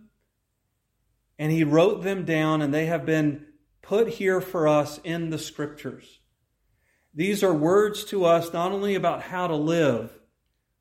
and 1.40 1.52
he 1.52 1.64
wrote 1.64 2.04
them 2.04 2.24
down, 2.24 2.62
and 2.62 2.72
they 2.72 2.86
have 2.86 3.04
been 3.04 3.48
put 3.82 4.08
here 4.08 4.40
for 4.40 4.68
us 4.68 5.00
in 5.04 5.32
the 5.32 5.40
Scriptures. 5.40 6.20
These 7.16 7.42
are 7.42 7.52
words 7.52 8.04
to 8.06 8.26
us 8.26 8.54
not 8.54 8.72
only 8.72 8.94
about 8.94 9.24
how 9.24 9.48
to 9.48 9.56
live, 9.56 10.20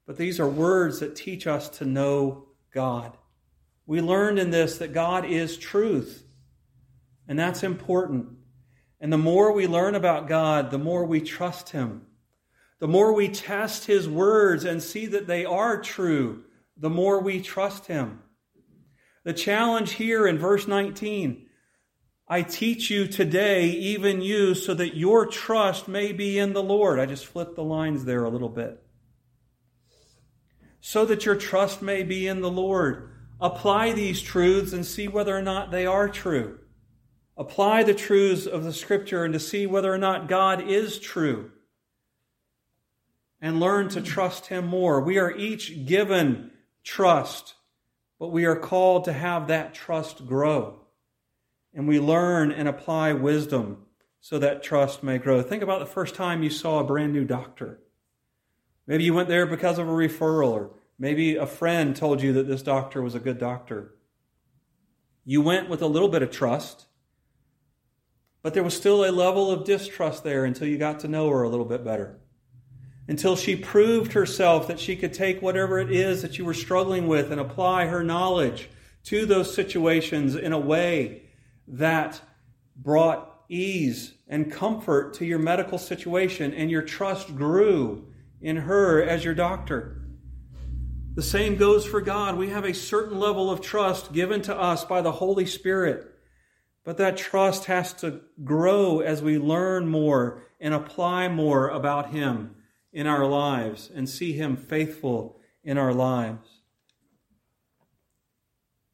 but 0.07 0.19
these 0.19 0.39
are 0.39 0.47
words 0.47 1.01
that 1.01 1.17
teach 1.17 1.47
us 1.47 1.71
to 1.79 1.87
know 1.87 2.49
God. 2.75 3.17
We 3.91 4.01
learned 4.01 4.39
in 4.39 4.53
this 4.53 4.79
that 4.79 4.93
God 4.93 5.25
is 5.25 5.59
truth, 5.59 6.23
and 7.27 7.37
that's 7.37 7.65
important. 7.65 8.29
And 9.01 9.13
the 9.13 9.19
more 9.19 9.51
we 9.51 9.67
learn 9.67 9.97
about 9.97 10.29
God, 10.29 10.71
the 10.71 10.79
more 10.79 11.05
we 11.05 11.21
trust 11.21 11.71
Him. 11.71 12.07
The 12.79 12.87
more 12.87 13.13
we 13.13 13.29
test 13.29 13.87
His 13.87 14.09
words 14.09 14.65
and 14.65 14.81
see 14.81 15.07
that 15.07 15.27
they 15.27 15.45
are 15.45 15.83
true, 15.83 16.45
the 16.77 16.89
more 16.89 17.19
we 17.19 17.41
trust 17.41 17.89
Him. 17.89 18.21
The 19.25 19.33
challenge 19.33 19.95
here 19.95 20.25
in 20.25 20.39
verse 20.39 20.69
19 20.69 21.49
I 22.29 22.43
teach 22.43 22.91
you 22.91 23.09
today, 23.09 23.71
even 23.71 24.21
you, 24.21 24.55
so 24.55 24.73
that 24.73 24.97
your 24.97 25.27
trust 25.27 25.89
may 25.89 26.13
be 26.13 26.39
in 26.39 26.53
the 26.53 26.63
Lord. 26.63 27.01
I 27.01 27.07
just 27.07 27.27
flipped 27.27 27.57
the 27.57 27.65
lines 27.65 28.05
there 28.05 28.23
a 28.23 28.31
little 28.31 28.51
bit. 28.51 28.81
So 30.81 31.05
that 31.07 31.27
your 31.27 31.35
trust 31.35 31.83
may 31.83 32.05
be 32.05 32.29
in 32.29 32.41
the 32.41 32.53
Lord. 32.53 33.10
Apply 33.41 33.93
these 33.93 34.21
truths 34.21 34.73
and 34.73 34.85
see 34.85 35.09
whether 35.09 35.37
or 35.37 35.43
not 35.43 35.71
they 35.71 35.87
are 35.87 36.09
true. 36.09 36.59
Apply 37.37 37.83
the 37.83 37.95
truths 37.95 38.47
of 38.47 38.65
the 38.65 38.73
Scripture 38.73 39.25
and 39.25 39.33
to 39.33 39.41
see 39.41 39.67
whether 39.67 39.93
or 39.93 39.99
not 39.99 40.29
God 40.29 40.69
is 40.69 40.99
true. 40.99 41.51
And 43.41 43.59
learn 43.59 43.89
to 43.91 44.03
trust 44.03 44.49
Him 44.49 44.67
more. 44.67 45.01
We 45.01 45.17
are 45.17 45.35
each 45.35 45.87
given 45.87 46.51
trust, 46.85 47.55
but 48.19 48.29
we 48.29 48.45
are 48.45 48.57
called 48.57 49.05
to 49.05 49.15
have 49.15 49.49
that 49.49 49.73
trust 49.73 50.27
grow. 50.27 50.81
And 51.73 51.89
we 51.89 51.99
learn 51.99 52.53
and 52.53 52.69
apply 52.69 53.15
wisdom 53.15 53.87
so 54.21 54.39
that 54.39 54.63
trust 54.63 55.03
may 55.03 55.17
grow. 55.17 55.41
Think 55.43 55.63
about 55.63 55.79
the 55.81 55.87
first 55.87 56.15
time 56.15 56.43
you 56.43 56.51
saw 56.51 56.81
a 56.81 56.85
brand 56.85 57.15
new 57.15 57.25
doctor. 57.25 57.81
Maybe 58.87 59.05
you 59.05 59.15
went 59.15 59.29
there 59.29 59.47
because 59.47 59.79
of 59.79 59.89
a 59.89 59.93
referral, 59.93 60.51
or 60.51 60.71
maybe 61.01 61.35
a 61.35 61.47
friend 61.47 61.97
told 61.97 62.23
you 62.23 62.35
that 62.35 62.47
this 62.47 62.63
doctor 62.63 63.03
was 63.03 63.17
a 63.17 63.21
good 63.21 63.39
doctor. 63.39 63.97
You 65.25 65.43
went 65.43 65.69
with 65.69 65.83
a 65.83 65.89
little 65.89 66.09
bit 66.09 66.23
of 66.23 66.31
trust 66.31 66.87
but 68.43 68.55
there 68.55 68.65
was 68.65 68.77
still 68.77 69.05
a 69.05 69.13
level 69.13 69.51
of 69.51 69.65
distrust 69.65 70.25
there 70.25 70.45
until 70.45 70.67
you 70.67 70.79
got 70.79 71.01
to 71.01 71.09
know 71.09 71.29
her 71.29 71.43
a 71.43 71.49
little 71.49 71.67
bit 71.67 71.85
better. 71.85 72.19
Until 73.07 73.37
she 73.37 73.57
proved 73.57 74.13
herself 74.13 74.69
that 74.69 74.81
she 74.81 74.97
could 74.97 75.13
take 75.13 75.43
whatever 75.43 75.79
it 75.79 75.91
is 75.91 76.23
that 76.23 76.39
you 76.39 76.45
were 76.45 76.55
struggling 76.55 77.07
with 77.07 77.33
and 77.33 77.41
apply 77.41 77.87
her 77.87 78.03
knowledge 78.03 78.71
to 79.05 79.27
those 79.27 79.55
situations 79.55 80.37
in 80.37 80.53
a 80.53 80.59
way 80.59 81.23
that 81.67 82.21
brought 82.77 83.45
ease 83.49 84.15
and 84.29 84.51
comfort 84.51 85.13
to 85.15 85.27
your 85.27 85.39
medical 85.39 85.77
situation, 85.77 86.55
and 86.55 86.71
your 86.71 86.83
trust 86.83 87.35
grew 87.35 88.07
in 88.41 88.57
her 88.57 89.03
as 89.03 89.25
your 89.25 89.35
doctor. 89.35 90.00
The 91.21 91.27
same 91.27 91.57
goes 91.57 91.85
for 91.85 92.01
God. 92.01 92.39
We 92.39 92.49
have 92.49 92.65
a 92.65 92.73
certain 92.73 93.21
level 93.21 93.51
of 93.51 93.61
trust 93.61 94.15
given 94.15 94.41
to 94.41 94.59
us 94.59 94.87
by 94.87 95.03
the 95.03 95.13
Holy 95.13 95.45
Spirit 95.45 96.11
but 96.83 96.97
that 96.97 97.19
trust 97.19 97.67
has 97.67 97.93
to 97.93 98.23
grow 98.43 99.01
as 99.01 99.23
we 99.23 99.39
learn 99.39 99.87
more 99.87 100.43
and 100.59 100.73
apply 100.73 101.29
more 101.29 101.69
about 101.69 102.11
Him 102.11 102.55
in 102.91 103.07
our 103.07 103.27
lives 103.27 103.91
and 103.95 104.09
see 104.09 104.33
Him 104.33 104.57
faithful 104.57 105.39
in 105.63 105.77
our 105.77 105.93
lives. 105.93 106.49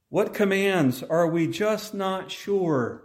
What 0.09 0.35
commands 0.35 1.05
are 1.05 1.29
we 1.29 1.47
just 1.47 1.95
not 1.95 2.33
sure 2.33 3.05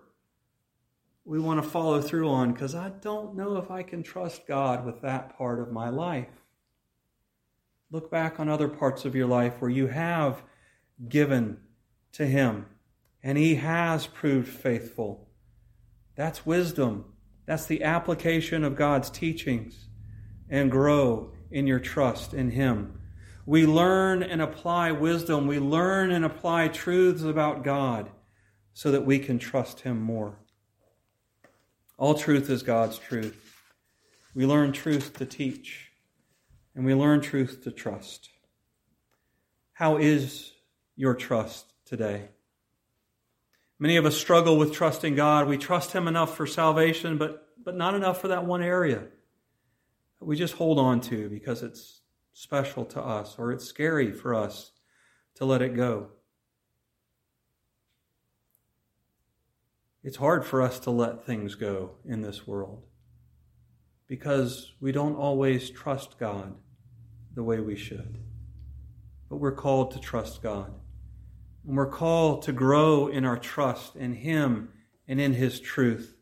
we 1.26 1.40
want 1.40 1.64
to 1.64 1.70
follow 1.70 2.02
through 2.02 2.28
on 2.28 2.54
because 2.54 2.74
I 2.74 2.90
don't 2.90 3.36
know 3.36 3.58
if 3.58 3.70
I 3.70 3.84
can 3.84 4.02
trust 4.02 4.48
God 4.48 4.84
with 4.84 5.02
that 5.02 5.38
part 5.38 5.60
of 5.60 5.72
my 5.72 5.90
life? 5.90 6.41
Look 7.92 8.10
back 8.10 8.40
on 8.40 8.50
other 8.50 8.68
parts 8.68 9.06
of 9.06 9.16
your 9.16 9.28
life 9.28 9.56
where 9.60 9.70
you 9.70 9.88
have 9.88 10.42
given 11.08 11.58
to 12.14 12.26
Him 12.26 12.66
and 13.24 13.38
he 13.38 13.56
has 13.56 14.08
proved 14.08 14.48
faithful. 14.48 15.28
That's 16.16 16.46
wisdom. 16.46 17.06
That's 17.46 17.66
the 17.66 17.84
application 17.84 18.64
of 18.64 18.76
God's 18.76 19.10
teachings. 19.10 19.88
And 20.50 20.72
grow 20.72 21.32
in 21.50 21.68
your 21.68 21.80
trust 21.80 22.34
in 22.34 22.52
him. 22.52 23.00
We 23.46 23.66
learn 23.66 24.22
and 24.22 24.42
apply 24.42 24.92
wisdom. 24.92 25.48
We 25.48 25.60
learn 25.60 26.12
and 26.12 26.26
apply 26.26 26.70
truths 26.70 27.24
about 27.24 27.64
God 27.64 28.10
so 28.74 28.92
that 28.92 29.06
we 29.06 29.20
can 29.20 29.40
trust 29.40 29.82
him 29.82 30.02
more. 30.02 30.40
All 31.98 32.16
truth 32.16 32.50
is 32.50 32.64
God's 32.64 32.98
truth. 32.98 33.38
We 34.34 34.46
learn 34.46 34.72
truth 34.72 35.18
to 35.18 35.26
teach, 35.26 35.91
and 36.76 36.86
we 36.86 36.94
learn 36.94 37.22
truth 37.22 37.64
to 37.64 37.72
trust. 37.72 38.30
How 39.74 39.98
is 39.98 40.52
your 40.96 41.16
trust 41.16 41.74
today? 41.86 42.30
Many 43.80 43.98
of 43.98 44.06
us 44.06 44.16
struggle 44.16 44.58
with 44.58 44.74
trusting 44.74 45.16
God. 45.16 45.48
We 45.48 45.58
trust 45.58 45.92
Him 45.92 46.08
enough 46.08 46.36
for 46.36 46.46
salvation, 46.46 47.18
but, 47.18 47.48
but 47.64 47.76
not 47.76 47.96
enough 47.96 48.22
for 48.22 48.28
that 48.30 48.46
one 48.46 48.62
area 48.62 49.08
we 50.22 50.36
just 50.36 50.54
hold 50.54 50.78
on 50.78 51.02
to 51.02 51.30
because 51.30 51.64
it's 51.64 52.02
special 52.34 52.86
to 52.86 53.02
us 53.02 53.36
or 53.38 53.52
it's 53.52 53.66
scary 53.66 54.12
for 54.12 54.36
us 54.36 54.72
to 55.36 55.46
let 55.46 55.62
it 55.62 55.76
go. 55.76 56.10
It's 60.04 60.18
hard 60.18 60.46
for 60.46 60.62
us 60.62 60.80
to 60.82 60.92
let 60.92 61.26
things 61.26 61.56
go 61.56 61.96
in 62.06 62.22
this 62.22 62.48
world 62.48 62.84
because 64.12 64.74
we 64.82 64.92
don't 64.92 65.16
always 65.16 65.70
trust 65.70 66.20
God 66.20 66.54
the 67.34 67.44
way 67.44 67.62
we 67.62 67.78
should. 67.78 68.18
But 69.30 69.38
we're 69.38 69.54
called 69.54 69.92
to 69.92 70.02
trust 70.02 70.44
God. 70.44 70.74
And 71.66 71.78
we're 71.78 71.90
called 71.90 72.42
to 72.42 72.52
grow 72.52 73.08
in 73.08 73.24
our 73.24 73.38
trust 73.38 73.96
in 73.96 74.16
Him 74.16 74.68
and 75.08 75.22
in 75.22 75.32
His 75.32 75.62
truth. 75.62 76.18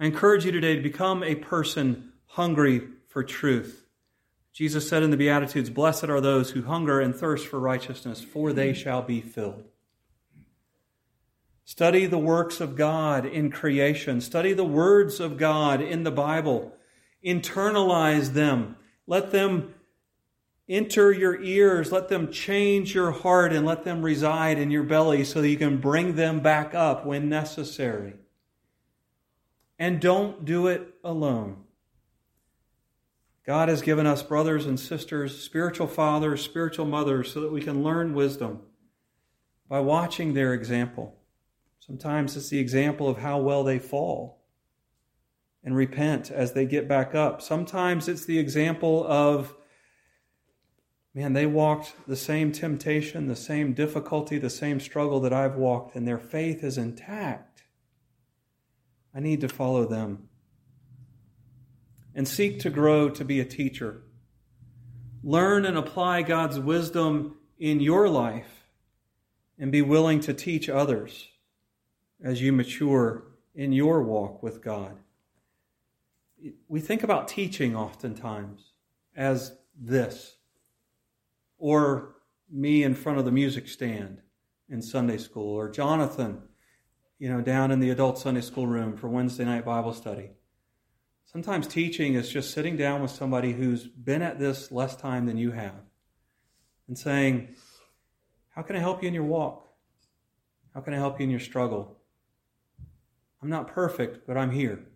I 0.00 0.06
encourage 0.06 0.46
you 0.46 0.52
today 0.52 0.74
to 0.74 0.80
become 0.80 1.22
a 1.22 1.34
person 1.34 2.14
hungry 2.28 2.80
for 3.08 3.22
truth. 3.22 3.84
Jesus 4.54 4.88
said 4.88 5.02
in 5.02 5.10
the 5.10 5.18
Beatitudes, 5.18 5.68
Blessed 5.68 6.04
are 6.04 6.22
those 6.22 6.52
who 6.52 6.62
hunger 6.62 6.98
and 6.98 7.14
thirst 7.14 7.46
for 7.46 7.60
righteousness, 7.60 8.22
for 8.22 8.54
they 8.54 8.72
shall 8.72 9.02
be 9.02 9.20
filled. 9.20 9.64
Study 11.64 12.06
the 12.06 12.18
works 12.18 12.60
of 12.60 12.76
God 12.76 13.24
in 13.24 13.50
creation. 13.50 14.20
Study 14.20 14.52
the 14.52 14.64
words 14.64 15.18
of 15.18 15.38
God 15.38 15.80
in 15.80 16.04
the 16.04 16.10
Bible. 16.10 16.74
Internalize 17.24 18.34
them. 18.34 18.76
Let 19.06 19.30
them 19.30 19.74
enter 20.68 21.12
your 21.12 21.42
ears, 21.42 21.92
let 21.92 22.08
them 22.08 22.30
change 22.32 22.94
your 22.94 23.10
heart, 23.10 23.52
and 23.52 23.66
let 23.66 23.84
them 23.84 24.02
reside 24.02 24.58
in 24.58 24.70
your 24.70 24.82
belly 24.82 25.24
so 25.24 25.40
that 25.40 25.48
you 25.48 25.56
can 25.56 25.78
bring 25.78 26.16
them 26.16 26.40
back 26.40 26.74
up 26.74 27.04
when 27.04 27.28
necessary. 27.28 28.14
And 29.78 30.00
don't 30.00 30.44
do 30.44 30.66
it 30.66 30.94
alone. 31.02 31.64
God 33.46 33.68
has 33.68 33.82
given 33.82 34.06
us 34.06 34.22
brothers 34.22 34.64
and 34.64 34.80
sisters, 34.80 35.42
spiritual 35.42 35.86
fathers, 35.86 36.42
spiritual 36.42 36.86
mothers, 36.86 37.32
so 37.32 37.40
that 37.40 37.52
we 37.52 37.60
can 37.60 37.82
learn 37.82 38.14
wisdom 38.14 38.60
by 39.68 39.80
watching 39.80 40.32
their 40.32 40.54
example. 40.54 41.14
Sometimes 41.86 42.36
it's 42.36 42.48
the 42.48 42.58
example 42.58 43.08
of 43.08 43.18
how 43.18 43.38
well 43.38 43.62
they 43.64 43.78
fall. 43.78 44.40
and 45.64 45.74
repent 45.74 46.30
as 46.30 46.52
they 46.52 46.66
get 46.66 46.86
back 46.86 47.14
up. 47.14 47.40
Sometimes 47.40 48.06
it's 48.06 48.26
the 48.26 48.38
example 48.38 49.04
of, 49.08 49.54
man, 51.14 51.32
they 51.32 51.46
walked 51.46 51.94
the 52.06 52.16
same 52.16 52.52
temptation, 52.52 53.28
the 53.28 53.34
same 53.34 53.72
difficulty, 53.72 54.36
the 54.38 54.50
same 54.50 54.78
struggle 54.78 55.20
that 55.20 55.32
I've 55.32 55.56
walked, 55.56 55.96
and 55.96 56.06
their 56.06 56.18
faith 56.18 56.62
is 56.62 56.76
intact. 56.76 57.64
I 59.14 59.20
need 59.20 59.40
to 59.40 59.48
follow 59.48 59.86
them. 59.86 60.28
And 62.14 62.28
seek 62.28 62.60
to 62.60 62.70
grow 62.70 63.08
to 63.08 63.24
be 63.24 63.40
a 63.40 63.44
teacher. 63.44 64.02
Learn 65.22 65.64
and 65.64 65.78
apply 65.78 66.22
God's 66.22 66.60
wisdom 66.60 67.38
in 67.58 67.80
your 67.80 68.08
life 68.08 68.66
and 69.58 69.72
be 69.72 69.80
willing 69.82 70.20
to 70.20 70.34
teach 70.34 70.68
others 70.68 71.28
as 72.24 72.40
you 72.40 72.52
mature 72.52 73.24
in 73.54 73.70
your 73.72 74.02
walk 74.02 74.42
with 74.42 74.62
God. 74.62 74.96
We 76.66 76.80
think 76.80 77.02
about 77.02 77.28
teaching 77.28 77.76
oftentimes 77.76 78.72
as 79.14 79.56
this, 79.78 80.38
or 81.58 82.16
me 82.50 82.82
in 82.82 82.94
front 82.94 83.18
of 83.18 83.24
the 83.24 83.30
music 83.30 83.68
stand 83.68 84.22
in 84.68 84.80
Sunday 84.80 85.18
school, 85.18 85.54
or 85.54 85.68
Jonathan, 85.68 86.42
you 87.18 87.28
know, 87.28 87.42
down 87.42 87.70
in 87.70 87.78
the 87.78 87.90
adult 87.90 88.18
Sunday 88.18 88.40
school 88.40 88.66
room 88.66 88.96
for 88.96 89.08
Wednesday 89.08 89.44
night 89.44 89.64
Bible 89.64 89.92
study. 89.92 90.30
Sometimes 91.26 91.66
teaching 91.66 92.14
is 92.14 92.30
just 92.30 92.52
sitting 92.52 92.76
down 92.76 93.02
with 93.02 93.10
somebody 93.10 93.52
who's 93.52 93.86
been 93.86 94.22
at 94.22 94.38
this 94.38 94.72
less 94.72 94.96
time 94.96 95.26
than 95.26 95.36
you 95.36 95.50
have 95.50 95.82
and 96.88 96.98
saying, 96.98 97.54
How 98.54 98.62
can 98.62 98.76
I 98.76 98.80
help 98.80 99.02
you 99.02 99.08
in 99.08 99.14
your 99.14 99.24
walk? 99.24 99.68
How 100.72 100.80
can 100.80 100.94
I 100.94 100.96
help 100.96 101.20
you 101.20 101.24
in 101.24 101.30
your 101.30 101.40
struggle? 101.40 101.98
I'm 103.44 103.50
not 103.50 103.68
perfect, 103.68 104.26
but 104.26 104.38
I'm 104.38 104.52
here. 104.52 104.86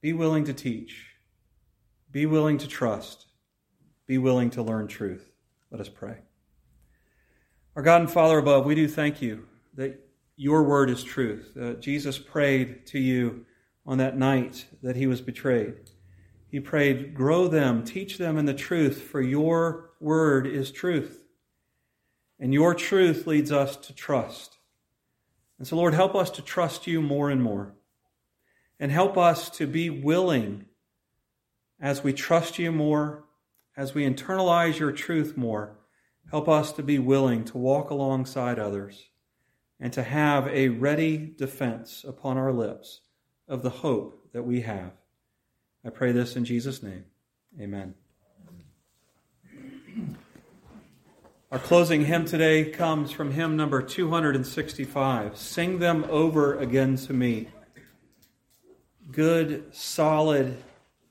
Be 0.00 0.14
willing 0.14 0.44
to 0.44 0.54
teach. 0.54 1.08
Be 2.10 2.24
willing 2.24 2.56
to 2.56 2.66
trust. 2.66 3.26
Be 4.06 4.16
willing 4.16 4.48
to 4.52 4.62
learn 4.62 4.88
truth. 4.88 5.30
Let 5.70 5.78
us 5.78 5.90
pray. 5.90 6.20
Our 7.74 7.82
God 7.82 8.00
and 8.00 8.10
Father 8.10 8.38
above, 8.38 8.64
we 8.64 8.74
do 8.74 8.88
thank 8.88 9.20
you 9.20 9.44
that 9.74 10.08
your 10.36 10.62
word 10.62 10.88
is 10.88 11.04
truth. 11.04 11.54
Uh, 11.54 11.74
Jesus 11.74 12.18
prayed 12.18 12.86
to 12.86 12.98
you 12.98 13.44
on 13.84 13.98
that 13.98 14.16
night 14.16 14.64
that 14.82 14.96
he 14.96 15.06
was 15.06 15.20
betrayed. 15.20 15.74
He 16.48 16.60
prayed, 16.60 17.14
Grow 17.14 17.46
them, 17.46 17.84
teach 17.84 18.16
them 18.16 18.38
in 18.38 18.46
the 18.46 18.54
truth, 18.54 19.02
for 19.02 19.20
your 19.20 19.90
word 20.00 20.46
is 20.46 20.72
truth. 20.72 21.26
And 22.40 22.54
your 22.54 22.74
truth 22.74 23.26
leads 23.26 23.52
us 23.52 23.76
to 23.76 23.94
trust. 23.94 24.55
And 25.58 25.66
so, 25.66 25.76
Lord, 25.76 25.94
help 25.94 26.14
us 26.14 26.30
to 26.30 26.42
trust 26.42 26.86
you 26.86 27.00
more 27.00 27.30
and 27.30 27.42
more. 27.42 27.74
And 28.78 28.92
help 28.92 29.16
us 29.16 29.48
to 29.50 29.66
be 29.66 29.88
willing 29.88 30.66
as 31.80 32.04
we 32.04 32.12
trust 32.12 32.58
you 32.58 32.72
more, 32.72 33.24
as 33.76 33.94
we 33.94 34.04
internalize 34.04 34.78
your 34.78 34.92
truth 34.92 35.36
more. 35.36 35.78
Help 36.30 36.48
us 36.48 36.72
to 36.72 36.82
be 36.82 36.98
willing 36.98 37.44
to 37.44 37.58
walk 37.58 37.90
alongside 37.90 38.58
others 38.58 39.10
and 39.78 39.92
to 39.92 40.02
have 40.02 40.46
a 40.48 40.68
ready 40.68 41.16
defense 41.16 42.04
upon 42.06 42.36
our 42.36 42.52
lips 42.52 43.00
of 43.48 43.62
the 43.62 43.70
hope 43.70 44.32
that 44.32 44.42
we 44.42 44.62
have. 44.62 44.92
I 45.84 45.90
pray 45.90 46.12
this 46.12 46.36
in 46.36 46.44
Jesus' 46.44 46.82
name. 46.82 47.04
Amen. 47.60 47.94
Our 51.52 51.60
closing 51.60 52.04
hymn 52.06 52.24
today 52.24 52.70
comes 52.70 53.12
from 53.12 53.30
hymn 53.30 53.56
number 53.56 53.80
265. 53.80 55.36
Sing 55.36 55.78
them 55.78 56.04
over 56.10 56.58
again 56.58 56.96
to 56.96 57.12
me. 57.12 57.46
Good, 59.12 59.72
solid 59.72 60.56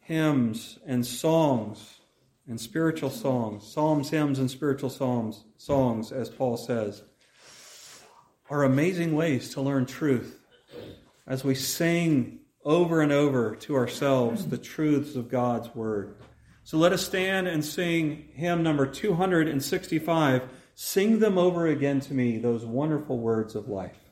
hymns 0.01 0.77
and 0.85 1.05
songs 1.05 2.01
and 2.49 2.59
spiritual 2.59 3.11
songs, 3.11 3.65
psalms, 3.65 4.09
hymns, 4.09 4.37
and 4.37 4.51
spiritual 4.51 4.89
psalms, 4.89 5.45
songs, 5.55 6.11
as 6.11 6.27
Paul 6.27 6.57
says, 6.57 7.03
are 8.49 8.65
amazing 8.65 9.15
ways 9.15 9.53
to 9.53 9.61
learn 9.61 9.85
truth 9.85 10.37
as 11.25 11.45
we 11.45 11.55
sing 11.55 12.39
over 12.65 12.99
and 12.99 13.13
over 13.13 13.55
to 13.55 13.77
ourselves 13.77 14.47
the 14.47 14.57
truths 14.57 15.15
of 15.15 15.29
God's 15.29 15.73
Word. 15.73 16.17
So 16.65 16.79
let 16.79 16.93
us 16.93 17.05
stand 17.05 17.47
and 17.47 17.63
sing 17.63 18.27
hymn 18.33 18.63
number 18.63 18.87
265. 18.87 20.41
Sing 20.73 21.19
them 21.19 21.37
over 21.37 21.67
again 21.67 21.99
to 21.99 22.13
me, 22.15 22.39
those 22.39 22.65
wonderful 22.65 23.19
words 23.19 23.53
of 23.53 23.67
life. 23.67 24.04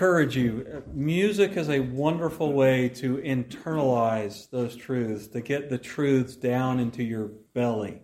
Encourage 0.00 0.34
you. 0.34 0.82
Music 0.94 1.58
is 1.58 1.68
a 1.68 1.80
wonderful 1.80 2.54
way 2.54 2.88
to 2.88 3.18
internalize 3.18 4.48
those 4.48 4.74
truths, 4.74 5.26
to 5.26 5.42
get 5.42 5.68
the 5.68 5.76
truths 5.76 6.36
down 6.36 6.80
into 6.80 7.02
your 7.02 7.26
belly. 7.52 8.00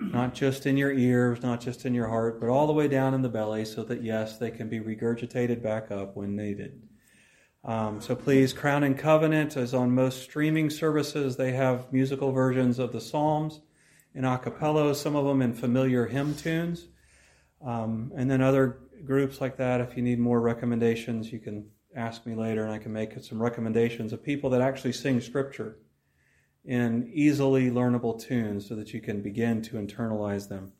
Not 0.00 0.32
just 0.32 0.64
in 0.64 0.76
your 0.76 0.92
ears, 0.92 1.42
not 1.42 1.60
just 1.60 1.84
in 1.84 1.92
your 1.92 2.06
heart, 2.06 2.38
but 2.38 2.48
all 2.48 2.68
the 2.68 2.72
way 2.72 2.86
down 2.86 3.14
in 3.14 3.22
the 3.22 3.28
belly 3.28 3.64
so 3.64 3.82
that, 3.82 4.00
yes, 4.00 4.38
they 4.38 4.52
can 4.52 4.68
be 4.68 4.78
regurgitated 4.78 5.60
back 5.60 5.90
up 5.90 6.14
when 6.14 6.36
needed. 6.36 6.80
Um, 7.64 8.00
so 8.00 8.14
please, 8.14 8.52
Crown 8.52 8.84
and 8.84 8.96
Covenant 8.96 9.56
is 9.56 9.74
on 9.74 9.90
most 9.90 10.22
streaming 10.22 10.70
services. 10.70 11.36
They 11.36 11.50
have 11.50 11.92
musical 11.92 12.30
versions 12.30 12.78
of 12.78 12.92
the 12.92 13.00
Psalms 13.00 13.60
in 14.14 14.24
a 14.24 14.38
cappella, 14.38 14.94
some 14.94 15.16
of 15.16 15.24
them 15.24 15.42
in 15.42 15.52
familiar 15.52 16.06
hymn 16.06 16.36
tunes. 16.36 16.86
Um, 17.60 18.12
and 18.14 18.30
then 18.30 18.40
other 18.40 18.78
groups 19.04 19.40
like 19.40 19.56
that, 19.56 19.80
if 19.80 19.96
you 19.96 20.02
need 20.02 20.18
more 20.18 20.40
recommendations, 20.40 21.32
you 21.32 21.38
can 21.38 21.70
ask 21.96 22.26
me 22.26 22.34
later 22.34 22.64
and 22.64 22.72
I 22.72 22.78
can 22.78 22.92
make 22.92 23.18
some 23.22 23.42
recommendations 23.42 24.12
of 24.12 24.22
people 24.22 24.50
that 24.50 24.60
actually 24.60 24.92
sing 24.92 25.20
scripture 25.20 25.78
in 26.64 27.10
easily 27.12 27.70
learnable 27.70 28.20
tunes 28.20 28.68
so 28.68 28.74
that 28.74 28.92
you 28.92 29.00
can 29.00 29.22
begin 29.22 29.62
to 29.62 29.76
internalize 29.76 30.48
them. 30.48 30.72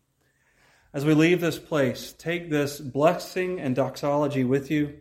As 0.92 1.04
we 1.04 1.14
leave 1.14 1.40
this 1.40 1.58
place, 1.58 2.12
take 2.12 2.50
this 2.50 2.80
blessing 2.80 3.60
and 3.60 3.74
doxology 3.74 4.44
with 4.44 4.70
you 4.70 5.00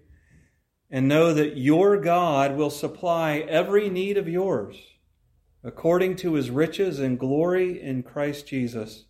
and 0.89 1.07
know 1.07 1.33
that 1.33 1.57
your 1.57 1.97
God 1.97 2.55
will 2.55 2.69
supply 2.69 3.39
every 3.39 3.89
need 3.89 4.17
of 4.17 4.27
yours 4.27 4.77
according 5.63 6.15
to 6.15 6.33
his 6.33 6.49
riches 6.49 6.99
and 6.99 7.19
glory 7.19 7.81
in 7.81 8.03
Christ 8.03 8.47
Jesus. 8.47 9.05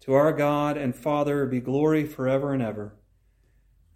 To 0.00 0.12
our 0.12 0.32
God 0.32 0.76
and 0.76 0.94
Father 0.94 1.46
be 1.46 1.60
glory 1.60 2.04
forever 2.04 2.52
and 2.52 2.62
ever. 2.62 2.97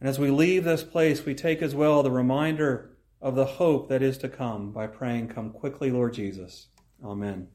And 0.03 0.09
as 0.09 0.19
we 0.19 0.33
leave 0.33 0.65
this 0.65 0.83
place, 0.83 1.25
we 1.25 1.33
take 1.33 1.63
as 1.63 1.77
well 1.77 2.03
the 2.03 2.11
reminder 2.11 2.91
of 3.21 3.37
the 3.37 3.45
hope 3.45 3.89
that 3.89 4.03
is 4.03 4.19
to 4.19 4.29
come 4.29 4.73
by 4.73 4.89
praying, 4.89 5.29
Come 5.29 5.51
quickly, 5.51 5.93
Lord 5.93 6.13
Jesus. 6.13 6.67
Amen. 7.05 7.47